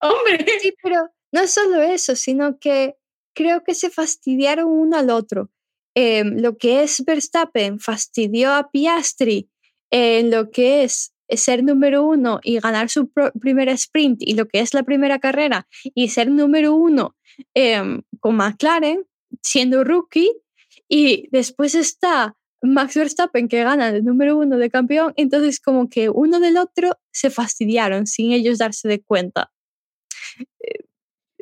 Hombre. 0.00 0.46
Sí, 0.60 0.74
pero 0.82 1.08
no 1.32 1.46
solo 1.46 1.80
eso, 1.82 2.16
sino 2.16 2.58
que 2.58 2.96
creo 3.34 3.62
que 3.64 3.74
se 3.74 3.90
fastidiaron 3.90 4.66
uno 4.68 4.96
al 4.96 5.10
otro. 5.10 5.50
Eh, 5.94 6.24
lo 6.24 6.56
que 6.56 6.82
es 6.82 7.04
Verstappen 7.04 7.78
fastidió 7.78 8.52
a 8.52 8.70
Piastri 8.70 9.48
en 9.90 10.30
lo 10.30 10.50
que 10.50 10.82
es 10.82 11.14
ser 11.28 11.62
número 11.62 12.04
uno 12.04 12.40
y 12.42 12.58
ganar 12.58 12.90
su 12.90 13.10
primer 13.40 13.68
sprint 13.70 14.20
y 14.20 14.34
lo 14.34 14.46
que 14.46 14.60
es 14.60 14.74
la 14.74 14.82
primera 14.82 15.18
carrera 15.20 15.66
y 15.94 16.08
ser 16.08 16.30
número 16.30 16.74
uno 16.74 17.16
eh, 17.54 18.00
con 18.20 18.36
McLaren 18.36 19.06
siendo 19.40 19.84
rookie 19.84 20.30
y 20.88 21.28
después 21.30 21.74
está 21.74 22.36
Max 22.64 22.94
Verstappen 22.94 23.48
que 23.48 23.62
gana 23.62 23.88
el 23.88 24.04
número 24.04 24.38
uno 24.38 24.56
de 24.56 24.70
campeón, 24.70 25.12
entonces 25.16 25.60
como 25.60 25.88
que 25.88 26.08
uno 26.08 26.40
del 26.40 26.56
otro 26.56 26.98
se 27.12 27.30
fastidiaron 27.30 28.06
sin 28.06 28.32
ellos 28.32 28.58
darse 28.58 28.88
de 28.88 29.02
cuenta. 29.02 29.50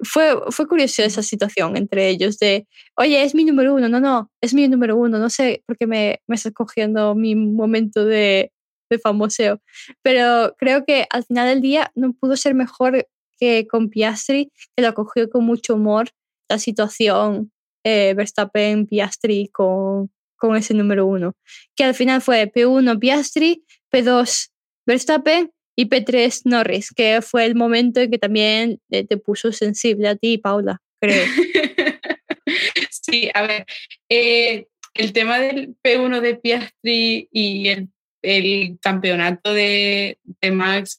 Fue, 0.04 0.34
fue 0.50 0.66
curioso 0.66 1.02
esa 1.04 1.22
situación 1.22 1.76
entre 1.76 2.08
ellos 2.08 2.38
de, 2.38 2.66
oye, 2.96 3.22
es 3.22 3.36
mi 3.36 3.44
número 3.44 3.72
uno, 3.72 3.88
no, 3.88 4.00
no, 4.00 4.32
es 4.40 4.52
mi 4.52 4.66
número 4.66 4.96
uno, 4.96 5.18
no 5.20 5.30
sé 5.30 5.62
por 5.64 5.78
qué 5.78 5.86
me, 5.86 6.20
me 6.26 6.34
estás 6.34 6.52
cogiendo 6.52 7.14
mi 7.14 7.36
momento 7.36 8.04
de, 8.04 8.52
de 8.90 8.98
famoseo, 8.98 9.60
pero 10.02 10.56
creo 10.58 10.84
que 10.84 11.06
al 11.08 11.24
final 11.24 11.46
del 11.48 11.60
día 11.60 11.92
no 11.94 12.14
pudo 12.14 12.36
ser 12.36 12.54
mejor 12.54 13.06
que 13.38 13.68
con 13.68 13.90
Piastri, 13.90 14.50
que 14.76 14.82
lo 14.82 14.92
cogió 14.92 15.30
con 15.30 15.44
mucho 15.44 15.74
humor 15.74 16.08
la 16.48 16.58
situación 16.58 17.52
eh, 17.84 18.14
Verstappen, 18.14 18.86
Piastri 18.88 19.48
con, 19.52 20.10
con 20.42 20.56
ese 20.56 20.74
número 20.74 21.06
uno, 21.06 21.36
que 21.76 21.84
al 21.84 21.94
final 21.94 22.20
fue 22.20 22.50
P1 22.52 22.98
Piastri, 22.98 23.62
P2 23.92 24.48
Verstappen 24.84 25.52
y 25.76 25.88
P3 25.88 26.40
Norris, 26.46 26.90
que 26.90 27.22
fue 27.22 27.44
el 27.44 27.54
momento 27.54 28.00
en 28.00 28.10
que 28.10 28.18
también 28.18 28.80
te 28.90 29.16
puso 29.18 29.52
sensible 29.52 30.08
a 30.08 30.16
ti, 30.16 30.38
Paula, 30.38 30.82
creo. 31.00 31.24
sí, 32.90 33.30
a 33.32 33.42
ver, 33.42 33.66
eh, 34.08 34.66
el 34.94 35.12
tema 35.12 35.38
del 35.38 35.76
P1 35.80 36.20
de 36.20 36.34
Piastri 36.34 37.28
y 37.30 37.68
el, 37.68 37.88
el 38.22 38.78
campeonato 38.82 39.54
de, 39.54 40.18
de 40.24 40.50
Max, 40.50 40.98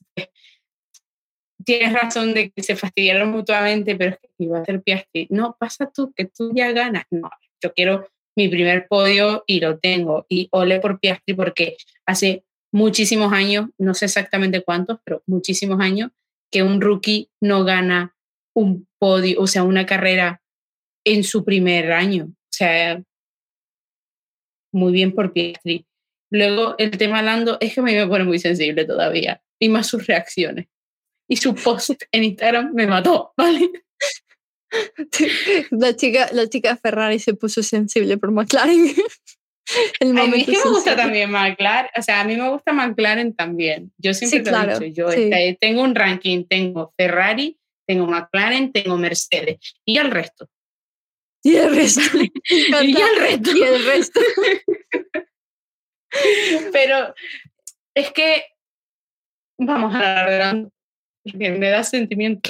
tienes 1.66 1.92
razón 1.92 2.34
de 2.34 2.50
que 2.50 2.64
se 2.64 2.78
fastidiaron 2.78 3.30
mutuamente, 3.30 3.98
pero 3.98 4.12
es 4.12 4.20
que 4.20 4.30
iba 4.46 4.60
a 4.60 4.64
ser 4.64 4.82
Piastri. 4.82 5.28
No, 5.30 5.58
pasa 5.60 5.92
tú, 5.94 6.14
que 6.16 6.24
tú 6.24 6.54
ya 6.56 6.72
ganas. 6.72 7.04
No, 7.12 7.30
yo 7.62 7.74
quiero 7.74 8.08
mi 8.36 8.48
primer 8.50 8.88
podio 8.88 9.44
y 9.48 9.60
lo 9.60 9.80
tengo. 9.80 10.26
Y 10.30 10.48
ole 10.52 10.80
por 10.80 11.00
Piastri 11.00 11.34
porque 11.34 11.78
hace 12.06 12.44
muchísimos 12.72 13.32
años, 13.32 13.70
no 13.78 13.94
sé 13.94 14.06
exactamente 14.06 14.64
cuántos, 14.64 15.00
pero 15.04 15.24
muchísimos 15.28 15.80
años, 15.80 16.12
que 16.52 16.64
un 16.64 16.82
rookie 16.82 17.30
no 17.42 17.64
gana 17.64 18.16
un 18.56 18.88
podio, 19.00 19.42
o 19.42 19.48
sea, 19.48 19.64
una 19.64 19.86
carrera 19.86 20.42
en 21.06 21.24
su 21.24 21.44
primer 21.44 21.92
año. 21.92 22.26
O 22.26 22.56
sea, 22.56 23.02
muy 24.72 24.92
bien 24.92 25.14
por 25.14 25.34
Piastri. 25.34 25.86
Luego, 26.32 26.76
el 26.80 26.92
tema 26.98 27.22
Lando 27.22 27.58
es 27.60 27.76
que 27.76 27.82
me 27.82 28.08
pone 28.08 28.24
muy 28.24 28.40
sensible 28.40 28.86
todavía, 28.86 29.42
y 29.60 29.70
más 29.70 29.88
sus 29.88 30.08
reacciones. 30.08 30.68
Y 31.30 31.38
su 31.38 31.56
post 31.56 32.04
en 32.12 32.24
Instagram 32.24 32.74
me 32.74 32.88
mató, 32.88 33.34
¿vale? 33.38 33.70
La 35.72 35.96
chica, 35.96 36.30
la 36.32 36.48
chica 36.48 36.76
Ferrari 36.78 37.20
se 37.20 37.34
puso 37.34 37.64
sensible 37.64 38.18
por 38.18 38.32
McLaren. 38.32 38.86
El 40.00 40.18
a 40.18 40.26
mí 40.26 40.46
me 40.46 40.70
gusta 40.70 40.96
también 40.96 41.32
McLaren, 41.32 41.90
o 41.98 42.02
sea, 42.02 42.22
a 42.22 42.26
mí 42.26 42.36
me 42.36 42.50
gusta 42.50 42.74
McLaren 42.74 43.34
también. 43.34 43.94
Yo 43.98 44.14
siempre 44.14 44.42
te 44.42 44.52
lo 44.52 44.62
he 44.62 44.68
dicho, 44.68 44.86
yo 44.86 45.10
este, 45.10 45.58
tengo 45.60 45.84
un 45.84 45.96
ranking, 45.96 46.44
tengo 46.46 46.94
Ferrari, 46.98 47.58
tengo 47.88 48.06
McLaren, 48.06 48.72
tengo 48.74 48.98
Mercedes 48.98 49.60
y 49.86 49.98
el 49.98 50.12
resto. 50.12 50.50
Y 51.44 51.56
el 51.56 51.76
resto. 51.76 52.02
y 52.50 53.02
el 53.02 53.20
resto. 53.20 53.52
Y 53.56 53.64
el 53.64 53.86
resto. 53.86 54.20
Pero 56.72 57.14
es 57.96 58.12
que 58.12 58.44
vamos 59.58 59.94
a 59.96 60.22
hablar 60.22 60.70
porque 61.24 61.52
me 61.52 61.70
da 61.70 61.84
sentimiento. 61.84 62.50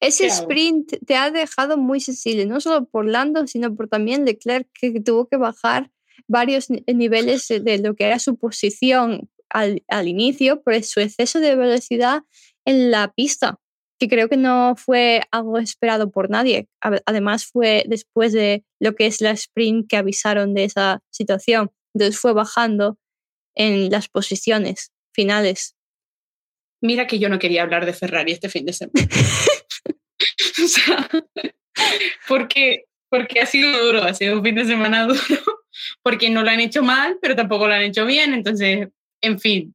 Ese 0.00 0.26
sprint 0.26 0.94
te 1.06 1.16
ha 1.16 1.30
dejado 1.30 1.76
muy 1.76 2.00
sensible, 2.00 2.46
no 2.46 2.60
solo 2.60 2.86
por 2.86 3.06
Lando, 3.06 3.46
sino 3.46 3.74
por 3.74 3.88
también 3.88 4.24
Leclerc, 4.24 4.68
que 4.72 5.00
tuvo 5.00 5.28
que 5.28 5.36
bajar 5.36 5.90
varios 6.26 6.68
niveles 6.86 7.48
de 7.48 7.78
lo 7.78 7.94
que 7.94 8.04
era 8.04 8.18
su 8.18 8.36
posición 8.36 9.30
al, 9.48 9.82
al 9.88 10.08
inicio 10.08 10.62
por 10.62 10.82
su 10.82 11.00
exceso 11.00 11.40
de 11.40 11.56
velocidad 11.56 12.22
en 12.64 12.90
la 12.90 13.12
pista, 13.12 13.60
que 13.98 14.08
creo 14.08 14.28
que 14.28 14.36
no 14.36 14.74
fue 14.76 15.22
algo 15.30 15.58
esperado 15.58 16.10
por 16.10 16.30
nadie. 16.30 16.68
Además 16.80 17.46
fue 17.46 17.84
después 17.86 18.32
de 18.32 18.64
lo 18.80 18.94
que 18.94 19.06
es 19.06 19.20
la 19.20 19.30
sprint 19.30 19.88
que 19.88 19.96
avisaron 19.96 20.54
de 20.54 20.64
esa 20.64 21.02
situación. 21.10 21.70
Entonces 21.94 22.18
fue 22.18 22.32
bajando 22.32 22.98
en 23.54 23.90
las 23.90 24.08
posiciones 24.08 24.92
finales. 25.12 25.76
Mira 26.80 27.06
que 27.06 27.18
yo 27.18 27.28
no 27.28 27.38
quería 27.38 27.62
hablar 27.62 27.86
de 27.86 27.92
Ferrari 27.92 28.32
este 28.32 28.48
fin 28.48 28.66
de 28.66 28.72
semana. 28.72 29.08
o 30.64 30.68
sea, 30.68 31.08
porque, 32.28 32.84
porque 33.08 33.40
ha 33.40 33.46
sido 33.46 33.84
duro, 33.84 34.02
ha 34.02 34.14
sido 34.14 34.38
un 34.38 34.44
fin 34.44 34.54
de 34.54 34.64
semana 34.64 35.06
duro 35.06 35.20
porque 36.02 36.30
no 36.30 36.42
lo 36.42 36.50
han 36.50 36.60
hecho 36.60 36.82
mal, 36.82 37.18
pero 37.20 37.36
tampoco 37.36 37.66
lo 37.66 37.74
han 37.74 37.82
hecho 37.82 38.06
bien. 38.06 38.34
Entonces, 38.34 38.88
en 39.20 39.40
fin. 39.40 39.74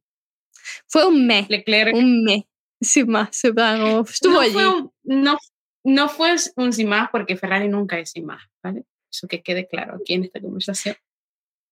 Fue 0.86 1.06
un 1.06 1.26
mes. 1.26 1.48
Leclerc. 1.48 1.94
Un 1.94 2.24
mes. 2.24 2.44
Sin 2.80 3.10
más. 3.10 3.28
Estuvo 3.44 4.32
no 4.32 4.40
allí. 4.40 4.52
Fue 4.52 4.68
un, 4.68 4.92
no, 5.04 5.38
no 5.84 6.08
fue 6.08 6.34
un 6.56 6.72
sin 6.72 6.88
más 6.88 7.10
porque 7.10 7.36
Ferrari 7.36 7.68
nunca 7.68 7.98
es 7.98 8.10
sin 8.10 8.26
más, 8.26 8.42
¿vale? 8.62 8.84
Eso 9.12 9.26
que 9.28 9.42
quede 9.42 9.66
claro 9.66 9.96
aquí 9.96 10.14
en 10.14 10.24
esta 10.24 10.40
conversación. 10.40 10.96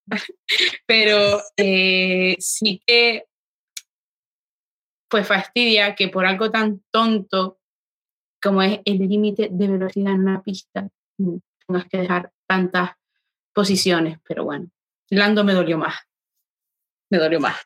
Pero 0.86 1.40
eh, 1.56 2.36
sí 2.38 2.82
que 2.86 3.24
pues 5.10 5.26
fastidia 5.26 5.94
que 5.94 6.08
por 6.08 6.26
algo 6.26 6.50
tan 6.50 6.82
tonto 6.90 7.57
como 8.42 8.62
es 8.62 8.80
el 8.84 8.98
límite 8.98 9.48
de 9.50 9.68
velocidad 9.68 10.14
en 10.14 10.20
una 10.20 10.42
pista 10.42 10.88
mm, 11.18 11.36
tengas 11.66 11.86
que 11.88 11.98
dejar 11.98 12.32
tantas 12.46 12.92
posiciones, 13.52 14.18
pero 14.26 14.44
bueno, 14.44 14.70
Lando 15.10 15.42
me 15.42 15.54
dolió 15.54 15.78
más. 15.78 15.94
Me 17.10 17.18
dolió 17.18 17.40
más. 17.40 17.56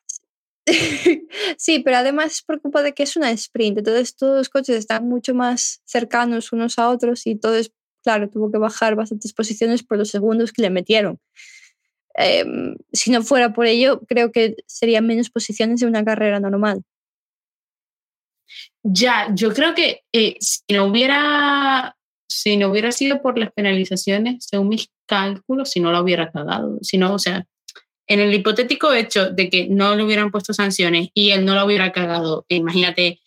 Sí, 1.58 1.80
pero 1.80 1.96
además 1.96 2.32
es 2.32 2.42
preocupa 2.42 2.82
de 2.82 2.92
que 2.92 3.02
es 3.02 3.16
una 3.16 3.30
sprint, 3.30 3.78
entonces 3.78 4.16
todos 4.16 4.36
los 4.36 4.48
coches 4.48 4.76
están 4.76 5.08
mucho 5.08 5.34
más 5.34 5.80
cercanos 5.84 6.52
unos 6.52 6.78
a 6.78 6.88
otros 6.88 7.26
y 7.26 7.32
entonces, 7.32 7.72
claro, 8.02 8.28
tuvo 8.28 8.50
que 8.50 8.58
bajar 8.58 8.94
bastantes 8.96 9.32
posiciones 9.32 9.82
por 9.82 9.98
los 9.98 10.10
segundos 10.10 10.52
que 10.52 10.62
le 10.62 10.70
metieron. 10.70 11.18
Em, 12.14 12.76
si 12.92 13.10
no 13.10 13.22
fuera 13.22 13.52
por 13.52 13.66
ello, 13.66 14.00
creo 14.06 14.32
que 14.32 14.56
serían 14.66 15.06
menos 15.06 15.30
posiciones 15.30 15.82
en 15.82 15.88
una 15.88 16.04
carrera 16.04 16.40
normal. 16.40 16.82
Ya, 18.82 19.28
yo 19.34 19.52
creo 19.52 19.74
que 19.74 20.02
eh, 20.12 20.36
si 20.40 20.62
no 20.70 20.86
hubiera 20.86 21.96
si 22.32 22.56
no 22.56 22.68
hubiera 22.68 22.92
sido 22.92 23.20
por 23.20 23.38
las 23.38 23.52
penalizaciones, 23.52 24.46
según 24.48 24.70
mis 24.70 24.90
cálculos, 25.06 25.70
si 25.70 25.80
no 25.80 25.92
la 25.92 26.00
hubiera 26.00 26.32
cagado. 26.32 26.78
Si 26.80 26.96
no, 26.96 27.14
o 27.14 27.18
sea, 27.18 27.46
en 28.06 28.20
el 28.20 28.34
hipotético 28.34 28.92
hecho 28.92 29.30
de 29.30 29.48
que 29.50 29.68
no 29.68 29.94
le 29.94 30.02
hubieran 30.02 30.30
puesto 30.30 30.52
sanciones 30.52 31.08
y 31.14 31.30
él 31.30 31.44
no 31.44 31.54
la 31.54 31.64
hubiera 31.64 31.92
cagado, 31.92 32.46
imagínate, 32.48 33.20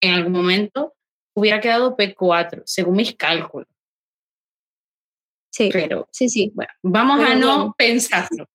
en 0.00 0.14
algún 0.14 0.32
momento, 0.32 0.94
hubiera 1.34 1.60
quedado 1.60 1.96
P4, 1.96 2.62
según 2.64 2.96
mis 2.96 3.14
cálculos. 3.14 3.68
Sí, 5.50 5.70
pero 5.72 6.08
sí, 6.12 6.28
sí. 6.28 6.52
Bueno, 6.54 6.72
vamos 6.82 7.20
a 7.20 7.34
no 7.34 7.74
pensarlo. 7.76 8.48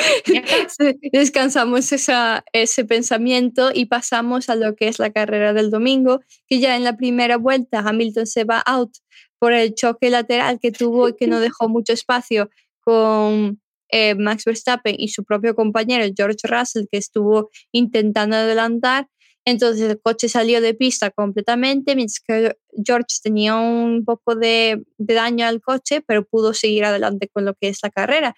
Descansamos 1.12 1.92
esa, 1.92 2.44
ese 2.52 2.84
pensamiento 2.84 3.70
y 3.72 3.86
pasamos 3.86 4.48
a 4.48 4.56
lo 4.56 4.74
que 4.74 4.88
es 4.88 4.98
la 4.98 5.10
carrera 5.10 5.52
del 5.52 5.70
domingo, 5.70 6.20
que 6.46 6.60
ya 6.60 6.76
en 6.76 6.84
la 6.84 6.96
primera 6.96 7.36
vuelta 7.36 7.80
Hamilton 7.80 8.26
se 8.26 8.44
va 8.44 8.60
out 8.60 8.92
por 9.38 9.52
el 9.52 9.74
choque 9.74 10.10
lateral 10.10 10.58
que 10.60 10.70
tuvo 10.70 11.08
y 11.08 11.16
que 11.16 11.26
no 11.26 11.40
dejó 11.40 11.68
mucho 11.68 11.92
espacio 11.92 12.50
con 12.80 13.60
eh, 13.90 14.14
Max 14.14 14.44
Verstappen 14.44 14.94
y 14.98 15.08
su 15.08 15.24
propio 15.24 15.54
compañero 15.54 16.04
George 16.16 16.46
Russell, 16.46 16.86
que 16.90 16.98
estuvo 16.98 17.50
intentando 17.72 18.36
adelantar. 18.36 19.08
Entonces 19.46 19.90
el 19.90 20.00
coche 20.00 20.28
salió 20.28 20.60
de 20.60 20.74
pista 20.74 21.10
completamente, 21.10 21.96
mientras 21.96 22.20
que 22.20 22.56
George 22.84 23.06
tenía 23.22 23.56
un 23.56 24.04
poco 24.04 24.34
de, 24.34 24.84
de, 24.98 25.14
daño 25.14 25.46
al 25.46 25.60
coche, 25.62 26.02
pero 26.06 26.26
pudo 26.26 26.52
seguir 26.52 26.84
adelante 26.84 27.28
con 27.32 27.46
lo 27.46 27.54
que 27.54 27.68
es 27.68 27.78
la 27.82 27.90
carrera. 27.90 28.34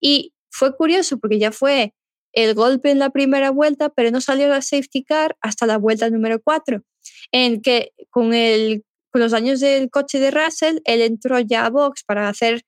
Y 0.00 0.32
fue 0.56 0.74
curioso 0.74 1.18
porque 1.18 1.38
ya 1.38 1.52
fue 1.52 1.92
el 2.32 2.54
golpe 2.54 2.90
en 2.90 2.98
la 2.98 3.10
primera 3.10 3.50
vuelta, 3.50 3.88
pero 3.90 4.10
no 4.10 4.20
salió 4.20 4.48
la 4.48 4.62
safety 4.62 5.04
car 5.04 5.36
hasta 5.40 5.66
la 5.66 5.78
vuelta 5.78 6.10
número 6.10 6.40
4, 6.42 6.82
en 7.32 7.62
que 7.62 7.92
con 8.10 8.34
el 8.34 8.84
con 9.10 9.22
los 9.22 9.32
años 9.32 9.60
del 9.60 9.88
coche 9.88 10.18
de 10.18 10.30
Russell, 10.30 10.80
él 10.84 11.00
entró 11.00 11.40
ya 11.40 11.64
a 11.64 11.70
box 11.70 12.04
para 12.04 12.28
hacer 12.28 12.62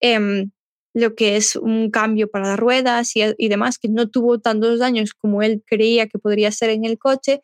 em, 0.00 0.50
lo 0.92 1.14
que 1.14 1.36
es 1.36 1.56
un 1.56 1.90
cambio 1.90 2.28
para 2.28 2.48
las 2.48 2.58
ruedas 2.58 3.16
y, 3.16 3.22
y, 3.38 3.48
demás, 3.48 3.78
que 3.78 3.88
no 3.88 4.10
tuvo 4.10 4.38
tantos 4.38 4.78
daños 4.80 5.14
como 5.14 5.42
él 5.42 5.62
creía 5.66 6.06
que 6.06 6.18
podría 6.18 6.52
ser 6.52 6.68
en 6.70 6.84
el 6.84 6.98
coche 6.98 7.40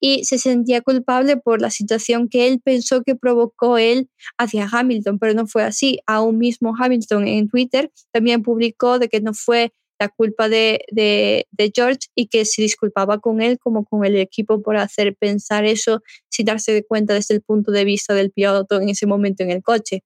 y 0.00 0.24
se 0.24 0.38
sentía 0.38 0.80
culpable 0.80 1.36
por 1.36 1.60
la 1.60 1.70
situación 1.70 2.28
que 2.28 2.48
él 2.48 2.60
pensó 2.62 3.02
que 3.02 3.16
provocó 3.16 3.78
él 3.78 4.08
hacia 4.38 4.68
Hamilton, 4.70 5.18
pero 5.18 5.34
no 5.34 5.46
fue 5.46 5.64
así. 5.64 5.98
Aún 6.06 6.38
mismo 6.38 6.74
Hamilton 6.78 7.26
en 7.26 7.48
Twitter 7.48 7.90
también 8.12 8.42
publicó 8.42 8.98
de 8.98 9.08
que 9.08 9.20
no 9.20 9.34
fue 9.34 9.72
la 9.98 10.08
culpa 10.08 10.48
de, 10.48 10.84
de, 10.92 11.46
George 11.74 12.08
y 12.14 12.28
que 12.28 12.44
se 12.44 12.62
disculpaba 12.62 13.18
con 13.18 13.42
él 13.42 13.58
como 13.58 13.84
con 13.84 14.04
el 14.04 14.16
equipo 14.16 14.62
por 14.62 14.76
hacer 14.76 15.16
pensar 15.16 15.64
eso 15.64 16.02
sin 16.28 16.46
darse 16.46 16.84
cuenta 16.84 17.14
desde 17.14 17.34
el 17.34 17.42
punto 17.42 17.72
de 17.72 17.84
vista 17.84 18.14
del 18.14 18.30
piloto 18.30 18.80
en 18.80 18.90
ese 18.90 19.06
momento 19.06 19.42
en 19.42 19.50
el 19.50 19.62
coche. 19.62 20.04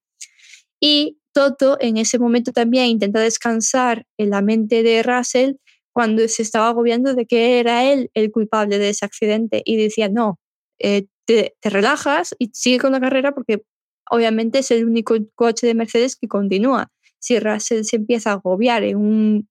Y 0.79 1.19
Toto 1.33 1.77
en 1.79 1.97
ese 1.97 2.19
momento 2.19 2.51
también 2.51 2.85
intenta 2.85 3.19
descansar 3.19 4.05
en 4.17 4.29
la 4.29 4.41
mente 4.41 4.83
de 4.83 5.01
Russell 5.03 5.53
cuando 5.93 6.27
se 6.27 6.41
estaba 6.41 6.69
agobiando 6.69 7.13
de 7.13 7.25
que 7.25 7.59
era 7.59 7.85
él 7.91 8.09
el 8.13 8.31
culpable 8.31 8.79
de 8.79 8.89
ese 8.89 9.05
accidente 9.05 9.61
y 9.65 9.77
decía, 9.77 10.09
no, 10.09 10.39
eh, 10.79 11.05
te, 11.25 11.55
relajas 11.61 12.35
y 12.39 12.49
sigue 12.53 12.79
con 12.79 12.91
la 12.91 12.99
carrera 12.99 13.33
porque 13.33 13.63
obviamente 14.09 14.59
es 14.59 14.71
el 14.71 14.85
único 14.85 15.15
coche 15.35 15.67
de 15.67 15.75
Mercedes 15.75 16.15
que 16.15 16.27
continúa. 16.27 16.89
Si 17.19 17.39
Russell 17.39 17.83
se 17.83 17.97
empieza 17.97 18.31
a 18.31 18.33
agobiar 18.33 18.83
en 18.83 18.97
un 18.97 19.49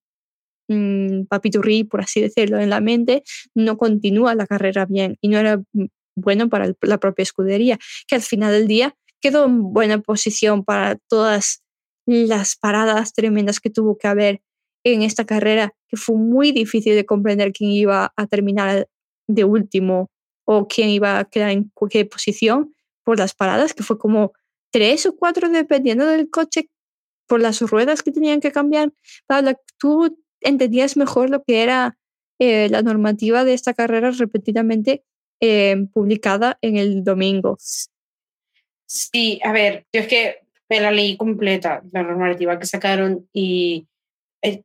mmm, 0.67 1.25
papiturrí, 1.25 1.83
por 1.85 2.01
así 2.01 2.21
decirlo, 2.21 2.59
en 2.59 2.69
la 2.69 2.81
mente, 2.81 3.23
no 3.55 3.77
continúa 3.77 4.35
la 4.35 4.45
carrera 4.47 4.85
bien 4.85 5.17
y 5.21 5.29
no 5.29 5.39
era 5.39 5.63
bueno 6.15 6.49
para 6.49 6.73
la 6.81 6.99
propia 6.99 7.23
escudería, 7.23 7.79
que 8.07 8.15
al 8.15 8.21
final 8.21 8.51
del 8.51 8.67
día 8.67 8.95
quedó 9.21 9.45
en 9.45 9.73
buena 9.73 9.99
posición 9.99 10.63
para 10.63 10.97
todas 11.09 11.63
las 12.05 12.55
paradas 12.57 13.13
tremendas 13.13 13.59
que 13.59 13.69
tuvo 13.69 13.97
que 13.97 14.07
haber 14.07 14.41
en 14.83 15.01
esta 15.01 15.25
carrera, 15.25 15.73
que 15.87 15.97
fue 15.97 16.15
muy 16.15 16.51
difícil 16.51 16.95
de 16.95 17.05
comprender 17.05 17.51
quién 17.53 17.71
iba 17.71 18.13
a 18.15 18.27
terminar 18.27 18.87
de 19.27 19.43
último 19.43 20.09
o 20.45 20.67
quién 20.67 20.89
iba 20.89 21.19
a 21.19 21.25
quedar 21.25 21.51
en 21.51 21.71
cualquier 21.73 22.09
posición 22.09 22.73
por 23.03 23.19
las 23.19 23.33
paradas, 23.33 23.73
que 23.73 23.83
fue 23.83 23.97
como 23.97 24.33
tres 24.71 25.05
o 25.05 25.15
cuatro 25.15 25.49
dependiendo 25.49 26.05
del 26.05 26.29
coche 26.29 26.69
por 27.27 27.39
las 27.39 27.61
ruedas 27.61 28.03
que 28.03 28.11
tenían 28.11 28.41
que 28.41 28.51
cambiar. 28.51 28.91
Pablo, 29.27 29.53
tú 29.77 30.17
entendías 30.41 30.97
mejor 30.97 31.29
lo 31.29 31.43
que 31.43 31.63
era 31.63 31.97
eh, 32.39 32.67
la 32.69 32.81
normativa 32.81 33.43
de 33.43 33.53
esta 33.53 33.73
carrera 33.73 34.11
repetidamente 34.11 35.03
eh, 35.39 35.87
publicada 35.93 36.57
en 36.61 36.77
el 36.77 37.03
domingo. 37.03 37.57
Sí, 38.85 39.39
a 39.43 39.51
ver, 39.51 39.85
yo 39.93 40.01
es 40.01 40.07
que 40.07 40.39
me 40.69 40.79
la 40.79 40.91
leí 40.91 41.17
completa, 41.17 41.83
la 41.91 42.03
normativa 42.03 42.59
que 42.59 42.65
sacaron, 42.65 43.27
y 43.33 43.87
eh, 44.41 44.63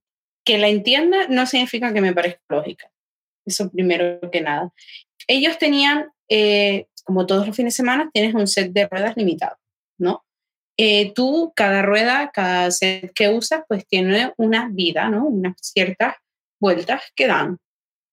que 0.48 0.56
la 0.56 0.68
entienda 0.68 1.28
no 1.28 1.44
significa 1.44 1.92
que 1.92 2.00
me 2.00 2.14
parezca 2.14 2.40
lógica. 2.48 2.90
Eso 3.44 3.70
primero 3.70 4.18
que 4.32 4.40
nada. 4.40 4.72
Ellos 5.26 5.58
tenían, 5.58 6.10
eh, 6.30 6.86
como 7.04 7.26
todos 7.26 7.46
los 7.46 7.54
fines 7.54 7.74
de 7.74 7.76
semana, 7.76 8.08
tienes 8.14 8.34
un 8.34 8.46
set 8.46 8.72
de 8.72 8.88
ruedas 8.88 9.14
limitado, 9.14 9.58
¿no? 9.98 10.24
Eh, 10.78 11.12
tú, 11.12 11.52
cada 11.54 11.82
rueda, 11.82 12.30
cada 12.32 12.70
set 12.70 13.12
que 13.12 13.28
usas, 13.28 13.64
pues 13.68 13.86
tiene 13.86 14.32
una 14.38 14.70
vida, 14.72 15.10
¿no? 15.10 15.26
Unas 15.26 15.52
ciertas 15.60 16.14
vueltas 16.58 17.02
que 17.14 17.26
dan. 17.26 17.58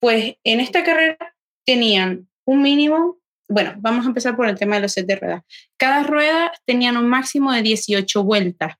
Pues 0.02 0.36
en 0.44 0.60
esta 0.60 0.84
carrera 0.84 1.18
tenían 1.66 2.28
un 2.44 2.62
mínimo 2.62 3.18
bueno, 3.48 3.76
vamos 3.78 4.04
a 4.04 4.10
empezar 4.10 4.36
por 4.36 4.50
el 4.50 4.58
tema 4.58 4.76
de 4.76 4.82
los 4.82 4.92
sets 4.92 5.08
de 5.08 5.16
ruedas. 5.18 5.44
Cada 5.78 6.02
rueda 6.04 6.52
tenían 6.66 6.98
un 6.98 7.08
máximo 7.08 7.54
de 7.54 7.62
18 7.62 8.24
vueltas, 8.24 8.74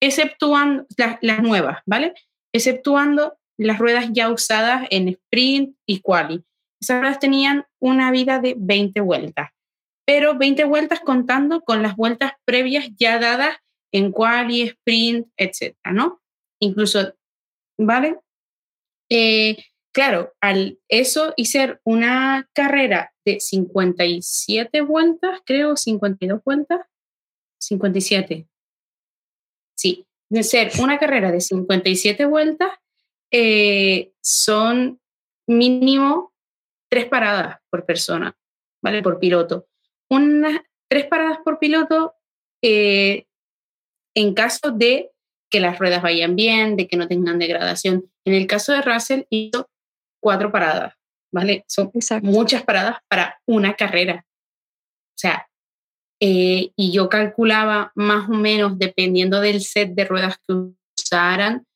exceptuando 0.00 0.86
las, 0.96 1.42
nuevas, 1.42 1.80
¿vale? 1.84 2.14
Exceptuando 2.52 3.38
las 3.58 3.78
ruedas 3.78 4.08
ya 4.12 4.30
usadas 4.30 4.86
en 4.90 5.08
sprint 5.08 5.76
y 5.86 6.00
quali. 6.00 6.44
Esas 6.80 7.00
ruedas 7.00 7.18
tenían 7.18 7.64
una 7.80 8.10
vida 8.10 8.38
de 8.38 8.54
20 8.56 9.00
vueltas, 9.00 9.50
pero 10.06 10.38
20 10.38 10.64
vueltas 10.64 11.00
contando 11.00 11.62
con 11.62 11.82
las 11.82 11.96
vueltas 11.96 12.32
previas 12.44 12.88
ya 12.96 13.18
dadas 13.18 13.56
en 13.92 14.12
quali, 14.12 14.62
sprint, 14.62 15.28
etcétera, 15.36 15.92
¿no? 15.92 16.20
Incluso, 16.60 17.14
¿vale? 17.78 18.18
Eh, 19.10 19.56
claro, 19.92 20.32
al 20.40 20.78
eso 20.88 21.32
y 21.36 21.46
ser 21.46 21.80
una 21.84 22.48
carrera 22.52 23.12
de 23.24 23.40
57 23.40 24.80
vueltas, 24.82 25.40
creo, 25.44 25.76
52 25.76 26.42
vueltas, 26.44 26.80
57. 27.60 28.46
De 30.30 30.42
ser 30.42 30.70
una 30.80 30.98
carrera 30.98 31.32
de 31.32 31.40
57 31.40 32.26
vueltas, 32.26 32.72
eh, 33.32 34.12
son 34.20 35.00
mínimo 35.46 36.32
tres 36.90 37.06
paradas 37.06 37.58
por 37.70 37.84
persona, 37.84 38.36
¿vale? 38.82 39.02
Por 39.02 39.18
piloto. 39.18 39.66
Unas 40.10 40.60
tres 40.88 41.06
paradas 41.06 41.38
por 41.44 41.58
piloto 41.58 42.14
eh, 42.62 43.26
en 44.14 44.34
caso 44.34 44.70
de 44.70 45.10
que 45.50 45.60
las 45.60 45.78
ruedas 45.78 46.02
vayan 46.02 46.36
bien, 46.36 46.76
de 46.76 46.88
que 46.88 46.96
no 46.96 47.08
tengan 47.08 47.38
degradación. 47.38 48.10
En 48.24 48.34
el 48.34 48.46
caso 48.46 48.72
de 48.72 48.82
Russell 48.82 49.22
hizo 49.30 49.70
cuatro 50.20 50.52
paradas, 50.52 50.94
¿vale? 51.32 51.64
Son 51.68 51.90
muchas 52.22 52.62
paradas 52.64 52.98
para 53.08 53.40
una 53.46 53.74
carrera. 53.74 54.26
O 54.26 55.18
sea, 55.18 55.47
eh, 56.20 56.70
y 56.76 56.92
yo 56.92 57.08
calculaba 57.08 57.92
más 57.94 58.28
o 58.28 58.32
menos, 58.32 58.78
dependiendo 58.78 59.40
del 59.40 59.60
set 59.60 59.94
de 59.94 60.04
ruedas 60.04 60.38
que 60.46 60.54
usaran, 60.98 61.66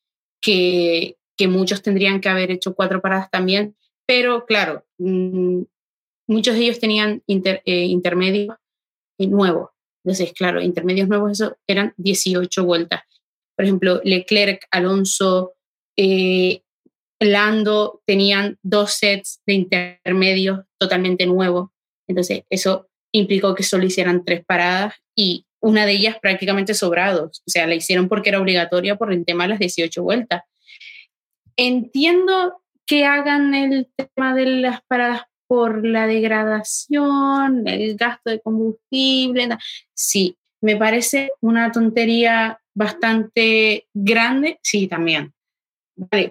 que, 0.41 1.17
que 1.37 1.47
muchos 1.47 1.81
tendrían 1.81 2.19
que 2.19 2.29
haber 2.29 2.51
hecho 2.51 2.75
cuatro 2.75 3.01
paradas 3.01 3.29
también, 3.31 3.75
pero 4.05 4.45
claro, 4.45 4.85
mm, 4.97 5.61
muchos 6.27 6.55
de 6.55 6.61
ellos 6.61 6.79
tenían 6.79 7.23
eh, 7.27 7.85
intermedios 7.85 8.55
nuevos. 9.17 9.69
Entonces, 10.03 10.33
claro, 10.33 10.61
intermedios 10.61 11.07
nuevos, 11.07 11.31
eso 11.31 11.57
eran 11.67 11.93
18 11.97 12.65
vueltas. 12.65 13.01
Por 13.55 13.65
ejemplo, 13.65 14.01
Leclerc, 14.03 14.65
Alonso, 14.71 15.53
eh, 15.97 16.61
Lando 17.19 18.01
tenían 18.05 18.57
dos 18.63 18.95
sets 18.95 19.41
de 19.45 19.53
intermedios 19.53 20.59
totalmente 20.77 21.25
nuevos. 21.25 21.69
Entonces, 22.07 22.43
eso 22.49 22.89
implicó 23.13 23.55
que 23.55 23.63
solo 23.63 23.85
hicieran 23.85 24.25
tres 24.25 24.43
paradas 24.45 24.95
y 25.15 25.45
una 25.61 25.85
de 25.85 25.93
ellas 25.93 26.17
prácticamente 26.21 26.73
sobrados. 26.73 27.41
O 27.47 27.49
sea, 27.49 27.67
la 27.67 27.75
hicieron 27.75 28.09
porque 28.09 28.29
era 28.29 28.41
obligatoria 28.41 28.97
por 28.97 29.13
el 29.13 29.23
tema 29.23 29.45
de 29.45 29.51
las 29.51 29.59
18 29.59 30.03
vueltas. 30.03 30.43
Entiendo 31.55 32.61
que 32.85 33.05
hagan 33.05 33.53
el 33.53 33.87
tema 33.95 34.35
de 34.35 34.45
las 34.45 34.81
paradas 34.83 35.21
por 35.47 35.85
la 35.85 36.07
degradación, 36.07 37.67
el 37.67 37.95
gasto 37.95 38.31
de 38.31 38.41
combustible. 38.41 39.49
Sí, 39.93 40.35
me 40.61 40.75
parece 40.75 41.29
una 41.41 41.71
tontería 41.71 42.59
bastante 42.73 43.87
grande, 43.93 44.59
sí, 44.63 44.87
también. 44.87 45.33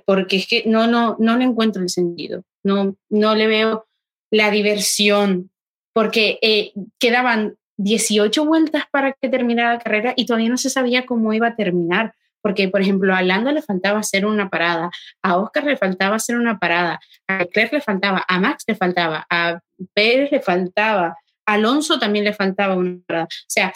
Porque 0.05 0.37
es 0.39 0.49
que 0.49 0.65
no, 0.67 0.89
no, 0.89 1.17
no 1.21 1.39
le 1.39 1.45
encuentro 1.45 1.83
el 1.83 1.89
sentido, 1.89 2.43
no, 2.65 2.97
no 3.09 3.35
le 3.37 3.47
veo 3.47 3.87
la 4.31 4.51
diversión, 4.51 5.52
porque 5.93 6.39
eh, 6.43 6.73
quedaban 6.99 7.57
18 7.77 8.45
vueltas 8.45 8.85
para 8.91 9.13
que 9.13 9.29
terminara 9.29 9.75
la 9.75 9.79
carrera 9.81 10.15
y 10.17 10.27
todavía 10.27 10.49
no 10.49 10.57
se 10.57 10.71
sabía 10.71 11.07
cómo 11.07 11.33
iba 11.33 11.49
a 11.49 11.57
terminar, 11.57 12.15
porque 12.41 12.69
por 12.69 12.81
ejemplo 12.81 13.15
a 13.15 13.23
Lando 13.23 13.53
le 13.53 13.63
faltaba 13.63 14.01
hacer 14.01 14.27
una 14.27 14.51
parada, 14.51 14.91
a 15.23 15.37
Oscar 15.37 15.65
le 15.65 15.77
faltaba 15.77 16.17
hacer 16.17 16.37
una 16.37 16.59
parada, 16.59 17.01
a 17.27 17.39
Leclerc 17.39 17.73
le 17.73 17.81
faltaba, 17.81 18.25
a 18.27 18.41
Max 18.41 18.65
le 18.67 18.75
faltaba, 18.75 19.27
a 19.31 19.61
Pérez 19.95 20.31
le 20.31 20.41
faltaba, 20.41 21.17
a 21.47 21.53
Alonso 21.53 21.99
también 21.99 22.25
le 22.25 22.33
faltaba 22.33 22.75
una 22.77 22.99
parada. 23.07 23.25
O 23.27 23.49
sea, 23.49 23.73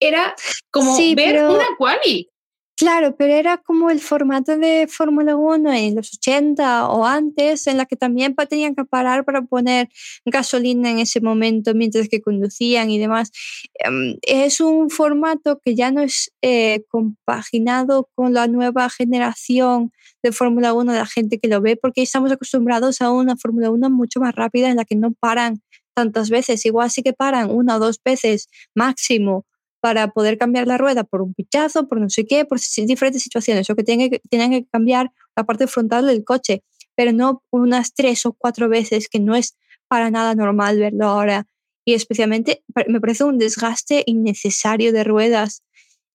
era 0.00 0.34
como 0.70 0.96
ver 1.14 1.44
una 1.44 1.66
quali. 1.76 2.30
Claro, 2.78 3.16
pero 3.16 3.32
era 3.34 3.56
como 3.58 3.90
el 3.90 3.98
formato 3.98 4.56
de 4.56 4.86
Fórmula 4.88 5.34
1 5.34 5.72
en 5.72 5.96
los 5.96 6.14
80 6.14 6.88
o 6.88 7.04
antes, 7.04 7.66
en 7.66 7.76
la 7.76 7.86
que 7.86 7.96
también 7.96 8.36
tenían 8.48 8.76
que 8.76 8.84
parar 8.84 9.24
para 9.24 9.42
poner 9.42 9.88
gasolina 10.24 10.88
en 10.88 11.00
ese 11.00 11.20
momento 11.20 11.74
mientras 11.74 12.08
que 12.08 12.20
conducían 12.20 12.88
y 12.90 13.00
demás. 13.00 13.32
Em, 13.74 14.16
es 14.22 14.60
un 14.60 14.90
formato 14.90 15.58
que 15.64 15.74
ya 15.74 15.90
no 15.90 16.02
es 16.02 16.30
eh, 16.40 16.84
compaginado 16.88 18.08
con 18.14 18.32
la 18.32 18.46
nueva 18.46 18.88
generación 18.90 19.90
de 20.22 20.30
Fórmula 20.30 20.72
1 20.72 20.92
de 20.92 20.98
la 21.00 21.06
gente 21.06 21.40
que 21.40 21.48
lo 21.48 21.60
ve, 21.60 21.76
porque 21.76 22.02
estamos 22.02 22.30
acostumbrados 22.30 23.00
a 23.00 23.10
una 23.10 23.36
Fórmula 23.36 23.70
1 23.72 23.90
mucho 23.90 24.20
más 24.20 24.36
rápida 24.36 24.70
en 24.70 24.76
la 24.76 24.84
que 24.84 24.94
no 24.94 25.12
paran 25.18 25.62
tantas 25.94 26.30
veces. 26.30 26.64
Igual 26.64 26.92
sí 26.92 27.02
que 27.02 27.12
paran 27.12 27.50
una 27.50 27.74
o 27.76 27.78
dos 27.80 28.00
veces 28.04 28.48
máximo 28.72 29.44
para 29.80 30.08
poder 30.08 30.38
cambiar 30.38 30.66
la 30.66 30.78
rueda 30.78 31.04
por 31.04 31.22
un 31.22 31.34
pichazo, 31.34 31.88
por 31.88 32.00
no 32.00 32.10
sé 32.10 32.26
qué, 32.26 32.44
por 32.44 32.58
diferentes 32.86 33.22
situaciones, 33.22 33.68
o 33.70 33.76
que 33.76 33.84
tienen 33.84 34.10
que, 34.10 34.66
cambiar 34.70 35.12
la 35.36 35.44
parte 35.44 35.66
frontal 35.66 36.06
del 36.06 36.24
coche, 36.24 36.62
pero 36.96 37.12
no 37.12 37.42
unas 37.50 37.94
tres 37.94 38.26
o 38.26 38.32
cuatro 38.32 38.68
veces, 38.68 39.08
que 39.08 39.20
no 39.20 39.36
es 39.36 39.56
para 39.88 40.10
nada 40.10 40.34
normal 40.34 40.78
verlo 40.78 41.06
ahora. 41.06 41.46
Y 41.84 41.94
especialmente 41.94 42.62
me 42.88 43.00
parece 43.00 43.24
un 43.24 43.38
desgaste 43.38 44.02
innecesario 44.06 44.92
de 44.92 45.04
ruedas 45.04 45.62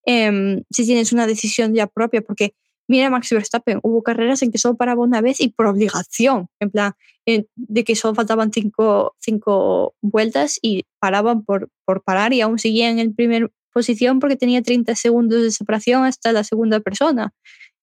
em, 0.06 0.64
si 0.70 0.86
tienes 0.86 1.14
una 1.14 1.26
decisión 1.26 1.74
ya 1.74 1.88
propia, 1.88 2.22
porque 2.22 2.54
mira 2.88 3.10
Max 3.10 3.30
Verstappen, 3.30 3.80
hubo 3.84 4.04
carreras 4.04 4.42
en 4.42 4.52
que 4.52 4.58
solo 4.58 4.76
paraba 4.76 5.02
una 5.02 5.22
vez 5.22 5.40
y 5.40 5.50
por 5.50 5.68
obligación, 5.68 6.48
en 6.60 6.72
plan, 6.72 6.94
de 7.26 7.84
que 7.84 7.96
solo 7.96 8.16
faltaban 8.16 8.52
cinco, 8.52 9.16
cinco 9.20 9.96
vueltas 10.02 10.60
y 10.62 10.86
paraban 11.00 11.44
por, 11.44 11.70
por 11.86 12.04
parar 12.04 12.34
y 12.34 12.42
aún 12.42 12.60
seguían 12.60 13.00
en 13.00 13.16
primera 13.16 13.50
posición 13.74 14.20
porque 14.20 14.36
tenía 14.36 14.62
30 14.62 14.96
segundos 14.96 15.42
de 15.42 15.52
separación 15.52 16.04
hasta 16.04 16.32
la 16.32 16.44
segunda 16.44 16.80
persona. 16.80 17.34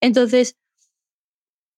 Entonces, 0.00 0.56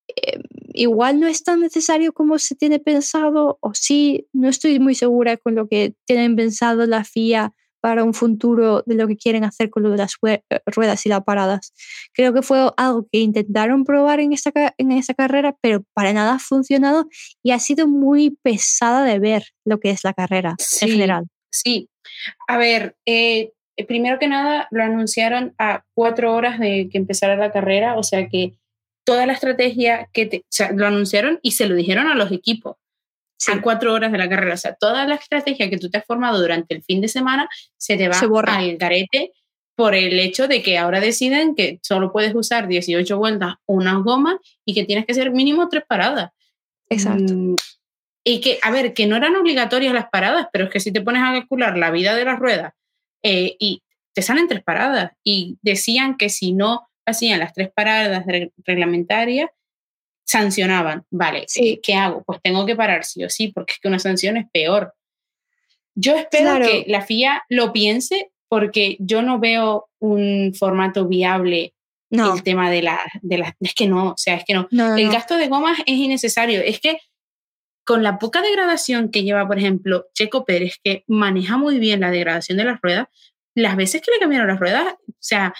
em, 0.08 0.42
igual 0.74 1.20
no 1.20 1.26
es 1.26 1.42
tan 1.42 1.60
necesario 1.60 2.12
como 2.12 2.38
se 2.38 2.54
tiene 2.54 2.78
pensado, 2.78 3.58
o 3.60 3.74
sí, 3.74 4.26
no 4.32 4.48
estoy 4.48 4.78
muy 4.80 4.94
segura 4.94 5.36
con 5.36 5.54
lo 5.54 5.68
que 5.68 5.94
tienen 6.04 6.36
pensado 6.36 6.86
la 6.86 7.04
FIA 7.04 7.54
para 7.82 8.04
un 8.04 8.14
futuro 8.14 8.84
de 8.86 8.94
lo 8.94 9.08
que 9.08 9.16
quieren 9.16 9.44
hacer 9.44 9.68
con 9.68 9.82
lo 9.82 9.90
de 9.90 9.96
las 9.98 10.14
eh, 10.26 10.40
ruedas 10.66 11.04
y 11.04 11.08
las 11.08 11.24
paradas. 11.24 11.74
Creo 12.14 12.32
que 12.32 12.40
fue 12.42 12.70
algo 12.76 13.06
que 13.10 13.18
intentaron 13.18 13.84
probar 13.84 14.20
en 14.20 14.32
esta, 14.32 14.52
en 14.78 14.92
esta 14.92 15.14
carrera, 15.14 15.56
pero 15.60 15.82
para 15.92 16.12
nada 16.12 16.34
ha 16.34 16.38
funcionado 16.38 17.08
y 17.42 17.50
ha 17.50 17.58
sido 17.58 17.88
muy 17.88 18.38
pesada 18.42 19.04
de 19.04 19.18
ver 19.18 19.42
lo 19.64 19.80
que 19.80 19.90
es 19.90 20.04
la 20.04 20.14
carrera 20.14 20.54
en 20.80 20.88
general. 20.88 21.24
Sí, 21.50 21.88
a 22.46 22.56
ver, 22.56 22.94
eh, 23.04 23.50
primero 23.88 24.20
que 24.20 24.28
nada 24.28 24.68
lo 24.70 24.84
anunciaron 24.84 25.54
a 25.58 25.84
cuatro 25.92 26.34
horas 26.34 26.60
de 26.60 26.88
que 26.90 26.98
empezara 26.98 27.36
la 27.36 27.50
carrera, 27.50 27.96
o 27.96 28.04
sea 28.04 28.28
que 28.28 28.54
toda 29.04 29.26
la 29.26 29.32
estrategia 29.32 30.08
que 30.12 30.44
lo 30.74 30.86
anunciaron 30.86 31.40
y 31.42 31.52
se 31.52 31.66
lo 31.66 31.74
dijeron 31.74 32.06
a 32.06 32.14
los 32.14 32.30
equipos 32.30 32.76
a 33.48 33.60
cuatro 33.60 33.92
horas 33.92 34.12
de 34.12 34.18
la 34.18 34.28
carrera. 34.28 34.54
O 34.54 34.58
sea, 34.58 34.74
toda 34.74 35.06
la 35.06 35.14
estrategia 35.14 35.70
que 35.70 35.78
tú 35.78 35.90
te 35.90 35.98
has 35.98 36.04
formado 36.04 36.40
durante 36.40 36.74
el 36.74 36.82
fin 36.82 37.00
de 37.00 37.08
semana 37.08 37.48
se 37.76 37.96
te 37.96 38.08
va 38.08 38.18
al 38.18 38.76
garete 38.76 39.32
por 39.74 39.94
el 39.94 40.18
hecho 40.18 40.48
de 40.48 40.62
que 40.62 40.78
ahora 40.78 41.00
deciden 41.00 41.54
que 41.54 41.80
solo 41.82 42.12
puedes 42.12 42.34
usar 42.34 42.68
18 42.68 43.16
vueltas 43.16 43.54
unas 43.66 44.02
gomas 44.02 44.36
y 44.64 44.74
que 44.74 44.84
tienes 44.84 45.06
que 45.06 45.12
hacer 45.12 45.30
mínimo 45.30 45.68
tres 45.68 45.84
paradas. 45.88 46.30
Exacto. 46.88 47.34
Mm, 47.34 47.56
y 48.24 48.40
que, 48.40 48.58
a 48.62 48.70
ver, 48.70 48.94
que 48.94 49.06
no 49.06 49.16
eran 49.16 49.34
obligatorias 49.34 49.94
las 49.94 50.08
paradas, 50.10 50.46
pero 50.52 50.64
es 50.64 50.70
que 50.70 50.80
si 50.80 50.92
te 50.92 51.00
pones 51.00 51.22
a 51.22 51.32
calcular 51.32 51.76
la 51.76 51.90
vida 51.90 52.14
de 52.14 52.24
las 52.24 52.38
ruedas 52.38 52.72
eh, 53.22 53.56
y 53.58 53.82
te 54.14 54.22
salen 54.22 54.46
tres 54.46 54.62
paradas 54.62 55.12
y 55.24 55.58
decían 55.62 56.16
que 56.16 56.28
si 56.28 56.52
no 56.52 56.88
hacían 57.06 57.40
las 57.40 57.52
tres 57.52 57.70
paradas 57.74 58.24
reglamentarias, 58.64 59.50
sancionaban. 60.32 61.04
Vale, 61.10 61.44
Sí. 61.46 61.80
¿qué 61.82 61.94
hago? 61.94 62.22
Pues 62.24 62.40
tengo 62.42 62.64
que 62.66 62.74
parar 62.76 63.04
sí 63.04 63.22
o 63.24 63.28
sí, 63.30 63.48
porque 63.48 63.74
es 63.74 63.78
que 63.80 63.88
una 63.88 63.98
sanción 63.98 64.36
es 64.36 64.46
peor. 64.52 64.94
Yo 65.94 66.16
espero 66.16 66.56
Claro. 66.56 66.66
que 66.66 66.84
la 66.88 67.02
FIA 67.02 67.42
lo 67.50 67.72
piense 67.72 68.30
porque 68.48 68.96
yo 68.98 69.22
no 69.22 69.38
veo 69.38 69.88
un 69.98 70.52
formato 70.58 71.06
viable 71.06 71.74
No, 72.10 72.34
el 72.34 72.42
tema 72.42 72.70
de 72.70 72.82
la, 72.82 73.00
de 73.22 73.38
la... 73.38 73.56
Es 73.60 73.74
que 73.74 73.86
no, 73.86 74.08
o 74.10 74.14
sea, 74.18 74.34
es 74.36 74.44
que 74.44 74.52
no. 74.54 74.68
no, 74.70 74.88
no, 74.90 74.96
El 74.96 75.06
no. 75.06 75.12
gasto 75.12 75.36
de 75.36 75.48
gomas 75.48 75.78
es 75.86 75.96
innecesario. 75.96 76.60
Es 76.60 76.78
que 76.80 76.98
con 77.84 78.02
la 78.02 78.18
poca 78.18 78.42
degradación 78.42 79.10
que 79.10 79.22
lleva, 79.24 79.46
por 79.48 79.58
ejemplo, 79.58 80.04
Checo 80.14 80.44
Pérez, 80.44 80.78
que 80.84 81.04
maneja 81.08 81.56
muy 81.56 81.78
bien 81.78 82.00
la 82.00 82.10
degradación 82.10 82.58
de 82.58 82.64
las 82.64 82.80
ruedas, 82.82 83.06
las 83.54 83.76
veces 83.76 84.00
que 84.02 84.10
le 84.12 84.18
cambiaron 84.18 84.48
las 84.48 84.60
ruedas, 84.60 84.94
o 85.08 85.12
sea, 85.18 85.52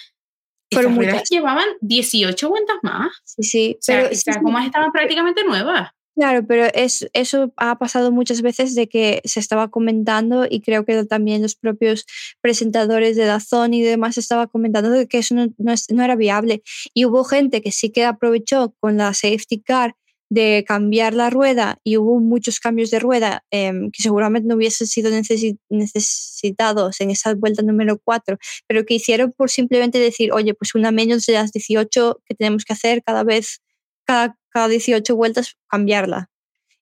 Ruedas 0.74 0.92
muchas. 0.92 1.30
llevaban 1.30 1.66
18 1.80 2.48
vueltas 2.48 2.76
más. 2.82 3.10
Sí, 3.24 3.42
sí. 3.42 3.76
O 3.78 3.82
sea, 3.82 3.96
pero 3.96 4.08
estas 4.12 4.34
sí, 4.36 4.40
gomas 4.42 4.66
estaban 4.66 4.92
prácticamente 4.92 5.44
nuevas. 5.44 5.90
Claro, 6.14 6.46
pero 6.46 6.66
es, 6.74 7.08
eso 7.14 7.54
ha 7.56 7.78
pasado 7.78 8.12
muchas 8.12 8.42
veces 8.42 8.74
de 8.74 8.86
que 8.86 9.22
se 9.24 9.40
estaba 9.40 9.70
comentando 9.70 10.46
y 10.48 10.60
creo 10.60 10.84
que 10.84 11.04
también 11.06 11.40
los 11.40 11.56
propios 11.56 12.04
presentadores 12.42 13.16
de 13.16 13.24
Dazón 13.24 13.72
y 13.72 13.80
demás 13.80 14.18
estaba 14.18 14.46
comentando 14.46 14.90
de 14.90 15.08
que 15.08 15.18
eso 15.18 15.34
no, 15.34 15.46
no 15.56 15.72
no 15.90 16.04
era 16.04 16.14
viable. 16.14 16.62
Y 16.92 17.06
hubo 17.06 17.24
gente 17.24 17.62
que 17.62 17.72
sí 17.72 17.90
que 17.90 18.04
aprovechó 18.04 18.74
con 18.78 18.98
la 18.98 19.14
safety 19.14 19.62
car 19.62 19.96
de 20.32 20.64
cambiar 20.66 21.12
la 21.12 21.28
rueda 21.28 21.78
y 21.84 21.98
hubo 21.98 22.18
muchos 22.18 22.58
cambios 22.58 22.90
de 22.90 22.98
rueda 22.98 23.44
em, 23.50 23.90
que 23.90 24.02
seguramente 24.02 24.48
no 24.48 24.54
hubiesen 24.56 24.86
sido 24.86 25.10
necesi- 25.10 25.58
necesitados 25.68 27.00
en 27.02 27.10
esa 27.10 27.34
vuelta 27.34 27.62
número 27.62 27.98
4, 28.02 28.38
pero 28.66 28.84
que 28.86 28.94
hicieron 28.94 29.32
por 29.32 29.50
simplemente 29.50 29.98
decir, 29.98 30.32
oye, 30.32 30.54
pues 30.54 30.74
una 30.74 30.90
menos 30.90 31.26
de 31.26 31.34
las 31.34 31.52
18 31.52 32.22
que 32.24 32.34
tenemos 32.34 32.64
que 32.64 32.72
hacer 32.72 33.02
cada 33.04 33.24
vez 33.24 33.60
cada, 34.06 34.38
cada 34.48 34.68
18 34.68 35.14
vueltas 35.16 35.56
cambiarla. 35.68 36.30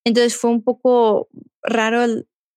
Entonces 0.05 0.37
fue 0.37 0.51
un 0.51 0.63
poco 0.63 1.29
raro 1.63 2.07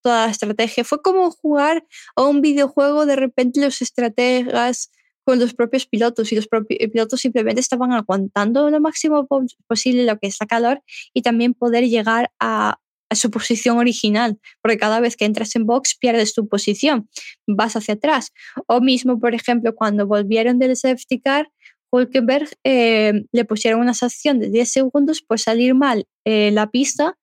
toda 0.04 0.26
la 0.28 0.32
estrategia. 0.32 0.84
Fue 0.84 1.02
como 1.02 1.32
jugar 1.32 1.86
a 2.16 2.24
un 2.24 2.42
videojuego, 2.42 3.06
de 3.08 3.16
repente 3.16 3.62
los 3.62 3.82
estrategas 3.82 4.92
con 5.26 5.40
los 5.40 5.54
propios 5.54 5.86
pilotos 5.86 6.32
y 6.32 6.36
los 6.36 6.48
propios 6.48 6.80
pilotos 6.92 7.22
simplemente 7.22 7.62
estaban 7.62 7.92
aguantando 7.94 8.70
lo 8.70 8.80
máximo 8.82 9.26
po- 9.28 9.46
posible 9.68 10.04
lo 10.06 10.18
que 10.20 10.28
es 10.28 10.38
la 10.40 10.48
calor 10.48 10.82
y 11.14 11.22
también 11.22 11.54
poder 11.54 11.88
llegar 11.88 12.32
a, 12.40 12.78
su 13.12 13.30
posición 13.30 13.78
original, 13.78 14.40
porque 14.62 14.80
cada 14.80 15.00
vez 15.00 15.16
que 15.16 15.26
entras 15.26 15.56
en 15.56 15.68
box 15.68 15.96
pierdes 16.00 16.34
tu 16.34 16.48
posición, 16.48 17.08
vas 17.46 17.76
hacia 17.76 17.94
atrás. 17.94 18.32
O 18.66 18.82
mismo, 18.82 19.20
por 19.20 19.36
ejemplo, 19.36 19.76
cuando 19.76 20.08
volvieron 20.08 20.58
del 20.58 20.76
safety 20.76 21.20
car, 21.20 21.52
Hulkenberg 21.92 22.50
eh, 22.64 23.26
le 23.32 23.46
pusieron 23.46 23.82
una 23.82 23.94
sanción 23.94 24.40
de 24.40 24.50
10 24.50 24.68
segundos 24.72 25.22
por 25.22 25.40
salir 25.40 25.76
mal 25.76 26.06
eh, 26.26 26.50
la 26.52 26.72
pista 26.72 27.16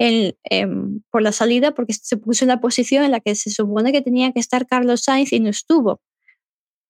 em, 0.00 0.32
por 1.10 1.22
la 1.22 1.30
salida 1.32 1.72
porque 1.72 1.92
se 1.92 2.16
puso 2.16 2.44
en 2.44 2.48
la 2.48 2.60
posición 2.60 3.04
en 3.04 3.12
la 3.12 3.20
que 3.20 3.34
se 3.36 3.50
supone 3.50 3.92
que 3.92 4.02
tenía 4.02 4.32
que 4.32 4.40
estar 4.40 4.66
Carlos 4.66 5.02
Sainz 5.02 5.32
y 5.32 5.40
no 5.40 5.50
estuvo. 5.50 6.00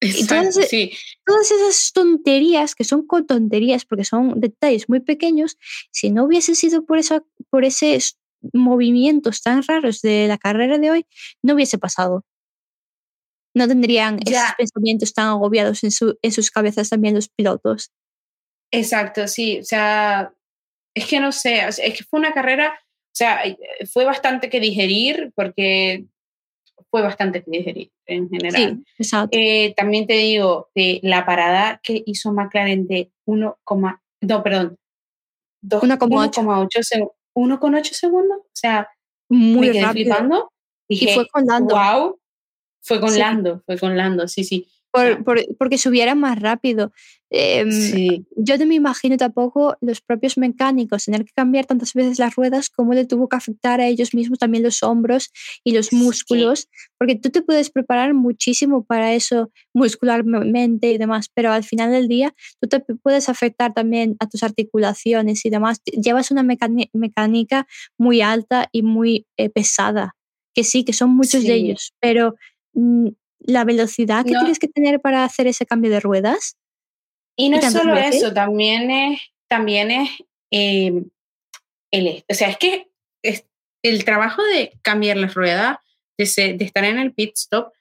Exacto, 0.00 0.34
Entonces- 0.34 0.68
sí. 0.70 0.92
Todas 1.26 1.50
esas 1.50 1.92
tonterías, 1.92 2.74
que 2.74 2.84
son 2.84 3.06
con 3.06 3.26
tonterías 3.26 3.84
porque 3.84 4.04
son 4.04 4.40
detalles 4.40 4.88
muy 4.88 5.00
pequeños, 5.00 5.56
si 5.90 6.10
no 6.10 6.24
hubiese 6.24 6.54
sido 6.54 6.84
por, 6.86 6.98
esa, 6.98 7.22
por 7.50 7.64
esos 7.64 8.16
movimientos 8.52 9.42
tan 9.42 9.62
raros 9.64 10.00
de 10.00 10.28
la 10.28 10.38
carrera 10.38 10.78
de 10.78 10.90
hoy, 10.90 11.06
no 11.42 11.54
hubiese 11.54 11.78
pasado. 11.78 12.24
No 13.54 13.66
tendrían 13.66 14.18
Ya. 14.20 14.42
esos 14.44 14.54
pensamientos 14.56 15.12
tan 15.14 15.26
agobiados 15.28 15.82
en, 15.82 15.90
su- 15.90 16.16
en 16.22 16.32
sus 16.32 16.50
cabezas 16.50 16.90
también 16.90 17.14
los 17.14 17.28
pilotos. 17.28 17.90
Exacto, 18.70 19.26
sí. 19.26 19.58
O 19.60 19.64
sea, 19.64 20.32
es 20.94 21.06
que 21.06 21.18
no 21.20 21.32
sé, 21.32 21.66
es 21.66 21.78
que 21.78 22.04
fue 22.08 22.20
una 22.20 22.32
carrera, 22.32 22.78
o 22.78 23.14
sea, 23.14 23.42
eh, 23.44 23.58
fue 23.90 24.04
bastante 24.04 24.48
que 24.50 24.60
digerir 24.60 25.32
porque 25.34 26.04
fue 26.90 27.02
bastante 27.02 27.42
digerir 27.46 27.90
en 28.06 28.28
general. 28.28 28.82
Sí, 28.86 28.92
exacto. 28.98 29.36
Eh, 29.38 29.74
también 29.76 30.06
te 30.06 30.14
digo, 30.14 30.68
de 30.74 31.00
la 31.02 31.24
parada 31.26 31.80
que 31.82 32.02
hizo 32.06 32.32
McLaren 32.32 32.86
de 32.86 33.10
1, 33.26 33.58
no, 34.22 34.42
perdón, 34.42 34.76
dos- 35.60 35.82
1,8. 35.82 36.40
1,8 36.42 36.80
seg- 36.80 37.12
1,8 37.34 37.94
segundos. 37.94 38.38
O 38.38 38.50
sea, 38.54 38.88
Muy 39.28 39.66
me 39.68 39.72
quedé 39.72 39.82
rápido. 39.82 40.14
flipando. 40.14 40.52
Dije, 40.88 41.10
y 41.10 41.14
fue 41.14 41.26
con 41.28 41.44
Lando. 41.46 41.74
wow, 41.74 42.18
fue 42.82 43.00
con 43.00 43.10
Sí. 43.10 43.18
Lando, 43.18 43.62
fue 43.66 43.78
con 43.78 43.96
Lando, 43.96 44.26
sí, 44.28 44.44
sí. 44.44 44.66
Por- 44.90 45.22
por- 45.24 45.56
porque 45.58 45.78
subiera 45.78 46.14
más 46.14 46.38
rápido. 46.40 46.92
Em, 47.30 47.70
Sí, 47.70 48.24
Yo 48.36 48.56
no 48.56 48.64
me 48.64 48.74
imagino 48.76 49.16
tampoco 49.18 49.76
los 49.82 50.00
propios 50.00 50.38
mecánicos 50.38 51.04
tener 51.04 51.24
que 51.26 51.32
cambiar 51.34 51.66
tantas 51.66 51.92
veces 51.92 52.18
las 52.18 52.34
ruedas, 52.36 52.70
cómo 52.70 52.94
le 52.94 53.04
tuvo 53.04 53.28
que 53.28 53.36
afectar 53.36 53.80
a 53.82 53.86
ellos 53.86 54.14
mismos 54.14 54.38
también 54.38 54.62
los 54.64 54.82
hombros 54.82 55.30
y 55.62 55.72
los 55.72 55.86
Sí. 55.88 55.96
músculos, 55.96 56.68
porque 56.98 57.16
tú 57.16 57.28
te 57.28 57.42
puedes 57.42 57.68
preparar 57.70 58.14
muchísimo 58.14 58.82
para 58.84 59.12
eso 59.12 59.50
muscularmente 59.74 60.90
y 60.90 60.98
demás, 60.98 61.28
pero 61.34 61.52
al 61.52 61.64
final 61.64 61.90
del 61.90 62.08
día 62.08 62.34
tú 62.60 62.68
te 62.68 62.80
puedes 62.80 63.28
afectar 63.28 63.74
también 63.74 64.16
a 64.20 64.28
tus 64.28 64.42
articulaciones 64.42 65.44
y 65.44 65.50
demás. 65.50 65.80
Llevas 65.84 66.30
una 66.30 66.42
mecánica 66.42 67.66
muy 67.98 68.20
alta 68.22 68.68
y 68.72 68.82
muy 68.82 69.26
eh, 69.36 69.50
pesada, 69.50 70.16
que 70.54 70.64
sí, 70.64 70.84
que 70.84 70.92
son 70.94 71.10
muchos 71.10 71.44
de 71.44 71.54
ellos, 71.54 71.92
pero 72.00 72.36
mm, 72.72 73.08
la 73.40 73.64
velocidad 73.64 74.24
que 74.24 74.32
No. 74.32 74.40
tienes 74.40 74.58
que 74.58 74.68
tener 74.68 75.00
para 75.00 75.24
hacer 75.24 75.46
ese 75.46 75.66
cambio 75.66 75.90
de 75.90 76.00
ruedas. 76.00 76.56
Y 77.36 77.48
no 77.50 77.56
¿Y 77.56 77.60
es 77.60 77.72
solo 77.72 77.94
veces? 77.94 78.22
eso, 78.22 78.32
también 78.34 78.90
es, 78.90 79.20
también 79.48 79.90
es 79.90 80.10
eh, 80.50 81.02
el, 81.92 82.24
o 82.28 82.34
sea, 82.34 82.48
es 82.50 82.56
que 82.58 82.90
es, 83.22 83.46
el 83.82 84.04
trabajo 84.04 84.42
de 84.42 84.72
cambiar 84.82 85.16
las 85.18 85.34
ruedas, 85.34 85.78
de, 86.18 86.26
se- 86.26 86.54
de 86.54 86.64
estar 86.64 86.84
en 86.84 86.98
el 86.98 87.14
pit 87.14 87.32
stop, 87.36 87.72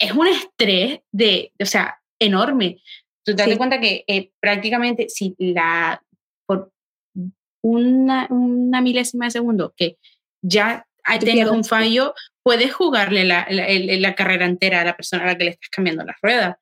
es 0.00 0.12
un 0.12 0.26
estrés 0.28 1.00
de, 1.12 1.52
o 1.60 1.66
sea, 1.66 2.00
enorme. 2.18 2.82
Tú 3.24 3.32
te 3.34 3.42
das 3.42 3.50
Sí. 3.50 3.56
cuenta 3.56 3.80
que 3.80 4.04
eh, 4.06 4.30
prácticamente 4.40 5.08
si 5.08 5.34
la, 5.38 6.02
por 6.46 6.72
una, 7.62 8.26
una 8.30 8.80
milésima 8.80 9.26
de 9.26 9.30
segundo 9.32 9.74
que 9.76 9.98
ya 10.42 10.86
tengas 11.20 11.50
un 11.50 11.64
fallo, 11.64 12.14
puedes 12.46 12.72
jugarle 12.72 13.24
la, 13.24 13.44
la- 13.50 13.66
el- 13.66 14.00
la 14.00 14.14
carrera 14.14 14.46
entera 14.46 14.82
a 14.82 14.84
la 14.84 14.96
persona 14.96 15.24
a 15.24 15.26
la 15.26 15.36
que 15.36 15.44
le 15.46 15.50
estás 15.50 15.68
cambiando 15.68 16.04
las 16.04 16.14
ruedas. 16.22 16.54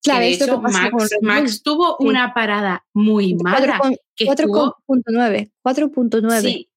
Que 0.00 0.10
Claro, 0.10 0.20
de 0.20 0.28
que 0.28 0.44
hecho, 0.44 0.54
con 0.62 0.72
Max. 0.72 1.10
Max 1.20 1.62
tuvo 1.64 1.96
Sí. 1.98 2.06
una 2.06 2.32
parada 2.32 2.84
muy 2.92 3.34
mala. 3.34 3.58
4,9. 3.80 3.96
que 4.14 4.24
estuvo, 4.26 4.76
4,9. 4.86 5.50
4.9. 5.64 6.40
sí, 6.42 6.68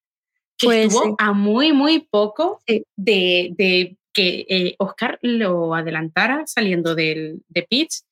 que 0.57 0.65
Pues, 0.65 0.87
estuvo 0.87 1.03
sí. 1.05 1.15
a 1.19 1.31
muy, 1.33 1.73
muy 1.73 1.99
poco 1.99 2.59
Sí. 2.67 2.83
de, 2.95 3.53
de 3.55 3.97
que 4.13 4.45
eh, 4.49 4.75
Oscar 4.79 5.19
lo 5.21 5.75
adelantara 5.75 6.43
saliendo 6.47 6.95
del, 6.95 7.43
de 7.49 7.63
pits. 7.69 8.03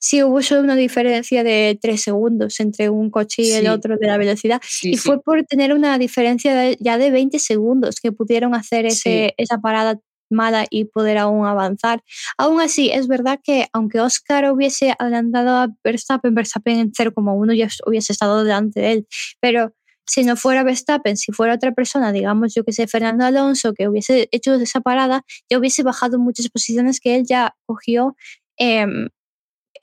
Sí, 0.00 0.22
hubo 0.22 0.42
solo 0.42 0.62
una 0.62 0.76
diferencia 0.76 1.42
de 1.44 1.78
3 1.80 2.02
segundos 2.02 2.60
entre 2.60 2.88
un 2.90 3.10
coche 3.10 3.42
y 3.42 3.50
el 3.52 3.68
otro 3.68 3.96
de 3.96 4.06
la 4.06 4.16
velocidad. 4.18 4.60
Sí, 4.64 4.90
y 4.90 4.96
sí. 4.96 5.02
fue 5.08 5.20
por 5.22 5.44
tener 5.44 5.72
una 5.72 5.98
diferencia 5.98 6.54
de- 6.54 6.76
ya 6.80 6.98
de 6.98 7.10
20 7.10 7.38
segundos 7.38 8.00
que 8.00 8.12
pudieron 8.12 8.54
hacer 8.54 8.86
ese, 8.86 9.34
esa 9.36 9.58
parada 9.58 9.98
mala 10.30 10.66
y 10.70 10.84
poder 10.84 11.18
aún 11.18 11.46
avanzar. 11.46 12.02
Aún 12.36 12.60
así, 12.60 12.90
es 12.90 13.08
verdad 13.08 13.40
que 13.42 13.66
aunque 13.72 14.00
Oscar 14.00 14.52
hubiese 14.52 14.94
adelantado 14.98 15.56
a 15.56 15.68
Verstappen, 15.82 16.34
Verstappen 16.34 16.78
en 16.78 16.92
0,1 16.92 17.54
ya 17.54 17.68
hubiese 17.86 18.12
estado 18.12 18.44
delante 18.44 18.80
de 18.80 18.92
él. 18.92 19.06
Pero 19.40 19.72
si 20.06 20.24
no 20.24 20.36
fuera 20.36 20.62
Verstappen, 20.64 21.16
si 21.16 21.32
fuera 21.32 21.54
otra 21.54 21.72
persona, 21.72 22.12
digamos 22.12 22.54
yo 22.54 22.64
que 22.64 22.72
sé, 22.72 22.86
Fernando 22.86 23.24
Alonso, 23.24 23.72
que 23.74 23.88
hubiese 23.88 24.28
hecho 24.32 24.54
esa 24.54 24.80
parada, 24.80 25.22
ya 25.50 25.58
hubiese 25.58 25.82
bajado 25.82 26.18
muchas 26.18 26.48
posiciones 26.48 27.00
que 27.00 27.16
él 27.16 27.24
ya 27.26 27.54
cogió 27.66 28.16
em, 28.58 29.08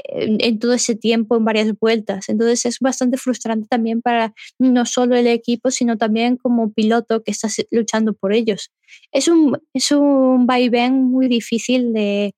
en, 0.03 0.59
todo 0.59 0.73
ese 0.73 0.95
tiempo, 0.95 1.35
en 1.37 1.45
varias 1.45 1.77
vueltas. 1.79 2.29
Entonces 2.29 2.65
es 2.65 2.79
bastante 2.79 3.17
frustrante 3.17 3.67
también 3.67 4.01
para 4.01 4.33
no 4.59 4.85
solo 4.85 5.15
el 5.15 5.27
equipo, 5.27 5.71
sino 5.71 5.97
también 5.97 6.37
como 6.37 6.71
piloto 6.71 7.23
que 7.23 7.31
estás 7.31 7.55
luchando 7.71 8.13
por 8.13 8.33
ellos. 8.33 8.71
Es 9.11 9.27
un, 9.27 9.57
es 9.73 9.91
un 9.91 10.45
vaivén 10.47 11.03
muy 11.03 11.27
difícil 11.27 11.93
de, 11.93 12.33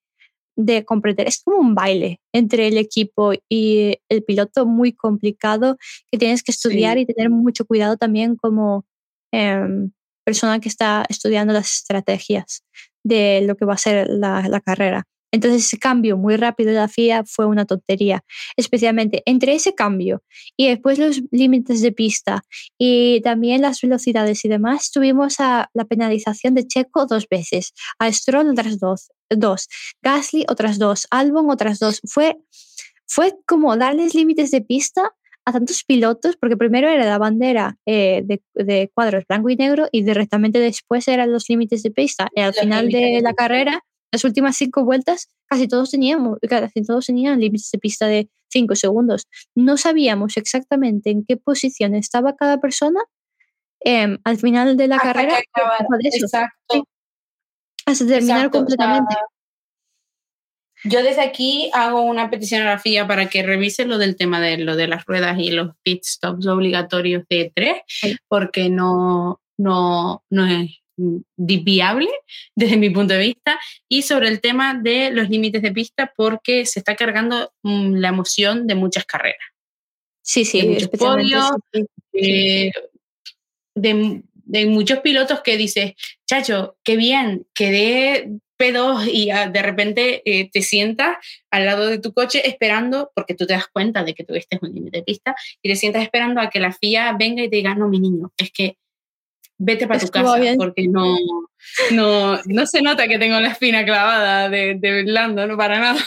de 0.55 0.85
comprender. 0.85 1.27
Es 1.27 1.41
como 1.43 1.57
un 1.57 1.75
baile 1.75 2.19
entre 2.33 2.67
el 2.67 2.77
equipo 2.77 3.33
y 3.49 3.99
el 4.09 4.23
piloto 4.23 4.65
muy 4.65 4.91
complicado 4.93 5.77
que 6.11 6.17
tienes 6.17 6.43
que 6.43 6.51
estudiar 6.51 6.97
Sí. 6.97 7.01
y 7.01 7.05
tener 7.05 7.29
mucho 7.29 7.65
cuidado 7.65 7.97
también 7.97 8.35
como 8.35 8.85
em, 9.31 9.91
persona 10.25 10.59
que 10.59 10.69
está 10.69 11.05
estudiando 11.09 11.53
las 11.53 11.71
estrategias 11.77 12.63
de 13.03 13.41
lo 13.45 13.55
que 13.55 13.65
va 13.65 13.75
a 13.75 13.77
ser 13.77 14.07
la, 14.09 14.47
la 14.49 14.61
carrera. 14.61 15.05
Entonces 15.37 15.67
ese 15.67 15.77
cambio 15.77 16.17
muy 16.17 16.35
rápido 16.35 16.71
de 16.71 16.77
la 16.77 16.87
FIA 16.87 17.23
fue 17.23 17.45
una 17.45 17.65
tontería, 17.65 18.23
especialmente 18.55 19.21
entre 19.27 19.53
ese 19.53 19.75
cambio 19.75 20.23
y 20.57 20.67
después 20.67 20.97
los 20.97 21.21
límites 21.29 21.81
de 21.83 21.91
pista 21.91 22.41
y 22.79 23.21
también 23.21 23.61
las 23.61 23.79
velocidades 23.79 24.43
y 24.45 24.49
demás, 24.49 24.89
tuvimos 24.91 25.39
a 25.39 25.69
la 25.75 25.85
penalización 25.85 26.55
de 26.55 26.65
Checo 26.65 27.05
dos 27.05 27.27
veces, 27.29 27.73
a 27.99 28.11
Stroll 28.11 28.49
otras 28.49 28.79
dos, 28.79 29.11
dos 29.29 29.67
Gasly 30.01 30.43
otras 30.49 30.79
dos, 30.79 31.05
Albon 31.11 31.51
otras 31.51 31.77
dos. 31.77 32.01
Fue, 32.07 32.37
fue 33.05 33.35
como 33.45 33.77
darles 33.77 34.15
límites 34.15 34.49
de 34.49 34.61
pista 34.61 35.13
a 35.45 35.51
tantos 35.51 35.83
pilotos, 35.83 36.35
porque 36.35 36.57
primero 36.57 36.89
era 36.89 37.05
la 37.05 37.19
bandera 37.19 37.77
eh, 37.85 38.23
de, 38.25 38.41
de, 38.55 38.89
cuadros 38.91 39.23
blanco 39.29 39.51
y 39.51 39.55
negro 39.55 39.87
y 39.91 40.03
directamente 40.03 40.59
después 40.59 41.07
eran 41.07 41.31
los 41.31 41.47
límites 41.47 41.83
de 41.83 41.91
pista. 41.91 42.27
Y 42.33 42.41
al 42.41 42.55
final 42.55 42.89
de 42.89 43.21
la 43.21 43.33
carrera, 43.33 43.83
las 44.11 44.23
últimas 44.23 44.55
cinco 44.55 44.83
vueltas, 44.83 45.29
casi 45.47 45.67
todos 45.67 45.91
teníamos, 45.91 46.39
casi 46.47 46.83
todos 46.83 47.05
tenían 47.05 47.39
límites 47.39 47.69
de 47.71 47.79
pista 47.79 48.07
de 48.07 48.29
cinco 48.49 48.75
segundos. 48.75 49.27
No 49.55 49.77
sabíamos 49.77 50.37
exactamente 50.37 51.09
en 51.09 51.25
qué 51.25 51.37
posición 51.37 51.95
estaba 51.95 52.35
cada 52.35 52.59
persona 52.59 52.99
em, 53.81 54.17
al 54.23 54.37
final 54.37 54.77
de 54.77 54.87
la 54.87 54.97
carrera. 54.97 55.39
Exacto. 56.13 56.87
Hasta 57.85 58.07
terminar 58.07 58.49
completamente. 58.49 59.15
Yo 60.83 61.01
desde 61.01 61.21
aquí 61.21 61.71
hago 61.73 62.01
una 62.01 62.29
petición 62.29 62.61
a 62.61 62.65
la 62.65 62.79
FIA 62.79 63.07
para 63.07 63.27
que 63.29 63.41
revise 63.41 63.85
lo 63.85 63.97
del 63.97 64.15
tema 64.15 64.39
de 64.39 64.57
lo 64.59 64.75
de 64.75 64.87
las 64.87 65.05
ruedas 65.05 65.37
y 65.39 65.51
los 65.51 65.75
pit 65.83 66.03
stops 66.03 66.45
obligatorios 66.45 67.23
de 67.29 67.51
tres, 67.55 67.81
porque 68.27 68.69
no, 68.69 69.41
no, 69.57 70.23
no 70.29 70.45
es 70.45 70.79
viable 71.35 72.09
desde 72.55 72.77
mi 72.77 72.89
punto 72.89 73.13
de 73.13 73.19
vista 73.19 73.59
y 73.87 74.01
sobre 74.01 74.29
el 74.29 74.41
tema 74.41 74.73
de 74.73 75.11
los 75.11 75.29
límites 75.29 75.61
de 75.61 75.71
pista 75.71 76.13
porque 76.15 76.65
se 76.65 76.79
está 76.79 76.95
cargando 76.95 77.53
mm, 77.63 77.95
la 77.95 78.09
emoción 78.09 78.67
de 78.67 78.75
muchas 78.75 79.05
carreras. 79.05 79.45
Sí, 80.21 80.43
sí, 80.43 80.61
de 80.61 80.67
muchos 80.67 80.89
podios, 80.89 81.51
eh, 82.13 82.71
de, 83.75 84.21
de, 84.33 84.65
muchos 84.65 84.99
pilotos 84.99 85.41
que 85.41 85.55
dices, 85.55 85.93
chacho, 86.25 86.77
qué 86.83 86.97
bien, 86.97 87.47
quedé 87.53 88.39
P2 88.57 89.09
y 89.11 89.29
ah, 89.29 89.49
de 89.49 89.61
repente 89.61 90.21
eh, 90.25 90.49
te 90.51 90.61
sientas 90.61 91.17
al 91.51 91.65
lado 91.65 91.87
de 91.87 91.99
tu 91.99 92.13
coche 92.13 92.47
esperando, 92.47 93.11
porque 93.15 93.35
tú 93.35 93.45
te 93.45 93.53
das 93.53 93.67
cuenta 93.67 94.03
de 94.03 94.13
que 94.13 94.23
tuviste 94.23 94.59
un 94.61 94.73
límite 94.73 94.97
de 94.97 95.03
pista, 95.03 95.35
y 95.61 95.69
te 95.69 95.75
sientas 95.75 96.03
esperando 96.03 96.41
a 96.41 96.49
que 96.49 96.59
la 96.59 96.73
FIA 96.73 97.15
venga 97.17 97.43
y 97.43 97.49
te 97.49 97.57
diga, 97.57 97.75
no, 97.75 97.87
mi 97.87 97.99
niño, 97.99 98.31
es 98.37 98.51
que 98.51 98.77
vete 99.57 99.87
para 99.87 99.99
tu 99.99 100.07
casa, 100.07 100.37
porque 100.57 100.87
no, 100.87 101.17
no, 101.91 102.39
no 102.45 102.65
se 102.65 102.81
nota 102.81 103.07
que 103.07 103.19
tengo 103.19 103.39
la 103.39 103.49
espina 103.49 103.85
clavada 103.85 104.49
de, 104.49 104.75
de 104.75 105.03
no 105.03 105.57
para 105.57 105.79
nada. 105.79 105.99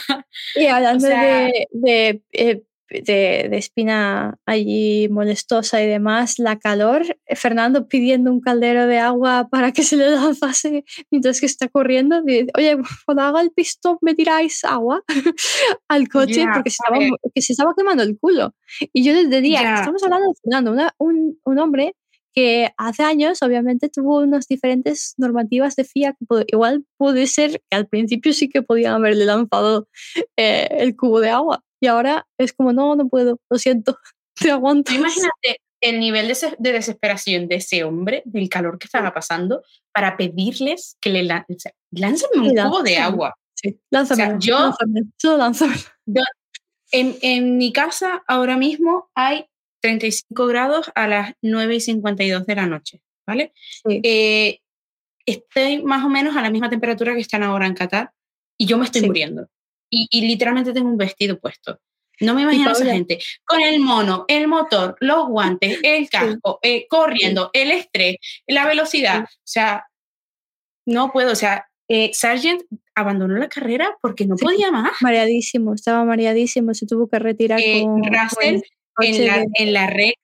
Y 0.55 0.65
hablando 0.67 1.07
de, 1.07 1.67
de 1.71 2.21
eh, 2.31 2.63
de, 2.99 3.47
de, 3.49 3.57
espina 3.57 4.37
allí 4.45 5.07
molestosa 5.09 5.81
y 5.81 5.87
demás, 5.87 6.39
la 6.39 6.59
calor, 6.59 7.03
eh, 7.25 7.35
Fernando 7.35 7.87
pidiendo 7.87 8.31
un 8.31 8.41
caldero 8.41 8.87
de 8.87 8.99
agua 8.99 9.47
para 9.49 9.71
que 9.71 9.83
se 9.83 9.95
le 9.95 10.09
lanzase 10.09 10.83
mientras 11.09 11.39
que 11.39 11.45
está 11.45 11.69
corriendo, 11.69 12.21
oye, 12.57 12.77
cuando 13.05 13.23
haga 13.23 13.41
el 13.41 13.51
pistón 13.51 13.97
me 14.01 14.13
tiráis 14.13 14.63
agua 14.63 15.03
al 15.87 16.09
coche 16.09 16.45
porque 16.53 16.69
se 16.69 16.77
estaba, 16.83 16.99
que 17.33 17.41
se 17.41 17.53
estaba 17.53 17.73
quemando 17.75 18.03
el 18.03 18.17
culo. 18.19 18.53
Y 18.93 19.03
yo 19.03 19.13
desde 19.13 19.41
día, 19.41 19.75
estamos 19.75 20.03
hablando 20.03 20.27
de 20.27 20.35
Fernando, 20.41 20.93
un, 20.97 21.39
un 21.43 21.59
hombre 21.59 21.95
que 22.33 22.71
hace 22.77 23.03
años 23.03 23.41
obviamente 23.41 23.89
tuvo 23.89 24.19
unas 24.19 24.47
diferentes 24.47 25.13
normativas 25.17 25.75
de 25.75 25.83
FIA 25.83 26.13
que 26.13 26.45
igual 26.47 26.85
puede 26.97 27.27
ser 27.27 27.61
que 27.69 27.77
al 27.77 27.87
principio 27.87 28.33
sí 28.33 28.49
que 28.49 28.61
podían 28.61 28.95
haberle 28.95 29.25
lanzado 29.25 29.87
eh, 30.37 30.67
el 30.71 30.95
cubo 30.95 31.19
de 31.19 31.29
agua 31.29 31.63
y 31.81 31.87
ahora 31.87 32.27
es 32.37 32.53
como, 32.53 32.71
no, 32.71 32.95
no 32.95 33.09
puedo, 33.09 33.39
lo 33.49 33.57
siento, 33.57 33.97
te 34.35 34.51
aguanto. 34.51 34.93
Imagínate 34.93 35.61
el 35.81 35.99
nivel 35.99 36.27
de, 36.27 36.71
desesperación 36.71 37.47
de 37.47 37.55
ese 37.55 37.83
hombre, 37.83 38.21
del 38.25 38.47
calor 38.49 38.77
que 38.77 38.85
estaba 38.85 39.13
pasando, 39.13 39.63
para 39.91 40.15
pedirles 40.15 40.95
que 41.01 41.09
le 41.09 41.23
lancen 41.23 42.29
un 42.35 42.55
cubo 42.55 42.83
de 42.83 42.97
agua. 42.97 43.35
Sí, 43.55 43.79
lánzame. 43.89 44.37
yo, 44.39 45.37
lánzame, 45.37 45.75
en, 46.91 47.17
en 47.21 47.57
mi 47.57 47.73
casa 47.73 48.23
ahora 48.27 48.57
mismo 48.57 49.09
hay 49.15 49.45
35 49.81 50.45
grados 50.47 50.91
a 50.95 51.07
las 51.07 51.33
9 51.41 51.75
y 51.75 51.81
52 51.81 52.45
de 52.45 52.55
la 52.55 52.67
noche, 52.67 53.01
¿vale? 53.27 53.53
Eh, 53.87 54.59
estoy 55.25 55.83
más 55.83 56.03
o 56.03 56.09
menos 56.09 56.35
a 56.35 56.41
la 56.41 56.49
misma 56.49 56.69
temperatura 56.69 57.13
que 57.13 57.21
están 57.21 57.43
ahora 57.43 57.67
en 57.67 57.73
Qatar 57.73 58.11
y 58.57 58.65
yo 58.65 58.77
me 58.77 58.85
estoy 58.85 59.01
muriendo 59.01 59.47
y, 59.91 60.21
literalmente 60.21 60.73
tengo 60.73 60.89
un 60.89 60.97
vestido 60.97 61.39
puesto. 61.39 61.79
No 62.21 62.35
me 62.35 62.43
imagino 62.43 62.69
a 62.69 62.73
esa 62.73 62.85
gente 62.85 63.19
con 63.43 63.61
el 63.61 63.79
mono, 63.79 64.25
el 64.27 64.47
motor, 64.47 64.95
los 64.99 65.27
guantes, 65.27 65.79
el 65.83 66.09
casco, 66.09 66.59
eh, 66.61 66.87
corriendo, 66.87 67.49
el 67.53 67.71
estrés, 67.71 68.17
la 68.47 68.65
velocidad. 68.65 69.23
O 69.23 69.43
sea, 69.43 69.85
no 70.85 71.11
puedo. 71.11 71.31
O 71.31 71.35
sea, 71.35 71.67
eh, 71.87 72.11
Sargent 72.13 72.61
abandonó 72.95 73.35
la 73.37 73.49
carrera 73.49 73.97
porque 74.01 74.25
no 74.25 74.35
podía 74.35 74.71
más. 74.71 74.93
Mareadísimo, 75.01 75.73
estaba 75.73 76.05
mareadísimo, 76.05 76.73
se 76.73 76.85
tuvo 76.85 77.09
que 77.09 77.19
retirar 77.19 77.59
eh, 77.59 77.83
con, 77.83 78.03
Russell 78.03 78.61
en, 78.99 79.27
la, 79.27 79.45
en 79.53 79.73
la 79.73 79.87
recta, 79.87 80.17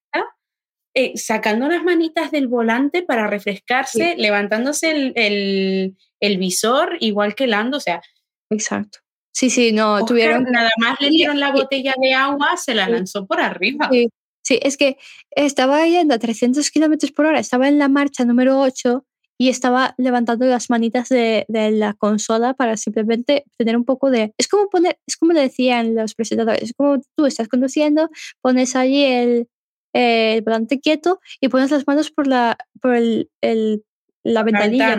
sacando 1.16 1.68
las 1.68 1.84
manitas 1.84 2.32
del 2.32 2.48
volante 2.48 3.04
para 3.04 3.28
refrescarse, 3.28 4.16
levantándose 4.18 4.92
el, 4.92 5.14
el, 5.16 5.98
el, 6.20 6.38
visor, 6.38 6.98
igual 7.00 7.36
que 7.36 7.48
Lando. 7.48 7.78
O 7.78 7.82
sea, 7.82 8.02
exacto. 8.50 9.00
Sí, 9.32 9.52
sí, 9.52 9.72
no, 9.72 10.04
tuvieron... 10.04 10.46
Nada 10.46 10.72
más 10.80 11.00
le 11.00 11.10
dieron 11.10 11.40
la 11.40 11.52
botella 11.52 11.94
de 12.02 12.16
agua, 12.16 12.58
se 12.58 12.74
la 12.74 12.90
lanzó 12.90 13.28
por 13.28 13.40
arriba. 13.40 13.88
Sí, 13.92 14.08
sí 14.42 14.60
es 14.64 14.78
que 14.78 14.98
estaba 15.30 15.86
yendo 15.86 16.16
a 16.16 16.20
300 16.20 16.72
kilómetros 16.72 17.12
por 17.12 17.28
hora, 17.28 17.40
estaba 17.40 17.68
en 17.68 17.78
la 17.78 17.88
marcha 17.88 18.26
número 18.26 18.60
8 18.60 19.06
y 19.38 19.50
estaba 19.50 19.94
levantando 19.98 20.46
las 20.46 20.70
manitas 20.70 21.10
de, 21.10 21.46
de, 21.48 21.72
la 21.72 21.94
consola 21.94 22.54
para 22.54 22.76
simplemente 22.76 23.46
tener 23.58 23.78
un 23.78 23.86
poco 23.86 24.10
de... 24.10 24.34
Es 24.38 24.48
como 24.48 24.70
poner, 24.70 24.98
es 25.06 25.16
como 25.18 25.34
le 25.34 25.42
decían 25.42 25.96
los 25.96 26.16
presentadores, 26.16 26.64
es 26.64 26.74
como 26.74 27.02
tú 27.16 27.26
estás 27.26 27.48
conduciendo, 27.48 28.10
pones 28.42 28.76
allí 28.76 29.04
el, 29.04 29.48
el 29.94 30.42
volante 30.42 30.80
quieto 30.80 31.20
y 31.40 31.50
pones 31.50 31.72
las 31.72 31.86
manos 31.86 32.12
por 32.12 32.28
la, 32.28 32.58
por 32.82 32.96
el, 32.96 33.30
el 33.42 33.84
la, 34.24 34.44
ventanilla. 34.44 34.96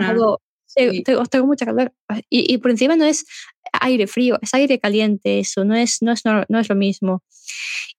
tengo, 1.03 1.25
tengo, 1.25 1.47
mucha 1.47 1.65
calor. 1.65 1.93
Y, 2.29 2.53
y, 2.53 2.57
por 2.59 2.71
encima 2.71 2.95
no 2.95 3.05
es 3.05 3.25
aire 3.73 4.07
frío, 4.07 4.37
es 4.41 4.53
aire 4.53 4.79
caliente 4.79 5.39
eso, 5.39 5.65
no 5.65 5.75
es, 5.75 6.01
no 6.01 6.11
es, 6.11 6.23
no, 6.25 6.59
es 6.59 6.69
lo 6.69 6.75
mismo. 6.75 7.23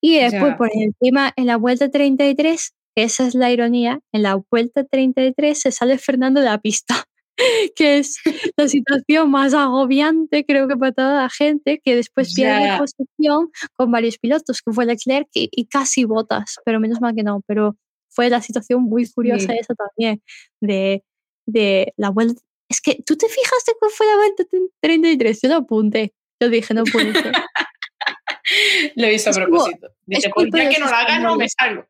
Y 0.01 0.19
después, 0.19 0.57
por 0.57 0.71
encima, 0.73 1.33
en 1.37 1.47
la 1.47 1.57
vuelta 1.57 1.91
33, 1.91 2.75
esa 2.97 3.27
es 3.27 3.35
la 3.35 3.51
ironía, 3.51 4.01
en 4.13 4.23
la 4.23 4.41
vuelta 4.51 4.85
33 4.85 5.59
se 5.59 5.73
sale 5.73 5.99
Fernando 5.99 6.41
de 6.41 6.47
la 6.47 6.59
pista, 6.59 7.05
que 7.77 7.99
es 7.99 8.19
la 8.57 8.69
situación 8.69 9.31
más 9.31 9.55
agobiante, 9.55 10.45
creo 10.45 10.69
que 10.69 10.77
para 10.77 10.93
toda 10.93 11.23
la 11.23 11.31
gente, 11.31 11.81
que 11.85 11.97
después 11.97 12.35
pierde 12.35 12.79
posición 12.79 13.51
con 13.75 13.91
varios 13.91 14.19
pilotos, 14.19 14.63
que 14.63 14.73
fue 14.73 14.87
Leclerc 14.87 15.29
y, 15.35 15.49
y 15.53 15.67
casi 15.67 16.05
botas, 16.05 16.57
pero 16.65 16.81
menos 16.81 17.01
mal 17.01 17.15
que 17.15 17.23
no, 17.23 17.43
pero 17.47 17.77
fue 18.09 18.29
la 18.29 18.43
situación 18.43 18.83
muy 18.83 19.09
curiosa 19.09 19.55
esa 19.55 19.75
también, 19.75 20.23
de, 20.61 21.05
de 21.47 21.93
la 21.97 22.11
vuelta 22.11 22.43
es 22.71 22.81
que 22.81 23.03
tú 23.05 23.17
te 23.17 23.29
fijaste 23.29 23.73
cuál 23.79 23.91
fue 23.91 24.07
la 24.07 24.17
vuelta 24.17 24.45
33, 24.81 25.41
yo 25.43 25.49
lo 25.49 25.57
apunté. 25.57 26.15
Yo 26.41 26.49
dije, 26.49 26.73
no 26.73 26.85
puede 26.85 27.13
ser. 27.13 27.33
lo 28.95 29.11
hice 29.11 29.29
a 29.29 29.33
propósito. 29.33 29.89
Dice, 30.07 30.31
pues 30.33 30.49
ya 30.55 30.69
que 30.71 30.79
no 30.79 30.87
lo 30.87 30.95
hagas, 30.95 31.21
no 31.21 31.37
me 31.37 31.49
salgo. 31.49 31.85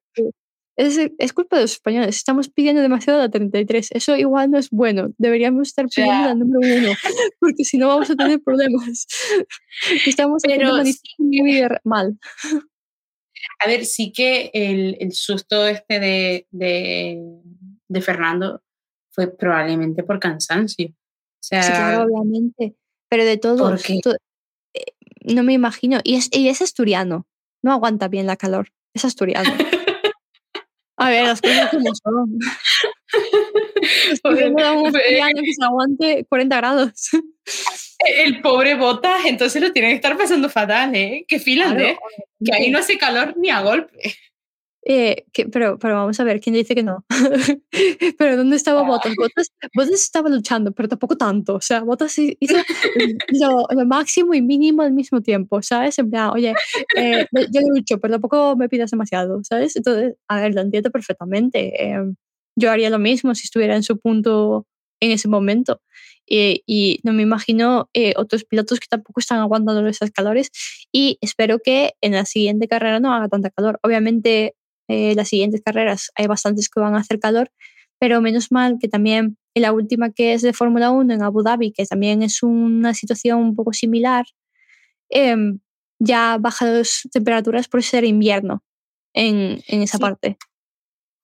Es, 0.81 0.99
es, 1.19 1.33
culpa 1.35 1.57
de 1.57 1.63
los 1.63 1.73
españoles. 1.73 2.17
Estamos 2.17 2.49
pidiendo 2.49 2.81
demasiado 2.81 3.19
la 3.19 3.29
33. 3.29 3.91
Eso 3.93 4.17
igual 4.17 4.51
no 4.51 4.59
es 4.59 4.71
bueno. 4.71 5.11
Deberíamos 5.19 5.69
estar 5.69 5.87
pidiendo 5.95 6.25
la 6.25 6.35
número 6.35 6.75
uno, 6.75 6.93
porque 7.41 7.65
si 7.65 7.77
no 7.77 7.89
vamos 7.89 8.09
a 8.09 8.17
tener 8.17 8.41
problemas. 8.41 9.07
Estamos 10.07 10.43
Pero 10.43 10.83
muy 11.19 11.69
mal. 11.85 12.19
A 13.59 13.69
ver, 13.69 13.85
sí 13.85 14.11
que 14.11 14.51
el, 14.55 14.97
el 15.01 15.13
susto 15.13 15.67
este 15.67 16.01
de, 16.01 16.47
de, 16.51 17.23
de 17.89 18.01
Fernando 18.01 18.63
fue 19.11 19.37
probablemente 19.37 20.03
por 20.03 20.19
cansancio. 20.19 20.89
O 20.89 21.43
sea, 21.43 21.63
sí, 21.63 21.73
claro, 21.73 22.05
obviamente. 22.05 22.75
Pero 23.11 23.27
de 23.27 23.37
todo, 23.37 23.75
eh, 23.75 24.85
no 25.25 25.43
me 25.43 25.53
imagino. 25.53 26.01
Y 26.05 26.15
es, 26.15 26.31
y 26.33 26.49
es 26.49 26.63
asturiano. 26.63 27.27
No 27.63 27.73
aguanta 27.73 28.09
bien 28.09 28.27
la 28.27 28.37
calor. 28.37 28.73
Es 28.95 29.05
asturiano. 29.05 29.51
A 31.01 31.09
ver, 31.09 31.25
las 31.25 31.41
cosas 31.41 31.71
como 31.71 31.95
son. 31.95 32.39
No 34.23 34.81
un 34.83 34.87
asturiano 34.87 35.41
que 35.43 35.55
se 35.55 35.65
aguante 35.65 36.27
40 36.29 36.57
grados. 36.57 37.09
El 38.19 38.43
pobre 38.43 38.75
Botas, 38.75 39.25
entonces 39.25 39.63
lo 39.63 39.73
tiene 39.73 39.89
que 39.89 39.95
estar 39.95 40.17
pasando 40.19 40.51
fatal, 40.51 40.95
¿eh? 40.95 41.25
Que 41.27 41.39
filan, 41.39 41.81
¿eh? 41.81 41.99
Que 42.45 42.55
ahí 42.55 42.71
no 42.71 42.79
hace 42.79 42.99
calor 42.99 43.35
ni 43.39 43.49
a 43.49 43.63
golpe. 43.63 44.15
Eh, 44.83 45.27
que, 45.33 45.47
pero, 45.47 45.79
pero 45.79 45.95
vamos 45.95 46.19
a 46.21 46.25
ver, 46.25 46.41
¿quién 46.41 46.55
dice 46.55 46.75
que 46.75 46.83
no? 46.83 47.05
pero 48.19 48.37
¿dónde 48.37 48.57
estaba 48.57 48.83
Botas? 48.83 49.15
Botas? 49.15 49.53
Botas 49.75 50.03
estaba 50.03 50.31
luchando, 50.31 50.73
pero 50.73 50.89
tampoco 50.89 51.17
tanto. 51.17 51.57
O 51.57 51.61
sea, 51.61 51.83
Botas 51.83 52.17
hizo 52.19 52.57
lo, 53.41 53.67
lo, 53.71 53.87
máximo 53.87 54.35
y 54.35 54.43
mínimo 54.43 54.83
al 54.83 54.93
mismo 54.93 55.21
tiempo, 55.21 55.61
¿sabes? 55.63 55.99
En 55.99 56.11
plan, 56.11 56.31
oye, 56.31 56.55
eh, 56.97 57.27
yo 57.33 57.61
lucho, 57.69 57.99
pero 58.01 58.15
tampoco 58.15 58.57
me 58.57 58.69
pidas 58.69 58.91
demasiado, 58.91 59.41
¿sabes? 59.45 59.77
Entonces, 59.77 60.15
a 60.29 60.41
ver, 60.41 60.55
lo 60.55 60.63
entiendo 60.63 60.91
perfectamente. 60.91 61.85
Eh, 61.85 62.15
yo 62.57 62.71
haría 62.71 62.91
lo 62.91 62.99
mismo 62.99 63.35
si 63.35 63.45
estuviera 63.45 63.77
en 63.77 63.83
su 63.83 63.99
punto 63.99 64.67
en 65.01 65.13
ese 65.13 65.29
momento. 65.29 65.81
y, 66.27 67.01
no 67.03 67.13
me 67.13 67.23
imagino 67.23 67.89
eh, 67.95 68.15
otros 68.17 68.45
pilotos 68.45 68.81
que 68.81 68.87
tampoco 68.89 69.21
están 69.21 69.41
aguantando 69.41 69.87
esos 69.89 70.11
calores 70.11 70.51
y 70.93 71.19
espero 71.21 71.59
que 71.59 71.95
en 72.03 72.13
la 72.13 72.25
siguiente 72.25 72.69
carrera 72.69 73.01
no 73.01 73.13
haga 73.13 73.29
tanta 73.29 73.51
calor. 73.51 73.81
Obviamente 73.83 74.55
eh, 74.91 75.15
las 75.15 75.29
siguientes 75.29 75.63
carreras 75.65 76.11
hay 76.17 76.27
bastantes 76.27 76.69
que 76.69 76.81
van 76.81 76.97
a 76.97 76.99
hacer 76.99 77.21
calor, 77.21 77.53
pero 78.01 78.21
menos 78.21 78.51
mal 78.51 78.79
que 78.81 78.89
también 78.89 79.39
en 79.55 79.63
la 79.63 79.73
última 79.73 80.11
que 80.11 80.35
es 80.35 80.43
de 80.43 80.53
Fórmula 80.53 80.91
1 80.91 81.15
en 81.15 81.23
Abu 81.23 81.45
Dhabi, 81.45 81.73
que 81.73 81.87
también 81.87 82.25
es 82.25 82.43
una 82.43 82.93
situación 82.93 83.39
un 83.39 83.55
poco 83.55 83.73
similar, 83.73 84.25
em, 85.09 85.61
ya 86.01 86.39
baja 86.41 86.67
las 86.67 87.09
temperaturas 87.13 87.69
por 87.69 87.85
ser 87.85 88.03
invierno 88.03 88.65
en, 89.15 89.63
en 89.69 89.83
esa 89.83 89.99
parte. 89.99 90.37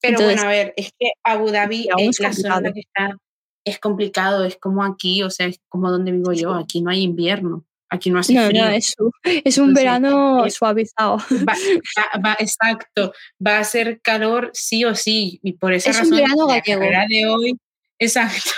Pero 0.01 0.21
bueno, 0.21 0.43
a 0.43 0.49
ver, 0.49 0.73
es 0.77 0.93
que 0.97 1.11
Abu 1.25 1.51
Dhabi 1.51 1.89
es 1.99 2.21
la 2.21 2.33
zona 2.33 2.73
que 2.73 2.81
está, 2.81 3.17
es 3.65 3.81
complicado, 3.81 4.45
es 4.45 4.57
como 4.57 4.85
aquí, 4.85 5.25
o 5.25 5.31
sea, 5.31 5.47
es 5.47 5.59
como 5.69 5.91
donde 5.91 6.13
vivo 6.13 6.33
yo, 6.33 6.55
aquí 6.55 6.83
no 6.83 6.91
hay 6.91 7.03
invierno. 7.03 7.66
Aquí 7.89 8.11
no 8.11 8.19
hace 8.19 8.33
frío. 8.47 8.65
No, 8.65 8.71
es, 8.71 8.97
es 9.23 9.59
un 9.59 9.73
verano 9.73 10.49
suavizado. 10.51 11.19
Va, 12.25 12.37
exacto, 12.39 13.13
va 13.45 13.59
a 13.59 13.65
ser 13.65 14.01
calor 14.01 14.51
sí 14.53 14.85
o 14.85 14.95
sí, 14.95 15.39
y 15.43 15.53
por 15.53 15.73
esa 15.73 15.91
es 15.91 15.99
razón 15.99 16.15
un 16.15 16.19
verano 16.19 16.47
gallego. 16.47 16.81
de 17.09 17.27
hoy, 17.27 17.59
exacto. 17.99 18.51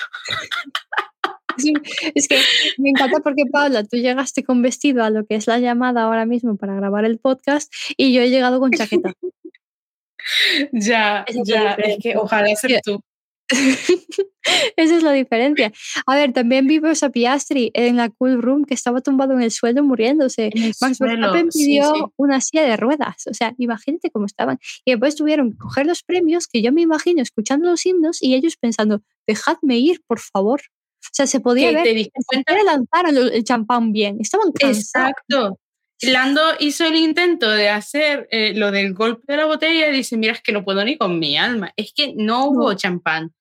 es 2.15 2.29
que 2.29 2.41
me 2.79 2.91
encanta 2.91 3.21
porque, 3.21 3.45
Paula, 3.51 3.85
tú 3.85 3.97
llegaste 3.97 4.45
con 4.45 4.63
vestido 4.63 5.05
a 5.05 5.11
lo 5.11 5.27
que 5.27 5.35
es 5.35 5.47
la 5.47 5.59
llamada 5.59 6.03
ahora 6.03 6.25
mismo 6.25 6.57
para 6.57 6.75
grabar 6.75 7.05
el 7.05 7.19
podcast 7.19 7.73
y 7.97 8.13
yo 8.13 8.23
he 8.23 8.31
llegado 8.31 8.61
con 8.61 8.71
chaqueta. 8.71 9.13
ya, 10.73 11.25
ya, 11.45 11.73
es 11.73 11.99
que 12.03 12.17
ojalá 12.17 12.55
ser 12.57 12.81
tú. 12.83 13.01
Esa 14.77 14.97
es 14.97 15.03
la 15.03 15.13
diferencia. 15.13 15.73
A 16.07 16.17
ver, 16.17 16.33
también 16.33 16.67
vimos 16.67 17.03
a 17.03 17.11
Piastri 17.11 17.71
en 17.75 17.97
la 17.97 18.09
Cool 18.11 18.43
Room 18.43 18.65
que 18.65 18.75
estaba 18.75 19.01
tumbado 19.01 19.35
en 19.35 19.43
el 19.43 19.51
suelo 19.51 19.83
muriéndose. 19.83 20.51
Max 20.81 20.99
Verstappen 20.99 21.49
pidió 21.49 22.13
una 22.17 22.41
silla 22.41 22.63
de 22.63 22.77
ruedas. 22.77 23.27
O 23.27 23.35
sea, 23.35 23.55
imagínate 23.59 24.11
cómo 24.11 24.27
estaban. 24.27 24.59
Y 24.85 24.93
después 24.93 25.17
tuvieron 25.17 25.53
que 25.53 25.59
coger 25.59 25.87
los 25.87 26.03
premios 26.03 26.47
que 26.47 26.63
yo 26.63 26.73
me 26.73 26.83
imagino 26.83 27.23
escuchando 27.23 27.71
los 27.71 27.85
himnos 27.85 28.23
y 28.23 28.35
ellos 28.35 28.57
pensando, 28.57 29.03
dejadme 29.27 29.79
ir, 29.79 30.03
por 30.07 30.21
favor. 30.21 30.61
O 31.05 31.11
sea, 31.13 31.27
se 31.27 31.41
podía 31.41 31.73
ver. 31.73 31.85
Te 31.85 32.65
lanzaron 32.65 33.17
el 33.17 33.45
champán 33.45 33.93
bien. 33.93 34.19
Estaban 34.21 34.53
cansados. 34.53 35.11
Exacto. 35.11 35.59
Lando 36.03 36.41
hizo 36.61 36.87
el 36.87 36.95
intento 36.95 37.51
de 37.51 37.69
hacer 37.69 38.29
eh, 38.31 38.53
lo 38.55 38.71
del 38.71 38.95
golpe 38.95 39.33
de 39.33 39.37
la 39.37 39.47
botella 39.47 39.89
y 39.89 39.93
dice, 39.93 40.17
mira, 40.17 40.33
es 40.33 40.43
que 40.43 40.53
no 40.53 40.65
puedo 40.65 40.85
ni 40.85 40.97
con 40.97 41.19
mi 41.19 41.37
alma. 41.37 41.73
Es 41.77 41.93
que 41.93 42.15
no 42.17 42.47
hubo 42.47 42.73
champán. 42.75 43.35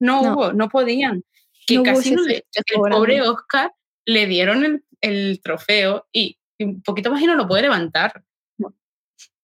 No, 0.00 0.22
hubo, 0.22 0.52
no 0.52 0.68
podían. 0.68 1.24
Que 1.66 1.82
casi 1.82 2.14
no 2.14 2.22
le, 2.22 2.46
el 2.54 2.90
pobre 2.90 3.22
Oscar 3.22 3.72
le 4.04 4.26
dieron 4.26 4.64
el, 4.64 4.84
el, 5.00 5.40
trofeo 5.42 6.06
y 6.12 6.38
un 6.58 6.82
poquito 6.82 7.10
más 7.10 7.22
y 7.22 7.26
no 7.26 7.34
lo 7.34 7.48
puede 7.48 7.62
levantar. 7.62 8.22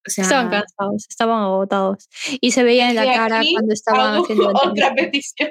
estaban 0.04 0.50
cansados, 0.50 1.06
estaban 1.08 1.42
agotados. 1.42 2.08
Y 2.40 2.52
se 2.52 2.62
veía 2.62 2.90
en 2.90 2.96
la 2.96 3.04
cara 3.04 3.42
cuando 3.52 3.72
estaban 3.72 4.22
haciendo 4.22 4.48
otra 4.64 4.94
petición. 4.94 5.50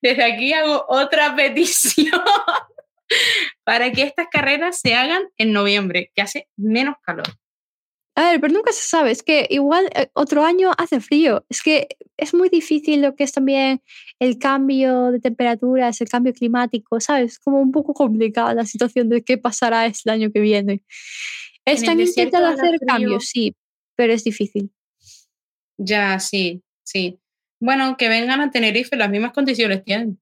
Desde 0.00 0.22
aquí 0.22 0.52
hago 0.52 0.84
otra 0.88 1.34
petición 1.34 2.20
para 3.64 3.92
que 3.92 4.02
estas 4.02 4.26
carreras 4.30 4.80
se 4.80 4.94
hagan 4.94 5.22
en 5.36 5.52
noviembre, 5.52 6.10
que 6.14 6.22
hace 6.22 6.48
menos 6.56 6.96
calor. 7.02 7.26
A 8.16 8.30
ver, 8.30 8.40
pero 8.40 8.54
nunca 8.54 8.70
se 8.70 8.86
sabe, 8.86 9.10
es 9.10 9.24
que 9.24 9.48
igual 9.50 9.90
eh, 9.94 10.08
otro 10.12 10.44
año 10.44 10.70
hace 10.78 11.00
frío, 11.00 11.44
es 11.48 11.62
que 11.62 11.88
es 12.16 12.32
muy 12.32 12.48
difícil 12.48 13.02
lo 13.02 13.16
que 13.16 13.24
es 13.24 13.32
también 13.32 13.82
el 14.20 14.38
cambio 14.38 15.10
de 15.10 15.18
temperaturas, 15.18 16.00
el 16.00 16.08
cambio 16.08 16.32
climático, 16.32 17.00
¿sabes? 17.00 17.32
Es 17.32 17.38
como 17.40 17.60
un 17.60 17.72
poco 17.72 17.92
complicada 17.92 18.54
la 18.54 18.66
situación 18.66 19.08
de 19.08 19.24
qué 19.24 19.36
pasará 19.36 19.86
el 19.86 19.94
año 20.06 20.30
que 20.32 20.38
viene. 20.38 20.82
Están 21.64 21.98
intentando 21.98 22.48
hacer 22.48 22.78
cambios, 22.86 23.24
sí, 23.26 23.56
pero 23.96 24.12
es 24.12 24.22
difícil. 24.22 24.70
Ya, 25.76 26.20
sí, 26.20 26.62
sí. 26.84 27.18
Bueno, 27.58 27.96
que 27.96 28.08
vengan 28.08 28.40
a 28.40 28.50
Tenerife, 28.50 28.94
las 28.96 29.10
mismas 29.10 29.32
condiciones 29.32 29.82
tienen. 29.82 30.20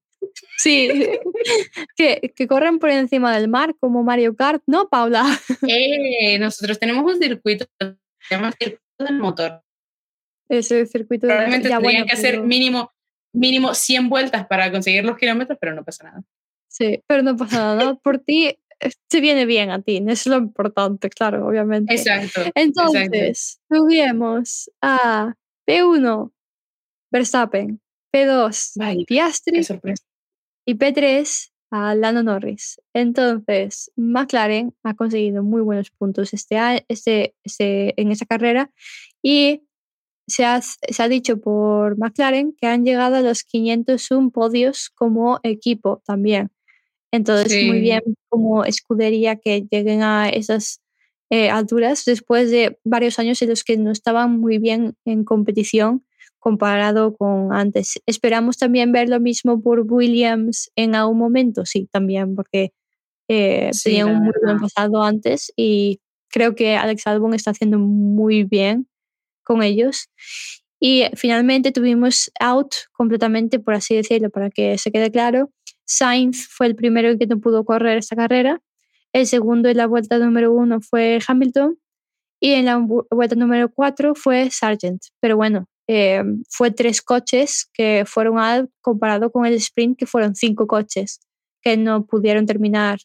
Sí, 0.57 0.89
que, 1.97 2.33
que, 2.35 2.47
corren 2.47 2.79
por 2.79 2.89
encima 2.89 3.35
del 3.35 3.47
mar 3.47 3.75
como 3.79 4.03
Mario 4.03 4.35
Kart, 4.35 4.63
¿no, 4.65 4.89
Paula? 4.89 5.23
Eh, 5.67 6.37
nosotros 6.39 6.79
tenemos 6.79 7.03
un 7.03 7.19
circuito, 7.19 7.65
se 7.79 7.95
llama 8.29 8.51
circuito 8.51 8.81
del 8.99 9.19
motor. 9.19 9.61
Ese 10.49 10.85
circuito 10.85 11.27
Probablemente 11.27 11.69
tendrían 11.69 12.05
que 12.05 12.13
hacer 12.13 12.41
mínimo, 12.41 12.91
mínimo 13.33 13.73
100 13.73 14.09
vueltas 14.09 14.45
para 14.47 14.71
conseguir 14.71 15.03
los 15.05 15.17
kilómetros, 15.17 15.57
pero 15.59 15.73
no 15.73 15.83
pasa 15.83 16.03
nada. 16.03 16.23
Sí, 16.67 17.03
pero 17.07 17.23
no 17.23 17.35
pasa 17.35 17.75
nada. 17.75 17.95
Por 17.95 18.19
ti 18.19 18.57
te 19.07 19.21
viene 19.21 19.45
bien 19.45 19.71
a 19.71 19.81
ti, 19.81 20.03
es 20.07 20.27
lo 20.27 20.37
importante, 20.37 21.09
claro, 21.09 21.47
obviamente. 21.47 21.93
Exacto. 21.93 22.41
Entonces, 22.53 23.61
tuvimos 23.69 24.69
a 24.81 25.33
P1, 25.67 26.31
Verstappen, 27.11 27.79
P2, 28.13 29.05
Piastri, 29.05 29.63
sorpresa 29.63 30.03
y 30.65 30.75
P3 30.75 31.51
a 31.71 31.95
Lando 31.95 32.23
Norris. 32.23 32.79
Entonces, 32.93 33.91
McLaren 33.95 34.75
ha 34.83 34.93
conseguido 34.93 35.43
muy 35.43 35.61
buenos 35.61 35.89
puntos 35.89 36.33
este, 36.33 36.85
este, 36.87 37.35
este, 37.43 37.99
en 37.99 38.11
esa 38.11 38.25
carrera 38.25 38.71
y 39.21 39.63
se 40.27 40.45
ha, 40.45 40.61
se 40.61 41.03
ha, 41.03 41.07
dicho 41.07 41.41
por 41.41 41.97
McLaren 41.97 42.53
que 42.53 42.67
han 42.67 42.85
llegado 42.85 43.15
a 43.15 43.21
los 43.21 43.43
501 43.43 44.29
podios 44.29 44.89
como 44.91 45.39
equipo 45.43 46.01
también. 46.05 46.51
Entonces, 47.11 47.65
muy 47.65 47.79
bien 47.79 48.01
como 48.29 48.65
escudería 48.65 49.35
que 49.35 49.67
lleguen 49.69 50.01
a 50.01 50.29
esas 50.29 50.81
eh, 51.29 51.49
alturas 51.49 52.05
después 52.05 52.51
de 52.51 52.79
varios 52.83 53.19
años 53.19 53.41
en 53.41 53.49
los 53.49 53.63
que 53.63 53.77
no 53.77 53.91
estaban 53.91 54.39
muy 54.39 54.59
bien 54.59 54.95
en 55.05 55.23
competición 55.23 56.05
comparado 56.43 57.15
con 57.15 57.53
antes. 57.53 58.01
Esperamos 58.05 58.57
también 58.57 58.91
ver 58.91 59.07
lo 59.07 59.21
mismo 59.21 59.61
por 59.61 59.85
Williams 59.89 60.69
en 60.75 60.93
algún 60.93 61.17
momento, 61.17 61.65
sí, 61.65 61.87
también, 61.89 62.35
porque 62.35 62.73
eh, 63.29 63.71
tenía 63.81 64.05
un 64.05 64.17
muy 64.23 64.33
buen 64.43 64.59
pasado 64.59 65.01
antes 65.03 65.53
y 65.55 66.01
creo 66.29 66.53
que 66.53 66.75
Alex 66.75 67.07
Albon 67.07 67.33
está 67.33 67.51
haciendo 67.51 67.79
muy 67.79 68.43
bien 68.43 68.87
con 69.43 69.63
ellos. 69.63 70.09
Y 70.81 71.05
finalmente 71.15 71.71
tuvimos 71.71 72.29
out 72.41 72.73
completamente, 72.91 73.59
por 73.59 73.75
así 73.75 73.95
decirlo, 73.95 74.29
para 74.29 74.49
que 74.49 74.77
se 74.77 74.91
quede 74.91 75.11
claro. 75.11 75.49
Sainz 75.85 76.49
fue 76.49 76.67
el 76.67 76.75
primero 76.75 77.17
que 77.17 77.25
no 77.25 77.39
pudo 77.39 77.63
correr 77.63 77.99
esta 77.99 78.17
carrera. 78.17 78.61
El 79.13 79.27
segundo 79.27 79.69
en 79.69 79.77
la 79.77 79.87
vuelta 79.87 80.17
número 80.17 80.51
uno 80.51 80.81
fue 80.81 81.19
Hamilton. 81.25 81.79
Y 82.41 82.51
en 82.51 82.65
la 82.65 82.85
vuelta 83.11 83.35
número 83.37 83.71
cuatro 83.71 84.13
fue 84.13 84.49
Sargent. 84.51 85.03
Pero 85.21 85.37
bueno, 85.37 85.67
eh, 85.87 86.23
fue 86.49 86.71
tres 86.71 87.01
coches 87.01 87.69
que 87.73 88.03
fueron 88.05 88.39
al 88.39 88.69
comparado 88.81 89.31
con 89.31 89.45
el 89.45 89.53
sprint, 89.55 89.97
que 89.97 90.05
fueron 90.05 90.35
cinco 90.35 90.67
coches 90.67 91.19
que 91.61 91.77
no 91.77 92.05
pudieron 92.05 92.45
terminar 92.45 92.99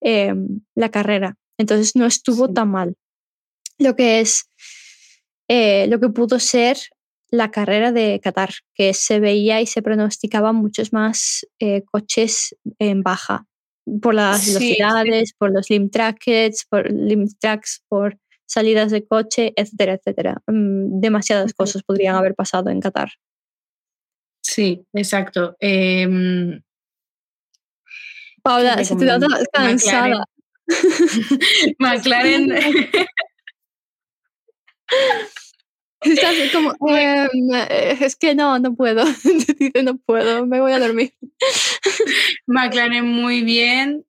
eh, 0.00 0.34
la 0.74 0.90
carrera. 0.90 1.36
Entonces 1.58 1.96
no 1.96 2.06
estuvo 2.06 2.52
tan 2.52 2.70
mal. 2.70 2.96
Lo 3.78 3.96
que 3.96 4.20
es 4.20 4.48
eh, 5.48 5.86
lo 5.88 6.00
que 6.00 6.08
pudo 6.08 6.38
ser 6.38 6.78
la 7.30 7.50
carrera 7.50 7.92
de 7.92 8.20
Qatar, 8.22 8.50
que 8.74 8.92
se 8.94 9.20
veía 9.20 9.60
y 9.60 9.66
se 9.66 9.82
pronosticaban 9.82 10.56
muchos 10.56 10.92
más 10.92 11.46
coches 11.92 12.56
en 12.78 13.02
baja 13.02 13.46
por 14.02 14.14
las 14.14 14.46
velocidades, 14.46 15.32
por 15.34 15.52
los 15.52 15.70
limit 15.70 15.92
tracks, 15.92 16.66
por 16.68 16.90
limit 16.90 17.38
tracks, 17.38 17.82
por 17.88 18.18
salidas 18.50 18.90
de 18.90 19.06
coche, 19.06 19.52
etcétera, 19.54 19.94
etcétera. 19.94 20.42
Mm, 20.48 21.00
demasiadas 21.00 21.54
cosas 21.54 21.84
podrían 21.84 22.16
haber 22.16 22.34
pasado 22.34 22.68
en 22.70 22.80
Qatar. 22.80 23.10
Sí, 24.42 24.84
exacto. 24.92 25.56
Em, 25.60 26.60
Paula, 28.42 28.82
se 28.82 28.96
te 28.96 29.04
nota 29.04 29.28
cansada. 29.52 30.24
McLaren. 31.78 32.50
Estás 36.00 36.34
como, 36.52 36.72
em, 36.88 37.52
eh, 37.54 37.98
es 38.00 38.16
que 38.16 38.34
no, 38.34 38.58
no 38.58 38.74
puedo. 38.74 39.04
Dice, 39.58 39.82
no 39.82 39.98
puedo, 39.98 40.46
me 40.46 40.60
voy 40.60 40.72
a 40.72 40.78
dormir. 40.78 41.12
McLaren 42.46 43.06
muy 43.06 43.42
bien. 43.42 44.04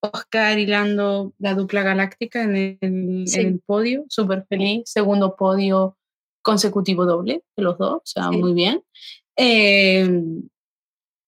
Oscar 0.00 0.58
hilando 0.58 1.34
la 1.38 1.54
dupla 1.54 1.82
galáctica 1.82 2.42
en 2.42 2.56
el, 2.80 3.62
podio, 3.66 4.04
súper 4.08 4.46
feliz. 4.48 4.82
Segundo 4.86 5.36
podio 5.36 5.96
consecutivo 6.42 7.06
doble 7.06 7.42
de 7.56 7.62
los 7.62 7.78
dos, 7.78 7.96
o 7.96 8.02
sea, 8.04 8.30
muy 8.30 8.52
bien. 8.52 8.82
Em, 9.36 10.48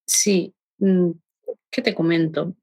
sí, 0.06 0.54
mm, 0.78 1.10
¿qué 1.70 1.82
te 1.82 1.94
comento? 1.94 2.54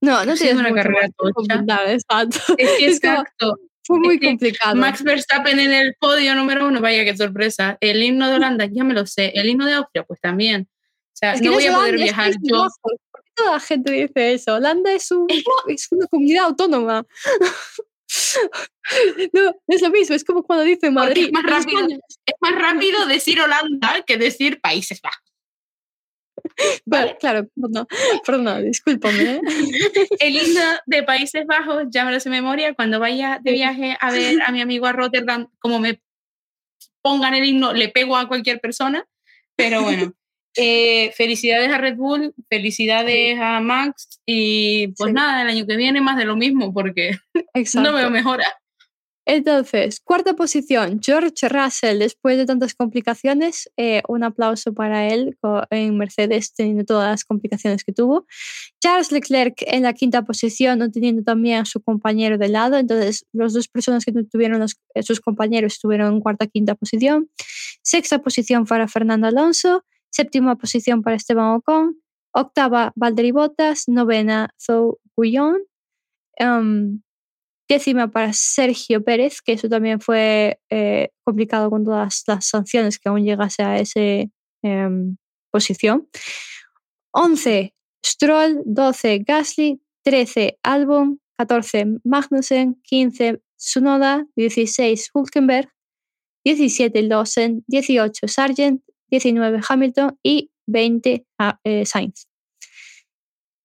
No, 0.00 0.24
no 0.24 0.34
tienes 0.34 0.56
una 0.56 0.72
carrera 0.72 1.10
tocha. 1.16 1.92
Exacto. 1.92 2.38
Es 2.56 2.78
que 2.78 2.86
exacto. 2.86 3.58
Fue 3.90 3.98
muy 3.98 4.20
complicado. 4.20 4.76
Max 4.76 5.02
Verstappen 5.02 5.58
en 5.58 5.72
el 5.72 5.96
podio 5.98 6.36
número 6.36 6.68
uno, 6.68 6.80
vaya 6.80 7.04
qué 7.04 7.16
sorpresa. 7.16 7.76
El 7.80 8.00
himno 8.00 8.28
de 8.28 8.36
Holanda, 8.36 8.68
ya 8.70 8.84
me 8.84 8.94
lo 8.94 9.04
sé. 9.04 9.32
El 9.34 9.48
himno 9.48 9.66
de 9.66 9.72
Austria, 9.72 10.04
pues 10.04 10.20
también. 10.20 10.68
O 10.70 11.12
sea, 11.12 11.34
no 11.34 11.52
voy 11.52 11.66
a 11.66 11.74
poder 11.74 11.96
viajar 11.96 12.32
yo. 12.40 12.68
¿Por 12.80 12.92
qué 13.24 13.30
toda 13.34 13.52
la 13.54 13.60
gente 13.60 13.90
dice 13.90 14.34
eso. 14.34 14.54
Holanda 14.54 14.92
es, 14.92 15.10
un, 15.10 15.26
es 15.66 15.88
una 15.90 16.06
comunidad 16.06 16.46
autónoma. 16.46 17.04
No, 19.32 19.54
es 19.68 19.82
lo 19.82 19.90
mismo, 19.90 20.16
es 20.16 20.24
como 20.24 20.42
cuando 20.42 20.64
dice 20.64 20.90
Madrid. 20.90 21.26
Es 21.26 21.32
más, 21.32 21.44
rápido, 21.44 21.86
es 21.86 22.34
más 22.40 22.54
rápido 22.56 23.06
decir 23.06 23.40
Holanda 23.40 24.02
que 24.04 24.16
decir 24.16 24.60
Países 24.60 25.00
Bajos. 25.00 25.29
Vale, 26.84 27.16
claro, 27.18 27.48
no, 27.56 27.86
perdón, 28.26 28.64
discúlpame. 28.64 29.40
El 30.20 30.36
himno 30.36 30.60
de 30.86 31.02
Países 31.02 31.46
Bajos, 31.46 31.84
ya 31.90 32.04
me 32.04 32.12
lo 32.12 32.20
sé 32.20 32.30
memoria, 32.30 32.74
cuando 32.74 33.00
vaya 33.00 33.38
de 33.42 33.52
viaje 33.52 33.96
a 34.00 34.10
ver 34.10 34.42
a 34.42 34.52
mi 34.52 34.60
amigo 34.60 34.86
a 34.86 34.92
Rotterdam, 34.92 35.48
como 35.58 35.78
me 35.78 36.00
pongan 37.02 37.34
el 37.34 37.44
himno, 37.44 37.72
le 37.72 37.88
pego 37.88 38.16
a 38.16 38.28
cualquier 38.28 38.60
persona, 38.60 39.04
pero 39.56 39.82
bueno. 39.82 40.12
Eh, 40.56 41.12
felicidades 41.12 41.70
a 41.70 41.78
Red 41.78 41.94
Bull, 41.94 42.34
felicidades 42.48 43.38
a 43.40 43.60
Max 43.60 44.20
y 44.26 44.88
pues 44.98 45.12
nada, 45.12 45.42
el 45.42 45.48
año 45.48 45.64
que 45.64 45.76
viene 45.76 46.00
más 46.00 46.16
de 46.16 46.24
lo 46.24 46.34
mismo 46.34 46.74
porque 46.74 47.12
no 47.74 47.92
veo 47.92 48.10
mejora. 48.10 48.44
Entonces, 49.32 50.00
cuarta 50.00 50.34
posición, 50.34 50.98
George 51.00 51.48
Russell, 51.48 52.00
después 52.00 52.36
de 52.36 52.46
tantas 52.46 52.74
complicaciones, 52.74 53.70
eh, 53.76 54.02
un 54.08 54.24
aplauso 54.24 54.74
para 54.74 55.06
él 55.06 55.38
en 55.70 55.96
Mercedes, 55.96 56.52
teniendo 56.52 56.84
todas 56.84 57.10
las 57.10 57.24
complicaciones 57.24 57.84
que 57.84 57.92
tuvo. 57.92 58.26
Charles 58.80 59.12
Leclerc 59.12 59.62
en 59.68 59.84
la 59.84 59.92
quinta 59.92 60.22
posición, 60.24 60.80
no 60.80 60.90
teniendo 60.90 61.22
también 61.22 61.60
a 61.60 61.64
su 61.64 61.80
compañero 61.80 62.38
de 62.38 62.48
lado, 62.48 62.76
entonces 62.76 63.24
las 63.32 63.52
dos 63.52 63.68
personas 63.68 64.04
que 64.04 64.10
tuvieron 64.24 64.66
eh, 64.94 65.02
sus 65.04 65.20
compañeros 65.20 65.74
estuvieron 65.74 66.12
en 66.12 66.20
cuarta, 66.20 66.48
quinta 66.48 66.74
posición. 66.74 67.30
Sexta 67.82 68.18
posición 68.18 68.66
para 68.66 68.88
Fernando 68.88 69.28
Alonso, 69.28 69.84
séptima 70.10 70.56
posición 70.56 71.02
para 71.02 71.14
Esteban 71.14 71.54
Ocon, 71.54 72.02
octava 72.32 72.92
Valtteri 72.96 73.30
Bottas, 73.30 73.84
novena 73.86 74.52
Zhou 74.58 74.98
Guillon. 75.16 75.58
Em, 76.36 77.00
décima 77.74 78.10
para 78.10 78.32
Sergio 78.32 79.02
Pérez, 79.04 79.40
que 79.40 79.52
eso 79.52 79.68
también 79.68 80.00
fue 80.00 80.58
eh, 80.70 81.10
complicado 81.24 81.70
con 81.70 81.84
todas 81.84 82.24
las 82.26 82.46
sanciones 82.46 82.98
que 82.98 83.08
aún 83.08 83.24
llegase 83.24 83.62
a 83.62 83.78
esa 83.78 84.00
em, 84.62 85.16
posición. 85.52 86.08
11 87.12 87.74
Stroll, 88.04 88.62
12 88.64 89.18
Gasly, 89.20 89.80
13 90.02 90.58
Albon, 90.62 91.20
14 91.38 92.00
Magnussen, 92.04 92.80
15 92.82 93.40
Sunoda, 93.56 94.26
16 94.36 95.10
Hulkenberg, 95.14 95.68
17 96.44 97.02
Lawson, 97.02 97.62
18 97.68 98.26
Sargent, 98.26 98.82
19 99.10 99.60
Hamilton 99.68 100.18
y 100.22 100.50
20 100.66 101.26
ah, 101.38 101.60
eh, 101.64 101.86
Sainz. 101.86 102.26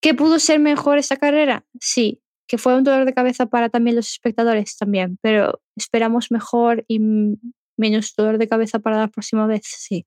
¿Qué 0.01 0.14
pudo 0.14 0.38
ser 0.38 0.60
mejor 0.60 0.99
esta 0.99 1.18
carrera? 1.18 1.66
Sí, 1.80 2.22
que 2.48 2.58
fue 2.58 2.76
un 2.76 2.84
dolor 2.84 3.06
de 3.06 3.14
cabeza 3.14 3.46
para 3.48 3.70
también 3.70 3.96
los 3.96 4.10
espectadores 4.10 4.78
también, 4.78 5.18
pero 5.22 5.62
esperamos 5.76 6.32
mejor 6.32 6.86
y 6.88 7.00
menos 7.78 8.14
dolor 8.16 8.38
de 8.38 8.48
cabeza 8.48 8.80
para 8.80 8.98
la 8.98 9.08
próxima 9.08 9.48
vez, 9.48 9.64
sí. 9.66 10.06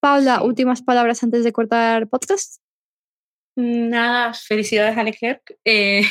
Paula, 0.00 0.42
últimas 0.42 0.82
palabras 0.82 1.22
antes 1.22 1.44
de 1.44 1.52
cortar 1.52 2.08
podcast. 2.08 2.60
Nada, 3.56 4.32
felicidades 4.34 4.96
a 4.96 5.02
Leclerc. 5.02 5.42
Eh... 5.64 6.02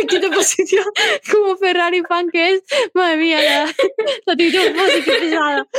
en 0.00 0.06
quinta 0.06 0.30
posición, 0.30 0.84
como 1.30 1.56
Ferrari 1.56 2.02
fan 2.02 2.30
que 2.30 2.54
es, 2.54 2.62
madre 2.94 3.16
mía, 3.16 3.42
la, 3.42 3.64
la 4.26 4.32
actitud 4.32 4.60
pesada. 5.04 5.66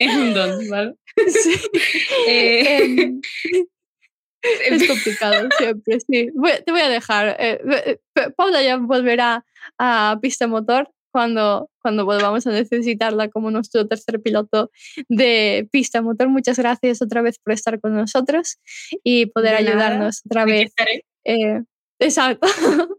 Es 0.00 0.16
un 0.16 0.34
don, 0.34 0.68
¿vale? 0.68 0.94
Sí. 1.28 1.54
Eh... 2.26 2.82
Em, 2.82 3.20
es 4.42 4.86
complicado 4.86 5.48
siempre, 5.58 6.00
sí. 6.00 6.30
te 6.64 6.72
voy 6.72 6.80
a 6.80 6.88
dejar. 6.88 7.36
Eh, 7.38 7.60
eh, 7.86 8.30
Paula 8.36 8.62
ya 8.62 8.76
volverá 8.76 9.44
a 9.78 10.18
pista 10.20 10.46
motor 10.46 10.90
cuando, 11.12 11.70
cuando 11.82 12.04
volvamos 12.04 12.46
a 12.46 12.52
necesitarla 12.52 13.28
como 13.28 13.50
nuestro 13.50 13.86
tercer 13.86 14.20
piloto 14.20 14.70
de 15.08 15.68
pista 15.70 16.02
motor. 16.02 16.28
Muchas 16.28 16.58
gracias 16.58 17.02
otra 17.02 17.22
vez 17.22 17.38
por 17.38 17.52
estar 17.52 17.80
con 17.80 17.94
nosotros 17.94 18.58
y 19.02 19.26
poder 19.26 19.54
ayudarnos 19.54 20.22
otra 20.24 20.44
vez. 20.44 20.72
Eh, 21.24 21.62
exacto. 21.98 22.46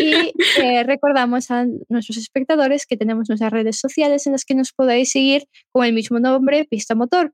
y 0.00 0.32
recordamos 0.84 1.50
a 1.50 1.66
nuestros 1.88 2.18
espectadores 2.18 2.86
que 2.86 2.96
tenemos 2.96 3.28
nuestras 3.28 3.52
redes 3.52 3.78
sociales 3.78 4.26
en 4.26 4.32
las 4.32 4.44
que 4.44 4.54
nos 4.54 4.72
podéis 4.72 5.12
seguir 5.12 5.44
con 5.72 5.84
el 5.86 5.92
mismo 5.92 6.18
nombre, 6.18 6.66
Pista 6.68 6.94
Motor. 6.94 7.32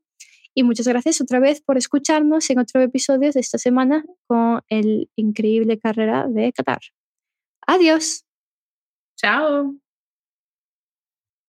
Y 0.55 0.63
muchas 0.63 0.87
gracias 0.87 1.21
otra 1.21 1.41
vez 1.41 1.61
por 1.61 1.77
escucharnos 1.77 2.49
en 2.51 2.61
otro 2.61 2.81
episodio 2.81 3.33
de 3.33 3.41
esta 3.41 3.59
semana 3.59 4.05
con 4.27 4.63
el 4.69 5.11
increíble 5.17 5.79
carrera 5.79 6.27
de 6.29 6.53
Qatar. 6.53 6.81
Adiós. 7.67 8.25
Chao. 9.17 9.84